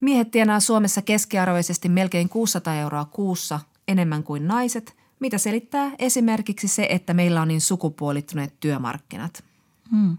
Miehet 0.00 0.30
tienaa 0.30 0.60
Suomessa 0.60 1.02
keskiarvoisesti 1.02 1.88
melkein 1.88 2.28
600 2.28 2.74
euroa 2.74 3.04
kuussa 3.04 3.60
enemmän 3.88 4.22
kuin 4.22 4.48
naiset– 4.48 4.96
mitä 5.20 5.38
selittää 5.38 5.90
esimerkiksi 5.98 6.68
se, 6.68 6.86
että 6.90 7.14
meillä 7.14 7.42
on 7.42 7.48
niin 7.48 7.60
sukupuolittuneet 7.60 8.54
työmarkkinat. 8.60 9.44
Hmm. 9.90 10.18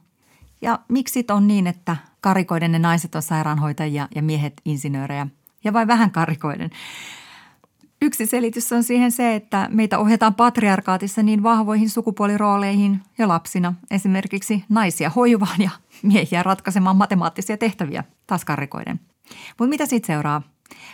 Ja 0.62 0.80
miksi 0.88 1.26
on 1.32 1.47
niin, 1.47 1.68
että 1.68 1.97
karikoiden 2.22 2.72
ne 2.72 2.80
naiset 2.80 3.16
on 3.16 3.22
sairaanhoitajia 3.22 4.07
ja 4.16 4.22
miehet 4.22 4.62
insinöörejä? 4.66 5.28
Ja 5.64 5.74
vain 5.74 5.88
vähän 5.88 6.12
karikoiden. 6.12 6.70
Yksi 8.01 8.26
selitys 8.26 8.72
on 8.72 8.84
siihen 8.84 9.12
se, 9.12 9.36
että 9.36 9.68
meitä 9.72 9.99
ohjataan 9.99 10.36
patriarkaatissa 10.36 11.24
niin 11.24 11.43
vahvoihin 11.43 11.89
sukupuolirooleihin 11.89 13.01
jo 13.18 13.28
lapsina. 13.28 13.74
Esimerkiksi 13.91 14.66
naisia 14.70 15.09
hoivaan 15.09 15.62
ja 15.62 15.70
miehiä 16.03 16.43
ratkaisemaan 16.43 16.95
matemaattisia 16.95 17.57
tehtäviä, 17.57 18.03
taas 18.28 18.45
karikoiden. 18.45 18.99
Mutta 19.59 19.70
mitä 19.70 19.86
siitä 19.86 20.07
seuraa? 20.07 20.41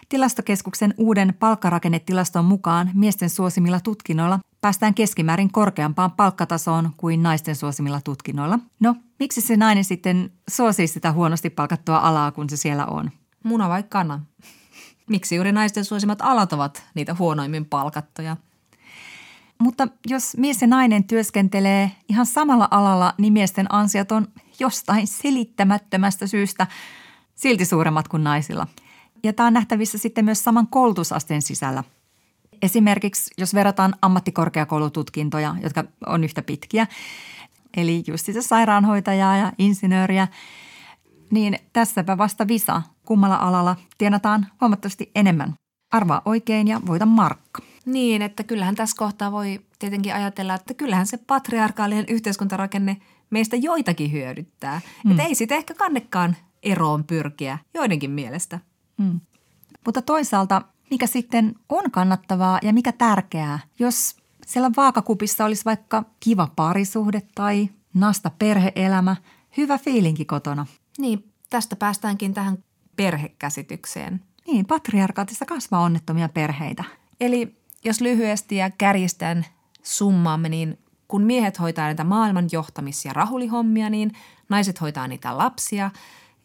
Tilastokeskuksen 0.10 0.94
uuden 0.98 1.34
palkkarakennetilaston 1.40 2.46
mukaan 2.46 2.92
miesten 2.94 3.30
suosimilla 3.30 3.80
tutkinnoilla 3.80 4.40
päästään 4.62 4.94
keskimäärin 4.94 5.52
korkeampaan 5.52 6.12
palkkatasoon 6.12 6.92
kuin 6.98 7.24
naisten 7.24 7.56
suosimilla 7.56 8.02
tutkinnoilla. 8.02 8.60
No, 8.80 8.96
miksi 9.20 9.42
se 9.42 9.58
nainen 9.58 9.84
sitten 9.84 10.32
suosii 10.50 10.88
sitä 10.88 11.12
huonosti 11.12 11.50
palkattua 11.50 11.98
alaa, 11.98 12.32
kun 12.32 12.50
se 12.50 12.58
siellä 12.58 12.86
on? 12.86 13.12
Muna 13.44 13.70
vai 13.70 13.84
kana? 13.84 14.20
Miksi 15.10 15.36
juuri 15.36 15.52
naisten 15.52 15.86
suosimat 15.86 16.22
alat 16.22 16.54
ovat 16.54 16.84
niitä 16.96 17.16
huonoimmin 17.20 17.66
palkattuja? 17.66 18.38
Mutta 19.60 19.88
jos 20.08 20.38
mies 20.38 20.62
ja 20.62 20.68
nainen 20.68 21.04
työskentelee 21.04 21.92
ihan 22.10 22.26
samalla 22.26 22.68
alalla, 22.72 23.14
niin 23.18 23.34
miesten 23.34 23.74
ansiot 23.74 24.12
on 24.12 24.28
jostain 24.60 25.08
selittämättömästä 25.08 26.28
syystä 26.28 26.68
silti 27.36 27.66
suuremmat 27.66 28.08
kuin 28.08 28.24
naisilla. 28.24 28.68
Ja 29.24 29.34
tämä 29.34 29.48
on 29.48 29.54
nähtävissä 29.54 29.98
sitten 29.98 30.26
myös 30.26 30.44
saman 30.44 30.68
koulutusasteen 30.68 31.42
sisällä. 31.42 31.84
Esimerkiksi 32.62 33.32
jos 33.38 33.54
verrataan 33.54 33.96
ammattikorkeakoulututkintoja, 34.02 35.56
jotka 35.62 35.84
on 36.06 36.24
yhtä 36.24 36.42
pitkiä, 36.42 36.88
eli 37.78 38.04
just 38.08 38.26
se 38.26 38.42
sairaanhoitajaa 38.42 39.38
ja 39.38 39.54
insinööriä, 39.58 40.28
niin 41.32 41.60
tässäpä 41.74 42.18
vasta 42.18 42.48
visa. 42.48 42.82
Kummalla 43.06 43.36
alalla 43.36 43.76
tienataan 43.98 44.48
huomattavasti 44.62 45.12
enemmän. 45.16 45.54
Arvaa 45.94 46.22
oikein 46.26 46.68
ja 46.68 46.82
voita 46.88 47.06
markka. 47.06 47.62
Niin, 47.86 48.22
että 48.22 48.44
kyllähän 48.44 48.76
tässä 48.76 48.98
kohtaa 48.98 49.32
voi 49.32 49.60
tietenkin 49.80 50.14
ajatella, 50.14 50.54
että 50.54 50.74
kyllähän 50.74 51.08
se 51.08 51.18
patriarkaalinen 51.18 52.06
yhteiskuntarakenne 52.08 52.98
meistä 53.30 53.56
joitakin 53.56 54.12
hyödyttää. 54.12 54.82
Mm. 55.04 55.12
Että 55.12 55.24
ei 55.24 55.36
sitä 55.36 55.56
ehkä 55.56 55.74
kannekaan 55.74 56.36
eroon 56.64 57.04
pyrkiä 57.04 57.58
joidenkin 57.74 58.12
mielestä. 58.12 58.60
Mm. 58.98 59.20
Mutta 59.86 60.02
toisaalta, 60.02 60.62
mikä 60.92 61.08
sitten 61.08 61.56
on 61.70 61.92
kannattavaa 61.92 62.60
ja 62.62 62.74
mikä 62.74 62.92
tärkeää, 62.92 63.60
jos 63.80 64.16
siellä 64.46 64.72
vaakakupissa 64.78 65.46
olisi 65.46 65.66
vaikka 65.66 66.06
kiva 66.20 66.48
parisuhde 66.56 67.22
tai 67.36 67.70
nasta 67.94 68.32
perheelämä, 68.40 69.16
hyvä 69.58 69.78
fiilinki 69.78 70.26
kotona. 70.26 70.66
Niin, 70.98 71.32
tästä 71.50 71.76
päästäänkin 71.76 72.34
tähän 72.34 72.58
perhekäsitykseen. 72.96 74.24
Niin, 74.48 74.66
patriarkaatissa 74.66 75.46
kasvaa 75.46 75.82
onnettomia 75.82 76.30
perheitä. 76.30 76.84
Eli 77.20 77.58
jos 77.86 78.02
lyhyesti 78.02 78.56
ja 78.56 78.70
kärjistän 78.70 79.46
summaamme, 79.84 80.50
niin 80.50 80.80
kun 81.08 81.24
miehet 81.24 81.60
hoitaa 81.60 81.86
näitä 81.86 82.04
maailman 82.04 82.46
johtamis- 82.52 83.06
ja 83.06 83.14
rahulihommia, 83.14 83.90
niin 83.90 84.12
naiset 84.50 84.82
hoitaa 84.82 85.08
niitä 85.08 85.38
lapsia. 85.38 85.92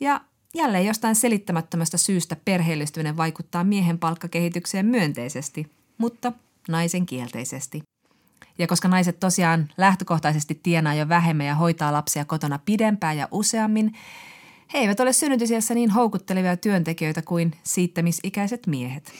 Ja 0.00 0.20
jälleen 0.54 0.86
jostain 0.86 1.14
selittämättömästä 1.14 1.96
syystä 1.96 2.36
perheellistyminen 2.44 3.16
vaikuttaa 3.16 3.64
miehen 3.64 3.98
palkkakehitykseen 3.98 4.86
myönteisesti, 4.86 5.72
mutta 5.98 6.32
naisen 6.68 7.06
kielteisesti. 7.06 7.82
Ja 8.58 8.66
koska 8.66 8.88
naiset 8.88 9.20
tosiaan 9.20 9.68
lähtökohtaisesti 9.76 10.60
tienaa 10.62 10.94
jo 10.94 11.08
vähemmän 11.08 11.46
ja 11.46 11.54
hoitaa 11.54 11.92
lapsia 11.92 12.24
kotona 12.24 12.58
pidempään 12.58 13.16
ja 13.16 13.28
useammin, 13.30 13.92
he 14.72 14.78
eivät 14.78 15.00
ole 15.00 15.12
synnytysiässä 15.12 15.74
niin 15.74 15.90
houkuttelevia 15.90 16.56
työntekijöitä 16.56 17.22
kuin 17.22 17.52
siittämisikäiset 17.62 18.66
miehet. 18.66 19.12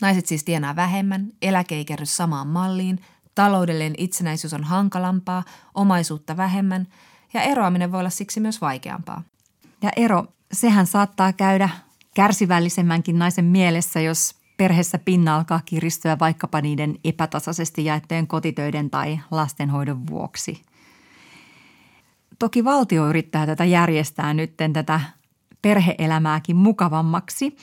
Naiset 0.00 0.26
siis 0.26 0.44
tienaa 0.44 0.76
vähemmän, 0.76 1.28
eläke 1.42 1.74
ei 1.74 1.84
kerry 1.84 2.06
samaan 2.06 2.46
malliin, 2.46 3.00
taloudellinen 3.34 3.94
itsenäisyys 3.98 4.54
on 4.54 4.64
hankalampaa, 4.64 5.44
omaisuutta 5.74 6.36
vähemmän 6.36 6.88
ja 7.34 7.42
eroaminen 7.42 7.92
voi 7.92 8.00
olla 8.00 8.10
siksi 8.10 8.40
myös 8.40 8.60
vaikeampaa. 8.60 9.22
Ja 9.82 9.90
ero, 9.96 10.24
sehän 10.52 10.86
saattaa 10.86 11.32
käydä 11.32 11.68
kärsivällisemmänkin 12.14 13.18
naisen 13.18 13.44
mielessä, 13.44 14.00
jos 14.00 14.34
perheessä 14.56 14.98
pinna 14.98 15.36
alkaa 15.36 15.60
kiristyä 15.64 16.18
vaikkapa 16.18 16.60
niiden 16.60 16.98
epätasaisesti 17.04 17.84
jaettujen 17.84 18.26
kotitöiden 18.26 18.90
tai 18.90 19.20
lastenhoidon 19.30 20.06
vuoksi. 20.06 20.62
Toki 22.38 22.64
valtio 22.64 23.08
yrittää 23.08 23.46
tätä 23.46 23.64
järjestää 23.64 24.34
nyt 24.34 24.56
tätä 24.72 25.00
perheelämääkin 25.62 26.56
mukavammaksi 26.56 27.56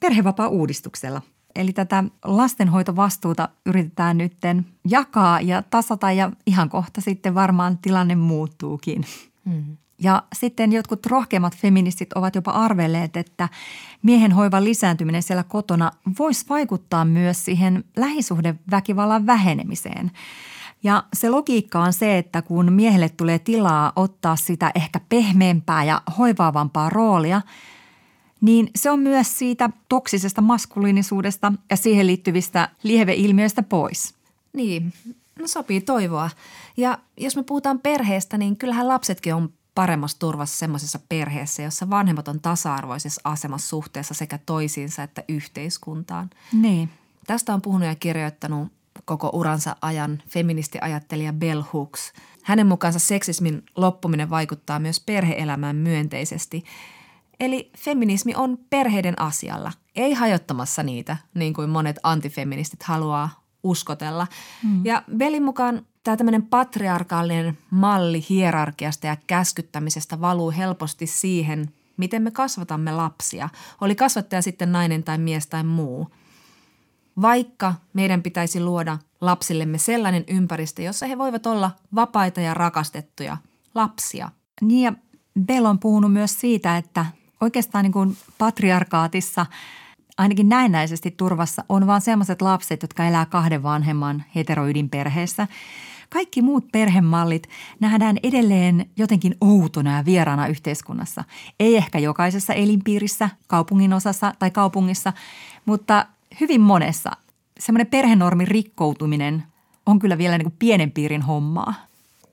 perhevapaa-uudistuksella. 0.00 1.22
Eli 1.54 1.72
tätä 1.72 2.04
lastenhoitovastuuta 2.24 3.48
yritetään 3.66 4.18
nyt 4.18 4.36
jakaa 4.88 5.40
ja 5.40 5.62
tasata 5.62 6.12
ja 6.12 6.30
ihan 6.46 6.68
kohta 6.68 7.00
sitten 7.00 7.34
varmaan 7.34 7.78
tilanne 7.78 8.14
muuttuukin. 8.14 9.04
Mm. 9.44 9.76
Ja 10.00 10.22
sitten 10.32 10.72
jotkut 10.72 11.06
rohkeimmat 11.06 11.56
feministit 11.56 12.12
ovat 12.12 12.34
jopa 12.34 12.50
arvelleet, 12.50 13.16
että 13.16 13.48
miehen 14.02 14.32
hoivan 14.32 14.64
lisääntyminen 14.64 15.22
siellä 15.22 15.42
kotona 15.42 15.90
voisi 16.18 16.46
vaikuttaa 16.48 17.04
myös 17.04 17.44
siihen 17.44 17.84
lähisuhdeväkivallan 17.96 19.26
vähenemiseen. 19.26 20.10
Ja 20.82 21.04
se 21.12 21.30
logiikka 21.30 21.80
on 21.80 21.92
se, 21.92 22.18
että 22.18 22.42
kun 22.42 22.72
miehelle 22.72 23.08
tulee 23.08 23.38
tilaa 23.38 23.92
ottaa 23.96 24.36
sitä 24.36 24.72
ehkä 24.74 25.00
pehmeämpää 25.08 25.84
ja 25.84 26.02
hoivaavampaa 26.18 26.90
roolia, 26.90 27.42
niin 28.40 28.70
se 28.76 28.90
on 28.90 29.00
myös 29.00 29.38
siitä 29.38 29.70
toksisesta 29.88 30.40
maskuliinisuudesta 30.40 31.52
ja 31.70 31.76
siihen 31.76 32.06
liittyvistä 32.06 32.68
lieveilmiöistä 32.82 33.62
pois. 33.62 34.14
Niin, 34.52 34.92
no 35.38 35.46
sopii 35.46 35.80
toivoa. 35.80 36.30
Ja 36.76 36.98
jos 37.16 37.36
me 37.36 37.42
puhutaan 37.42 37.78
perheestä, 37.78 38.38
niin 38.38 38.56
kyllähän 38.56 38.88
lapsetkin 38.88 39.34
on 39.34 39.52
paremmassa 39.80 40.18
turvassa 40.18 40.58
semmoisessa 40.58 40.98
perheessä, 41.08 41.62
jossa 41.62 41.90
vanhemmat 41.90 42.28
on 42.28 42.40
tasa-arvoisessa 42.40 43.20
asemassa 43.24 43.68
suhteessa 43.68 44.14
sekä 44.14 44.38
toisiinsa 44.38 45.02
että 45.02 45.24
yhteiskuntaan. 45.28 46.30
Niin. 46.52 46.90
Tästä 47.26 47.54
on 47.54 47.62
puhunut 47.62 47.88
ja 47.88 47.94
kirjoittanut 47.94 48.72
koko 49.04 49.30
uransa 49.32 49.76
ajan 49.82 50.22
feministiajattelija 50.28 51.32
Bell 51.32 51.62
Hooks. 51.72 52.12
Hänen 52.42 52.66
mukaansa 52.66 52.98
seksismin 52.98 53.62
loppuminen 53.76 54.30
vaikuttaa 54.30 54.78
myös 54.78 55.00
perheelämään 55.00 55.76
myönteisesti. 55.76 56.64
Eli 57.40 57.70
feminismi 57.78 58.34
on 58.36 58.58
perheiden 58.70 59.20
asialla, 59.20 59.72
ei 59.96 60.14
hajottamassa 60.14 60.82
niitä, 60.82 61.16
niin 61.34 61.54
kuin 61.54 61.70
monet 61.70 61.98
antifeministit 62.02 62.82
haluaa 62.82 63.44
uskotella. 63.62 64.26
Mm. 64.64 64.86
Ja 64.86 65.02
Bellin 65.16 65.42
mukaan 65.42 65.86
tämä 66.04 66.16
tämmöinen 66.16 66.42
patriarkaalinen 66.42 67.58
malli 67.70 68.24
hierarkiasta 68.28 69.06
ja 69.06 69.16
käskyttämisestä 69.26 70.20
valuu 70.20 70.50
helposti 70.50 71.06
siihen, 71.06 71.72
miten 71.96 72.22
me 72.22 72.30
kasvatamme 72.30 72.92
lapsia. 72.92 73.48
Oli 73.80 73.94
kasvattaja 73.94 74.42
sitten 74.42 74.72
nainen 74.72 75.02
tai 75.02 75.18
mies 75.18 75.46
tai 75.46 75.64
muu. 75.64 76.10
Vaikka 77.22 77.74
meidän 77.92 78.22
pitäisi 78.22 78.60
luoda 78.60 78.98
lapsillemme 79.20 79.78
sellainen 79.78 80.24
ympäristö, 80.28 80.82
jossa 80.82 81.06
he 81.06 81.18
voivat 81.18 81.46
olla 81.46 81.70
vapaita 81.94 82.40
ja 82.40 82.54
rakastettuja 82.54 83.36
lapsia. 83.74 84.30
Niin 84.60 84.84
ja 84.84 84.92
Bell 85.40 85.64
on 85.64 85.78
puhunut 85.78 86.12
myös 86.12 86.40
siitä, 86.40 86.76
että 86.76 87.06
oikeastaan 87.40 87.82
niin 87.82 87.92
kuin 87.92 88.16
patriarkaatissa– 88.38 89.46
ainakin 90.20 90.48
näennäisesti 90.48 91.10
turvassa 91.10 91.64
on 91.68 91.86
vaan 91.86 92.00
sellaiset 92.00 92.42
lapset, 92.42 92.82
jotka 92.82 93.04
elää 93.04 93.26
kahden 93.26 93.62
vanhemman 93.62 94.24
heteroidinperheessä. 94.34 95.48
Kaikki 96.10 96.42
muut 96.42 96.72
perhemallit 96.72 97.48
nähdään 97.80 98.16
edelleen 98.22 98.90
jotenkin 98.96 99.36
outona 99.40 99.96
ja 99.96 100.04
vieraana 100.04 100.46
yhteiskunnassa. 100.46 101.24
Ei 101.60 101.76
ehkä 101.76 101.98
jokaisessa 101.98 102.54
elinpiirissä, 102.54 103.30
kaupungin 103.46 103.92
osassa 103.92 104.34
tai 104.38 104.50
kaupungissa, 104.50 105.12
mutta 105.64 106.06
hyvin 106.40 106.60
monessa 106.60 107.10
semmoinen 107.58 107.86
perhenormin 107.86 108.48
rikkoutuminen 108.48 109.42
on 109.86 109.98
kyllä 109.98 110.18
vielä 110.18 110.38
niin 110.38 110.46
kuin 110.46 110.56
pienen 110.58 110.90
piirin 110.90 111.22
hommaa. 111.22 111.74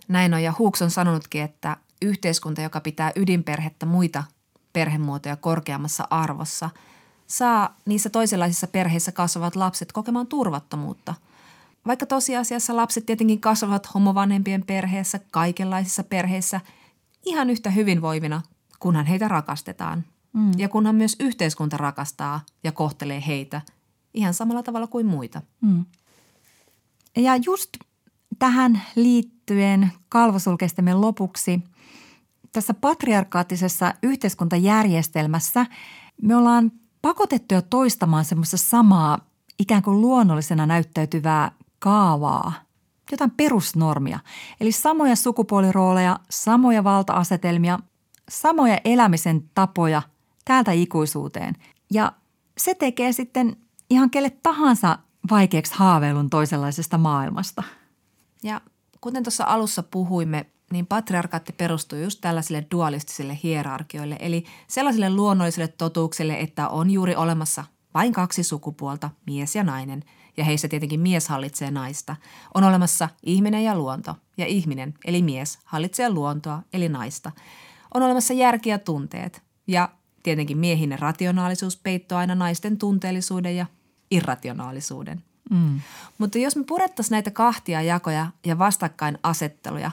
Näin 0.07 0.33
on 0.33 0.43
ja 0.43 0.53
Huuks 0.59 0.81
on 0.81 0.91
sanonutkin, 0.91 1.41
että 1.41 1.77
yhteiskunta, 2.01 2.61
joka 2.61 2.79
pitää 2.79 3.11
ydinperhettä 3.15 3.85
muita 3.85 4.23
perhemuotoja 4.73 5.35
korkeammassa 5.35 6.07
arvossa– 6.09 6.69
saa 7.27 7.75
niissä 7.85 8.09
toisenlaisissa 8.09 8.67
perheissä 8.67 9.11
kasvavat 9.11 9.55
lapset 9.55 9.91
kokemaan 9.91 10.27
turvattomuutta. 10.27 11.13
Vaikka 11.87 12.05
tosiasiassa 12.05 12.75
lapset 12.75 13.05
tietenkin 13.05 13.41
kasvavat 13.41 13.93
homovanhempien 13.93 14.63
perheessä, 14.65 15.19
kaikenlaisissa 15.31 16.03
perheissä, 16.03 16.61
ihan 17.25 17.49
yhtä 17.49 17.69
hyvinvoivina, 17.69 18.41
kunhan 18.79 19.05
heitä 19.05 19.27
rakastetaan. 19.27 20.03
Mm. 20.33 20.51
Ja 20.57 20.69
kunhan 20.69 20.95
myös 20.95 21.15
yhteiskunta 21.19 21.77
rakastaa 21.77 22.41
ja 22.63 22.71
kohtelee 22.71 23.23
heitä 23.27 23.61
ihan 24.13 24.33
samalla 24.33 24.63
tavalla 24.63 24.87
kuin 24.87 25.05
muita. 25.05 25.41
Mm. 25.61 25.85
Ja 27.17 27.35
just 27.35 27.69
tähän 28.39 28.81
liittyen 28.95 29.91
kalvosulkeistemme 30.09 30.93
lopuksi 30.93 31.63
tässä 32.51 32.73
patriarkaattisessa 32.73 33.93
yhteiskuntajärjestelmässä 34.03 35.65
me 36.21 36.35
ollaan 36.35 36.71
pakotettuja 37.01 37.61
toistamaan 37.61 38.25
semmoista 38.25 38.57
samaa 38.57 39.19
ikään 39.59 39.83
kuin 39.83 40.01
luonnollisena 40.01 40.65
näyttäytyvää 40.65 41.51
kaavaa, 41.79 42.53
jotain 43.11 43.31
perusnormia. 43.31 44.19
Eli 44.61 44.71
samoja 44.71 45.15
sukupuolirooleja, 45.15 46.19
samoja 46.29 46.83
valta-asetelmia, 46.83 47.79
samoja 48.29 48.79
elämisen 48.85 49.49
tapoja 49.53 50.01
täältä 50.45 50.71
ikuisuuteen. 50.71 51.55
Ja 51.93 52.11
se 52.57 52.75
tekee 52.75 53.11
sitten 53.11 53.57
ihan 53.89 54.09
kelle 54.09 54.29
tahansa 54.29 54.97
vaikeaksi 55.31 55.73
haaveilun 55.75 56.29
toisenlaisesta 56.29 56.97
maailmasta. 56.97 57.63
Ja 58.43 58.61
kuten 59.01 59.23
tuossa 59.23 59.43
alussa 59.43 59.83
puhuimme, 59.83 60.45
niin 60.71 60.87
patriarkaatti 60.87 61.53
perustuu 61.53 61.99
just 61.99 62.21
tällaisille 62.21 62.67
dualistisille 62.71 63.39
hierarkioille, 63.43 64.17
eli 64.19 64.45
sellaisille 64.67 65.09
luonnollisille 65.09 65.67
totuuksille, 65.67 66.39
että 66.39 66.69
on 66.69 66.91
juuri 66.91 67.15
olemassa 67.15 67.63
vain 67.93 68.13
kaksi 68.13 68.43
sukupuolta, 68.43 69.09
mies 69.25 69.55
ja 69.55 69.63
nainen, 69.63 70.03
ja 70.37 70.43
heissä 70.43 70.67
tietenkin 70.67 70.99
mies 70.99 71.27
hallitsee 71.27 71.71
naista. 71.71 72.15
On 72.53 72.63
olemassa 72.63 73.09
ihminen 73.23 73.63
ja 73.63 73.77
luonto, 73.77 74.15
ja 74.37 74.45
ihminen, 74.45 74.93
eli 75.05 75.21
mies, 75.21 75.59
hallitsee 75.65 76.09
luontoa, 76.09 76.61
eli 76.73 76.89
naista. 76.89 77.31
On 77.93 78.03
olemassa 78.03 78.33
järki 78.33 78.69
ja 78.69 78.79
tunteet, 78.79 79.41
ja 79.67 79.89
tietenkin 80.23 80.57
miehinen 80.57 80.99
rationaalisuus 80.99 81.77
peittoo 81.77 82.17
aina 82.17 82.35
naisten 82.35 82.77
tunteellisuuden 82.77 83.55
ja 83.55 83.65
irrationaalisuuden. 84.11 85.23
Mm. 85.49 85.81
Mutta 86.17 86.37
jos 86.37 86.55
me 86.55 86.63
purettaisiin 86.63 87.15
näitä 87.15 87.31
kahtia 87.31 87.81
jakoja 87.81 88.27
ja 88.45 88.59
vastakkainasetteluja, 88.59 89.91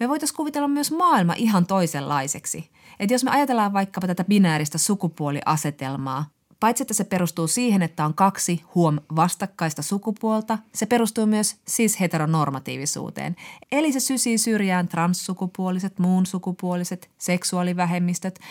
me 0.00 0.08
voitaisiin 0.08 0.36
kuvitella 0.36 0.68
myös 0.68 0.90
maailma 0.92 1.34
ihan 1.36 1.66
toisenlaiseksi. 1.66 2.70
Että 3.00 3.14
jos 3.14 3.24
me 3.24 3.30
ajatellaan 3.30 3.72
vaikkapa 3.72 4.06
tätä 4.06 4.24
binääristä 4.24 4.78
sukupuoliasetelmaa, 4.78 6.26
paitsi 6.60 6.82
että 6.82 6.94
se 6.94 7.04
perustuu 7.04 7.46
siihen, 7.46 7.82
että 7.82 8.04
on 8.04 8.14
kaksi 8.14 8.62
huom 8.74 8.98
vastakkaista 9.16 9.82
sukupuolta, 9.82 10.58
se 10.74 10.86
perustuu 10.86 11.26
myös 11.26 11.56
siis 11.68 12.00
heteronormatiivisuuteen. 12.00 13.36
Eli 13.72 13.92
se 13.92 14.00
sysii 14.00 14.38
syrjään 14.38 14.88
transsukupuoliset, 14.88 15.98
muun 15.98 16.26
sukupuoliset, 16.26 17.10
seksuaalivähemmistöt– 17.18 18.38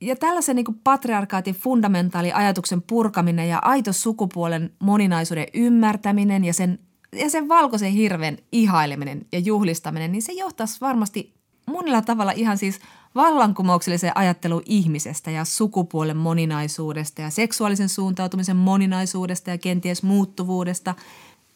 ja 0.00 0.16
tällaisen 0.16 0.56
niin 0.56 0.80
patriarkaatin 0.84 1.54
fundamentaali 1.54 2.32
ajatuksen 2.32 2.82
purkaminen 2.82 3.48
ja 3.48 3.58
aito 3.62 3.92
sukupuolen 3.92 4.70
moninaisuuden 4.78 5.46
ymmärtäminen 5.54 6.44
ja 6.44 6.54
sen, 6.54 6.78
ja 7.12 7.30
sen 7.30 7.48
valkoisen 7.48 7.92
hirven 7.92 8.38
ihaileminen 8.52 9.26
ja 9.32 9.38
juhlistaminen, 9.38 10.12
niin 10.12 10.22
se 10.22 10.32
johtaisi 10.32 10.80
varmasti 10.80 11.34
monilla 11.66 12.02
tavalla 12.02 12.32
ihan 12.32 12.58
siis 12.58 12.80
vallankumoukselliseen 13.14 14.16
ajatteluun 14.16 14.62
ihmisestä 14.66 15.30
ja 15.30 15.44
sukupuolen 15.44 16.16
moninaisuudesta 16.16 17.22
ja 17.22 17.30
seksuaalisen 17.30 17.88
suuntautumisen 17.88 18.56
moninaisuudesta 18.56 19.50
ja 19.50 19.58
kenties 19.58 20.02
muuttuvuudesta, 20.02 20.94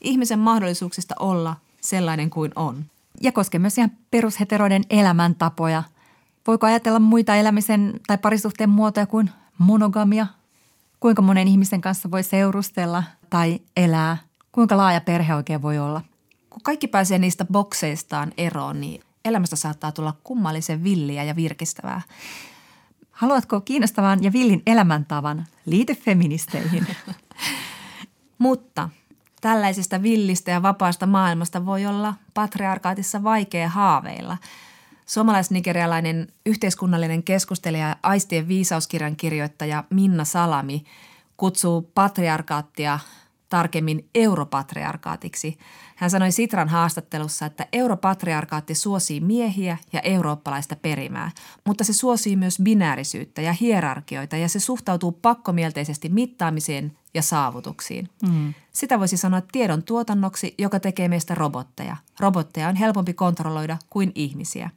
ihmisen 0.00 0.38
mahdollisuuksista 0.38 1.14
olla 1.18 1.56
sellainen 1.80 2.30
kuin 2.30 2.52
on. 2.56 2.84
Ja 3.20 3.32
koskee 3.32 3.59
myös 3.59 3.78
ihan 3.78 3.92
perusheteroiden 4.11 4.82
elämäntapoja– 4.90 5.82
Voiko 6.48 6.66
ajatella 6.66 6.98
muita 6.98 7.36
elämisen 7.36 8.00
tai 8.06 8.18
parisuhteen 8.18 8.70
muotoja 8.70 9.06
kuin 9.06 9.30
monogamia? 9.59 10.26
Kuinka 11.00 11.22
monen 11.22 11.48
ihmisen 11.48 11.80
kanssa 11.80 12.11
voi 12.11 12.22
seurustella 12.22 13.02
tai 13.30 13.61
elää? 13.76 14.16
Kuinka 14.52 14.76
laaja 14.76 15.00
perhe 15.00 15.34
oikein 15.34 15.62
voi 15.62 15.78
olla? 15.78 16.00
Kun 16.50 16.62
kaikki 16.62 16.88
pääsee 16.88 17.18
niistä 17.18 17.44
bokseistaan 17.44 18.32
eroon, 18.36 18.80
niin 18.80 19.00
elämästä 19.29 19.57
saattaa 19.57 19.93
tulla 19.93 20.14
kummallisen 20.24 20.85
villiä 20.85 21.24
ja 21.24 21.37
virkistävää. 21.37 22.01
Haluatko 23.11 23.61
kiinnostavan 23.61 24.22
ja 24.22 24.33
villin 24.33 24.62
elämäntavan? 24.66 25.47
Liity 25.66 25.95
feministeihin. 25.95 26.87
Mutta 28.39 28.89
tällaisesta 29.41 30.03
villistä 30.03 30.51
ja 30.51 30.62
vapaasta 30.62 31.07
maailmasta 31.07 31.66
voi 31.66 31.87
olla 31.87 32.14
patriarkaatissa 32.35 33.22
vaikea 33.22 33.68
haaveilla– 33.68 34.37
Suomalais-nigerialainen 35.09 36.29
yhteiskunnallinen 36.47 37.22
keskustelija 37.22 37.97
Aistien 38.03 38.49
viisauskirjan 38.49 39.16
kirjoittaja 39.16 39.85
Minna 39.91 40.24
Salami 40.24 40.85
kutsuu 41.37 41.91
patriarkaattia 41.95 42.99
tarkemmin 43.49 44.09
europatriarkaatiksi. 44.14 45.59
Hän 45.96 46.11
sanoi 46.11 46.32
Sitran 46.32 46.68
haastattelussa, 46.68 47.46
että 47.46 47.66
europatriarkaatti 47.72 48.74
suosii 48.74 49.20
miehiä 49.20 49.76
ja 49.92 50.01
eurooppalaista 50.01 50.76
perimää, 50.76 51.30
mutta 51.64 51.84
se 51.84 51.92
suosii 51.92 52.36
myös 52.36 52.59
binäärisyyttä 52.62 53.42
ja 53.42 53.53
hierarkioita 53.53 54.36
ja 54.36 54.49
se 54.49 54.61
suhtautuu 54.61 55.12
pakkomielteisesti 55.12 56.09
mittaamiseen 56.09 56.99
ja 57.14 57.22
saavutuksiin. 57.22 58.09
Mm. 58.22 58.55
Sitä 58.72 58.99
voisi 58.99 59.16
sanoa 59.16 59.42
tiedon 59.53 59.82
tuotannoksi, 59.82 60.55
joka 60.59 60.80
tekee 60.80 61.09
meistä 61.09 61.34
robotteja. 61.34 61.96
Robotteja 62.20 62.68
on 62.68 62.76
helpompi 62.76 63.14
kontrolloida 63.14 63.78
kuin 63.90 64.12
ihmisiä. 64.14 64.70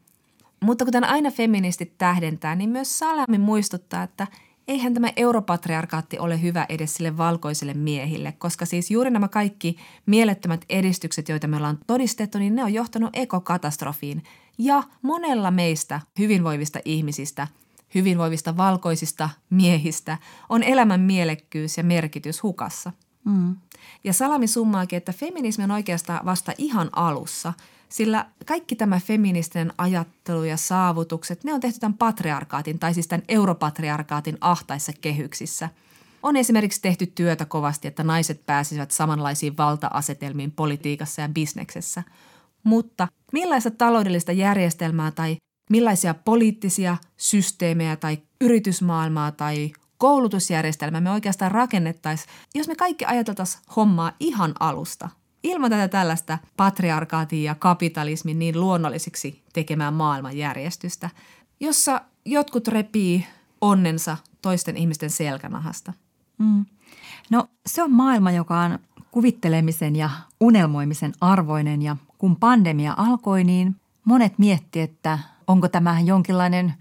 Mutta 0.59 0.85
kuten 0.85 1.03
aina 1.03 1.31
feministit 1.31 1.97
tähdentää, 1.97 2.55
niin 2.55 2.69
myös 2.69 2.99
Salami 2.99 3.37
muistuttaa, 3.37 4.03
että 4.03 4.27
eihän 4.71 4.93
tämä 4.93 5.09
europatriarkaatti 5.15 6.19
ole 6.19 6.41
hyvä 6.41 6.65
edes 6.69 6.93
sille 6.93 7.17
valkoisille 7.17 7.73
miehille, 7.73 8.31
koska 8.31 8.65
siis 8.65 8.91
juuri 8.91 9.11
nämä 9.11 9.27
kaikki 9.27 9.77
mielettömät 10.05 10.65
edistykset, 10.69 11.29
joita 11.29 11.47
me 11.47 11.57
ollaan 11.57 11.77
todistettu, 11.87 12.37
niin 12.37 12.55
ne 12.55 12.63
on 12.63 12.73
johtanut 12.73 13.09
ekokatastrofiin. 13.13 14.23
Ja 14.57 14.83
monella 15.01 15.51
meistä 15.51 16.01
hyvinvoivista 16.19 16.79
ihmisistä, 16.85 17.47
hyvinvoivista 17.95 18.57
valkoisista 18.57 19.29
miehistä 19.49 20.17
on 20.49 20.63
elämän 20.63 21.01
mielekkyys 21.01 21.77
ja 21.77 21.83
merkitys 21.83 22.43
hukassa. 22.43 22.91
Mm. 23.25 23.55
Ja 24.03 24.13
Salami 24.13 24.47
summaakin, 24.47 24.97
että 24.97 25.13
feminismi 25.13 25.63
on 25.63 25.71
oikeastaan 25.71 26.25
vasta 26.25 26.53
ihan 26.57 26.89
alussa– 26.91 27.53
sillä 27.91 28.25
kaikki 28.45 28.75
tämä 28.75 28.99
feministinen 28.99 29.73
ajattelu 29.77 30.43
ja 30.43 30.57
saavutukset, 30.57 31.43
ne 31.43 31.53
on 31.53 31.59
tehty 31.59 31.79
tämän 31.79 31.97
patriarkaatin 31.97 32.79
tai 32.79 32.93
siis 32.93 33.07
tämän 33.07 33.25
europatriarkaatin 33.27 34.37
ahtaissa 34.41 34.91
kehyksissä. 35.01 35.69
On 36.23 36.37
esimerkiksi 36.37 36.81
tehty 36.81 37.05
työtä 37.05 37.45
kovasti, 37.45 37.87
että 37.87 38.03
naiset 38.03 38.45
pääsisivät 38.45 38.91
samanlaisiin 38.91 39.57
valta-asetelmiin 39.57 40.51
politiikassa 40.51 41.21
ja 41.21 41.29
bisneksessä. 41.29 42.03
Mutta 42.63 43.07
millaista 43.33 43.71
taloudellista 43.71 44.31
järjestelmää 44.31 45.11
tai 45.11 45.37
millaisia 45.69 46.13
poliittisia 46.13 46.97
systeemejä 47.17 47.95
tai 47.95 48.17
yritysmaailmaa 48.41 49.31
tai 49.31 49.71
koulutusjärjestelmää 49.97 51.01
me 51.01 51.11
oikeastaan 51.11 51.51
rakennettaisiin, 51.51 52.29
jos 52.55 52.67
me 52.67 52.75
kaikki 52.75 53.05
ajateltaisiin 53.05 53.63
hommaa 53.75 54.11
ihan 54.19 54.53
alusta– 54.59 55.09
ilman 55.43 55.69
tätä 55.69 55.87
tällaista 55.87 56.37
patriarkaatin 56.57 57.43
ja 57.43 57.55
kapitalismin 57.55 58.39
niin 58.39 58.59
luonnollisiksi 58.59 59.41
tekemään 59.53 59.93
maailmanjärjestystä, 59.93 61.09
jossa 61.59 62.01
jotkut 62.25 62.67
repii 62.67 63.27
onnensa 63.61 64.17
toisten 64.41 64.77
ihmisten 64.77 65.09
selkänahasta. 65.09 65.93
Mm. 66.37 66.65
No 67.29 67.47
se 67.65 67.83
on 67.83 67.91
maailma, 67.91 68.31
joka 68.31 68.59
on 68.59 68.79
kuvittelemisen 69.11 69.95
ja 69.95 70.09
unelmoimisen 70.39 71.13
arvoinen 71.21 71.81
ja 71.81 71.97
kun 72.17 72.35
pandemia 72.35 72.93
alkoi, 72.97 73.43
niin 73.43 73.75
monet 74.05 74.39
mietti, 74.39 74.81
että 74.81 75.19
onko 75.47 75.67
tämä 75.67 75.99
jonkinlainen 75.99 76.73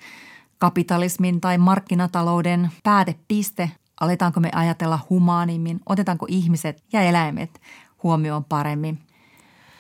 kapitalismin 0.59 1.41
tai 1.41 1.59
markkinatalouden 1.59 2.71
päätepiste, 2.83 3.71
aletaanko 4.01 4.41
me 4.41 4.51
ajatella 4.55 4.99
humaanimmin, 5.11 5.81
otetaanko 5.87 6.27
ihmiset 6.29 6.85
ja 6.93 7.03
eläimet 7.03 7.61
huomioon 8.03 8.45
paremmin. 8.45 8.99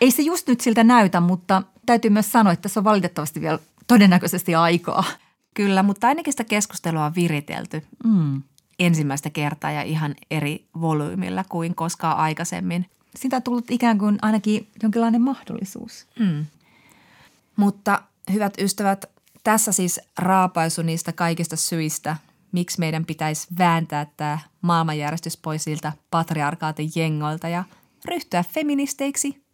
Ei 0.00 0.10
se 0.10 0.22
just 0.22 0.48
nyt 0.48 0.60
siltä 0.60 0.84
näytä, 0.84 1.20
mutta 1.20 1.62
täytyy 1.86 2.10
myös 2.10 2.32
sanoa, 2.32 2.52
että 2.52 2.68
se 2.68 2.78
on 2.78 2.84
valitettavasti 2.84 3.40
vielä 3.40 3.58
todennäköisesti 3.86 4.54
aikaa. 4.54 5.04
Kyllä, 5.54 5.82
mutta 5.82 6.06
ainakin 6.06 6.32
sitä 6.32 6.44
keskustelua 6.44 7.04
on 7.04 7.14
viritelty 7.14 7.82
mm. 8.04 8.42
ensimmäistä 8.78 9.30
kertaa 9.30 9.70
ja 9.70 9.82
ihan 9.82 10.14
eri 10.30 10.64
volyymilla 10.80 11.44
kuin 11.48 11.74
koskaan 11.74 12.16
aikaisemmin. 12.16 12.86
Sitä 13.16 13.36
on 13.36 13.42
tullut 13.42 13.70
ikään 13.70 13.98
kuin 13.98 14.18
ainakin 14.22 14.68
jonkinlainen 14.82 15.22
mahdollisuus. 15.22 16.06
Mm. 16.18 16.46
Mutta 17.56 18.02
hyvät 18.32 18.54
ystävät, 18.58 19.04
tässä 19.44 19.72
siis 19.72 20.00
raapaisu 20.18 20.82
niistä 20.82 21.12
kaikista 21.12 21.56
syistä, 21.56 22.16
miksi 22.52 22.78
meidän 22.78 23.04
pitäisi 23.04 23.48
vääntää 23.58 24.06
tämä 24.16 24.38
maailmanjärjestys 24.62 25.36
pois 25.36 25.64
siltä 25.64 25.92
patriarkaatin 26.10 26.90
jengoilta 26.94 27.48
ja– 27.48 27.64
ryhtyä 28.05 28.44
feministeiksi 28.53 29.44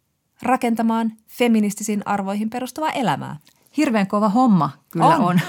rakentamaan 0.41 1.11
feministisiin 1.27 2.01
arvoihin 2.05 2.49
perustuvaa 2.49 2.91
elämää. 2.91 3.37
Hirveän 3.77 4.07
kova 4.07 4.29
homma 4.29 4.69
kyllä 4.91 5.05
on. 5.05 5.21
on. 5.21 5.39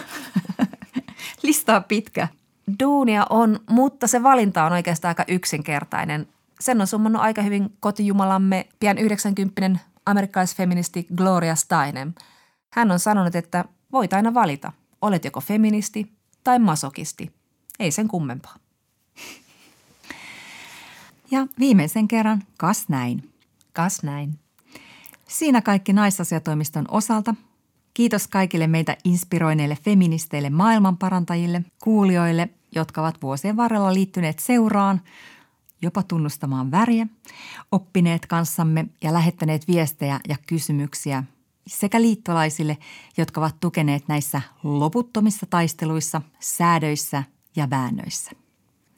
Lista 1.42 1.76
on 1.76 1.84
pitkä. 1.84 2.28
Duunia 2.82 3.26
on, 3.30 3.60
mutta 3.70 4.06
se 4.06 4.22
valinta 4.22 4.64
on 4.64 4.72
oikeastaan 4.72 5.10
aika 5.10 5.24
yksinkertainen. 5.28 6.28
Sen 6.60 6.80
on 6.80 6.86
summannut 6.86 7.22
aika 7.22 7.42
hyvin 7.42 7.76
kotijumalamme 7.80 8.66
pian 8.80 8.98
90 8.98 9.78
amerikkalaisfeministi 10.06 11.06
Gloria 11.16 11.54
Steinem. 11.54 12.12
Hän 12.72 12.90
on 12.90 12.98
sanonut, 12.98 13.34
että 13.34 13.64
voit 13.92 14.12
aina 14.12 14.34
valita, 14.34 14.72
olet 15.02 15.24
joko 15.24 15.40
feministi 15.40 16.12
tai 16.44 16.58
masokisti. 16.58 17.32
Ei 17.78 17.90
sen 17.90 18.08
kummempaa. 18.08 18.56
Ja 21.30 21.46
viimeisen 21.58 22.08
kerran, 22.08 22.42
kas 22.58 22.88
näin. 22.88 23.32
Kas 23.72 24.02
näin. 24.02 24.38
Siinä 25.28 25.62
kaikki 25.62 25.92
naisasiatoimiston 25.92 26.84
osalta. 26.90 27.34
Kiitos 27.94 28.28
kaikille 28.28 28.66
meitä 28.66 28.96
inspiroineille 29.04 29.78
feministeille, 29.84 30.50
maailmanparantajille, 30.50 31.62
kuulijoille 31.82 32.48
jotka 32.74 33.00
ovat 33.00 33.22
vuosien 33.22 33.56
varrella 33.56 33.94
liittyneet 33.94 34.38
seuraan, 34.38 35.00
jopa 35.82 36.02
tunnustamaan 36.02 36.70
väriä, 36.70 37.06
oppineet 37.72 38.26
kanssamme 38.26 38.86
ja 39.02 39.12
lähettäneet 39.12 39.68
viestejä 39.68 40.20
ja 40.28 40.36
kysymyksiä 40.46 41.24
sekä 41.66 42.02
liittolaisille, 42.02 42.78
jotka 43.16 43.40
ovat 43.40 43.60
tukeneet 43.60 44.08
näissä 44.08 44.42
loputtomissa 44.62 45.46
taisteluissa, 45.50 46.22
säädöissä 46.40 47.22
ja 47.56 47.70
väännöissä. 47.70 48.30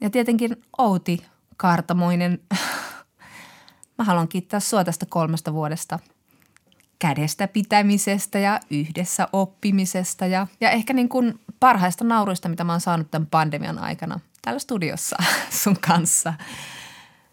Ja 0.01 0.11
tietenkin 0.11 0.57
Outi 0.79 1.23
Kaartamoinen. 1.61 2.41
Mä 3.99 4.05
haluan 4.05 4.29
kiittää 4.29 4.61
sua 4.61 4.85
tästä 4.85 5.07
kolmesta 5.07 5.53
vuodesta 5.53 5.99
kädestä 6.99 7.49
pitämisestä 7.49 8.39
ja 8.39 8.61
yhdessä 8.71 9.29
oppimisesta 9.33 10.27
ja, 10.27 10.47
ja 10.61 10.71
ehkä 10.71 10.93
niin 10.93 11.09
kuin 11.09 11.41
parhaista 11.61 12.05
nauruista, 12.05 12.49
mitä 12.49 12.65
mä 12.65 12.73
oon 12.73 12.81
saanut 12.81 13.11
tämän 13.11 13.27
pandemian 13.27 13.79
aikana 13.79 14.21
täällä 14.43 14.59
studiossa 14.59 15.17
sun 15.63 15.77
kanssa. 15.81 16.35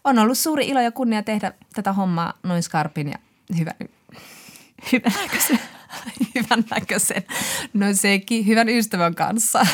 On 0.04 0.18
ollut 0.18 0.38
suuri 0.38 0.68
ilo 0.68 0.80
ja 0.80 0.92
kunnia 0.92 1.22
tehdä 1.22 1.52
tätä 1.74 1.92
hommaa 1.92 2.34
noin 2.42 2.62
skarpin 2.62 3.08
ja 3.08 3.18
hyvän, 3.58 3.74
hyvän 4.92 5.12
näköisen, 5.22 5.60
hyvän 6.34 6.64
näköisen, 6.70 7.22
no 7.74 7.86
sekin, 7.92 8.46
hyvän 8.46 8.68
ystävän 8.68 9.14
kanssa. 9.14 9.66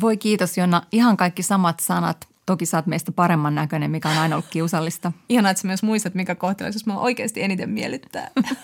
Voi 0.00 0.16
kiitos 0.16 0.58
Jonna, 0.58 0.82
ihan 0.92 1.16
kaikki 1.16 1.42
samat 1.42 1.80
sanat. 1.80 2.28
Toki 2.46 2.66
sä 2.66 2.76
oot 2.76 2.86
meistä 2.86 3.12
paremman 3.12 3.54
näköinen, 3.54 3.90
mikä 3.90 4.08
on 4.10 4.18
aina 4.18 4.36
ollut 4.36 4.50
kiusallista. 4.50 5.12
Ihanaa, 5.28 5.50
että 5.50 5.60
sä 5.60 5.66
myös 5.66 5.82
muistat, 5.82 6.14
mikä 6.14 6.34
kohtelaisuus 6.34 6.86
mä 6.86 6.98
oikeasti 6.98 7.42
eniten 7.42 7.70
miellyttää. 7.70 8.30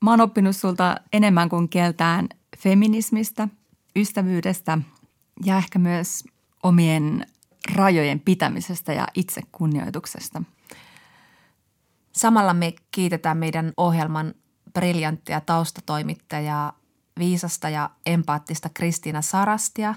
Mä 0.00 0.10
oon 0.10 0.20
oppinut 0.20 0.56
sulta 0.56 0.96
enemmän 1.12 1.48
kuin 1.48 1.68
kieltään 1.68 2.28
feminismistä, 2.58 3.48
ystävyydestä 3.96 4.78
ja 5.44 5.56
ehkä 5.56 5.78
myös 5.78 6.24
omien 6.62 7.26
rajojen 7.74 8.20
pitämisestä 8.20 8.92
ja 8.92 9.06
itsekunnioituksesta. 9.14 10.42
Samalla 12.12 12.54
me 12.54 12.72
kiitetään 12.90 13.38
meidän 13.38 13.72
ohjelman 13.76 14.34
briljanttia 14.74 15.40
taustatoimittajaa, 15.40 16.81
viisasta 17.18 17.68
ja 17.68 17.90
empaattista 18.06 18.68
Kristiina 18.74 19.22
Sarastia 19.22 19.94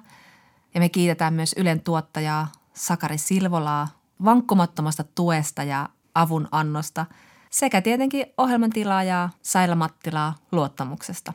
ja 0.74 0.80
me 0.80 0.90
kiitetään 0.90 1.34
myös 1.34 1.56
Ylen 1.58 1.82
tuottajaa 1.82 2.52
Sakari 2.74 3.18
Silvolaa 3.18 3.88
vankkumattomasta 4.26 5.04
tuesta 5.16 5.64
ja 5.64 5.90
avun 6.16 6.48
annosta 6.52 7.06
sekä 7.50 7.82
tietenkin 7.82 8.26
ohjelman 8.38 8.70
tilaajaa 8.70 9.30
Saila 9.42 9.76
Mattilaa 9.76 10.36
luottamuksesta. 10.52 11.34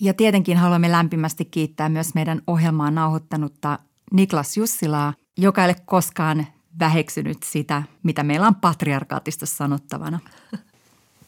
Ja 0.00 0.14
tietenkin 0.14 0.56
haluamme 0.56 0.92
lämpimästi 0.92 1.44
kiittää 1.44 1.88
myös 1.88 2.14
meidän 2.14 2.42
ohjelmaa 2.46 2.90
nauhoittanutta 2.90 3.78
Niklas 4.12 4.56
Jussilaa, 4.56 5.14
joka 5.38 5.64
ei 5.64 5.66
ole 5.66 5.76
koskaan 5.84 6.46
väheksynyt 6.78 7.42
sitä, 7.42 7.82
mitä 8.02 8.22
meillä 8.22 8.46
on 8.46 8.54
patriarkaatista 8.54 9.46
sanottavana. 9.46 10.20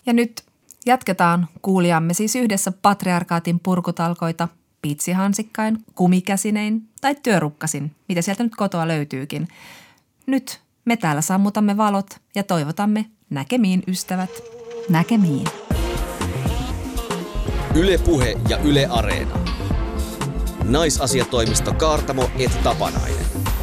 Ja 0.06 0.12
nyt 0.12 0.44
jatketaan 0.86 1.48
kuulijamme 1.62 2.14
siis 2.14 2.36
yhdessä 2.36 2.72
patriarkaatin 2.82 3.60
purkutalkoita 3.60 4.48
pitsihansikkain, 4.82 5.78
kumikäsinein 5.94 6.88
tai 7.00 7.14
työrukkasin, 7.22 7.90
mitä 8.08 8.22
sieltä 8.22 8.42
nyt 8.42 8.56
kotoa 8.56 8.88
löytyykin. 8.88 9.48
Nyt 10.26 10.60
me 10.84 10.96
täällä 10.96 11.22
sammutamme 11.22 11.76
valot 11.76 12.06
ja 12.34 12.42
toivotamme 12.42 13.06
näkemiin 13.30 13.82
ystävät. 13.88 14.30
Näkemiin. 14.88 15.46
Yle 17.74 17.98
Puhe 17.98 18.34
ja 18.48 18.58
Yle 18.58 18.86
Areena. 18.90 19.38
Naisasiatoimisto 20.64 21.74
Kaartamo 21.74 22.30
et 22.38 22.62
Tapanainen. 22.62 23.53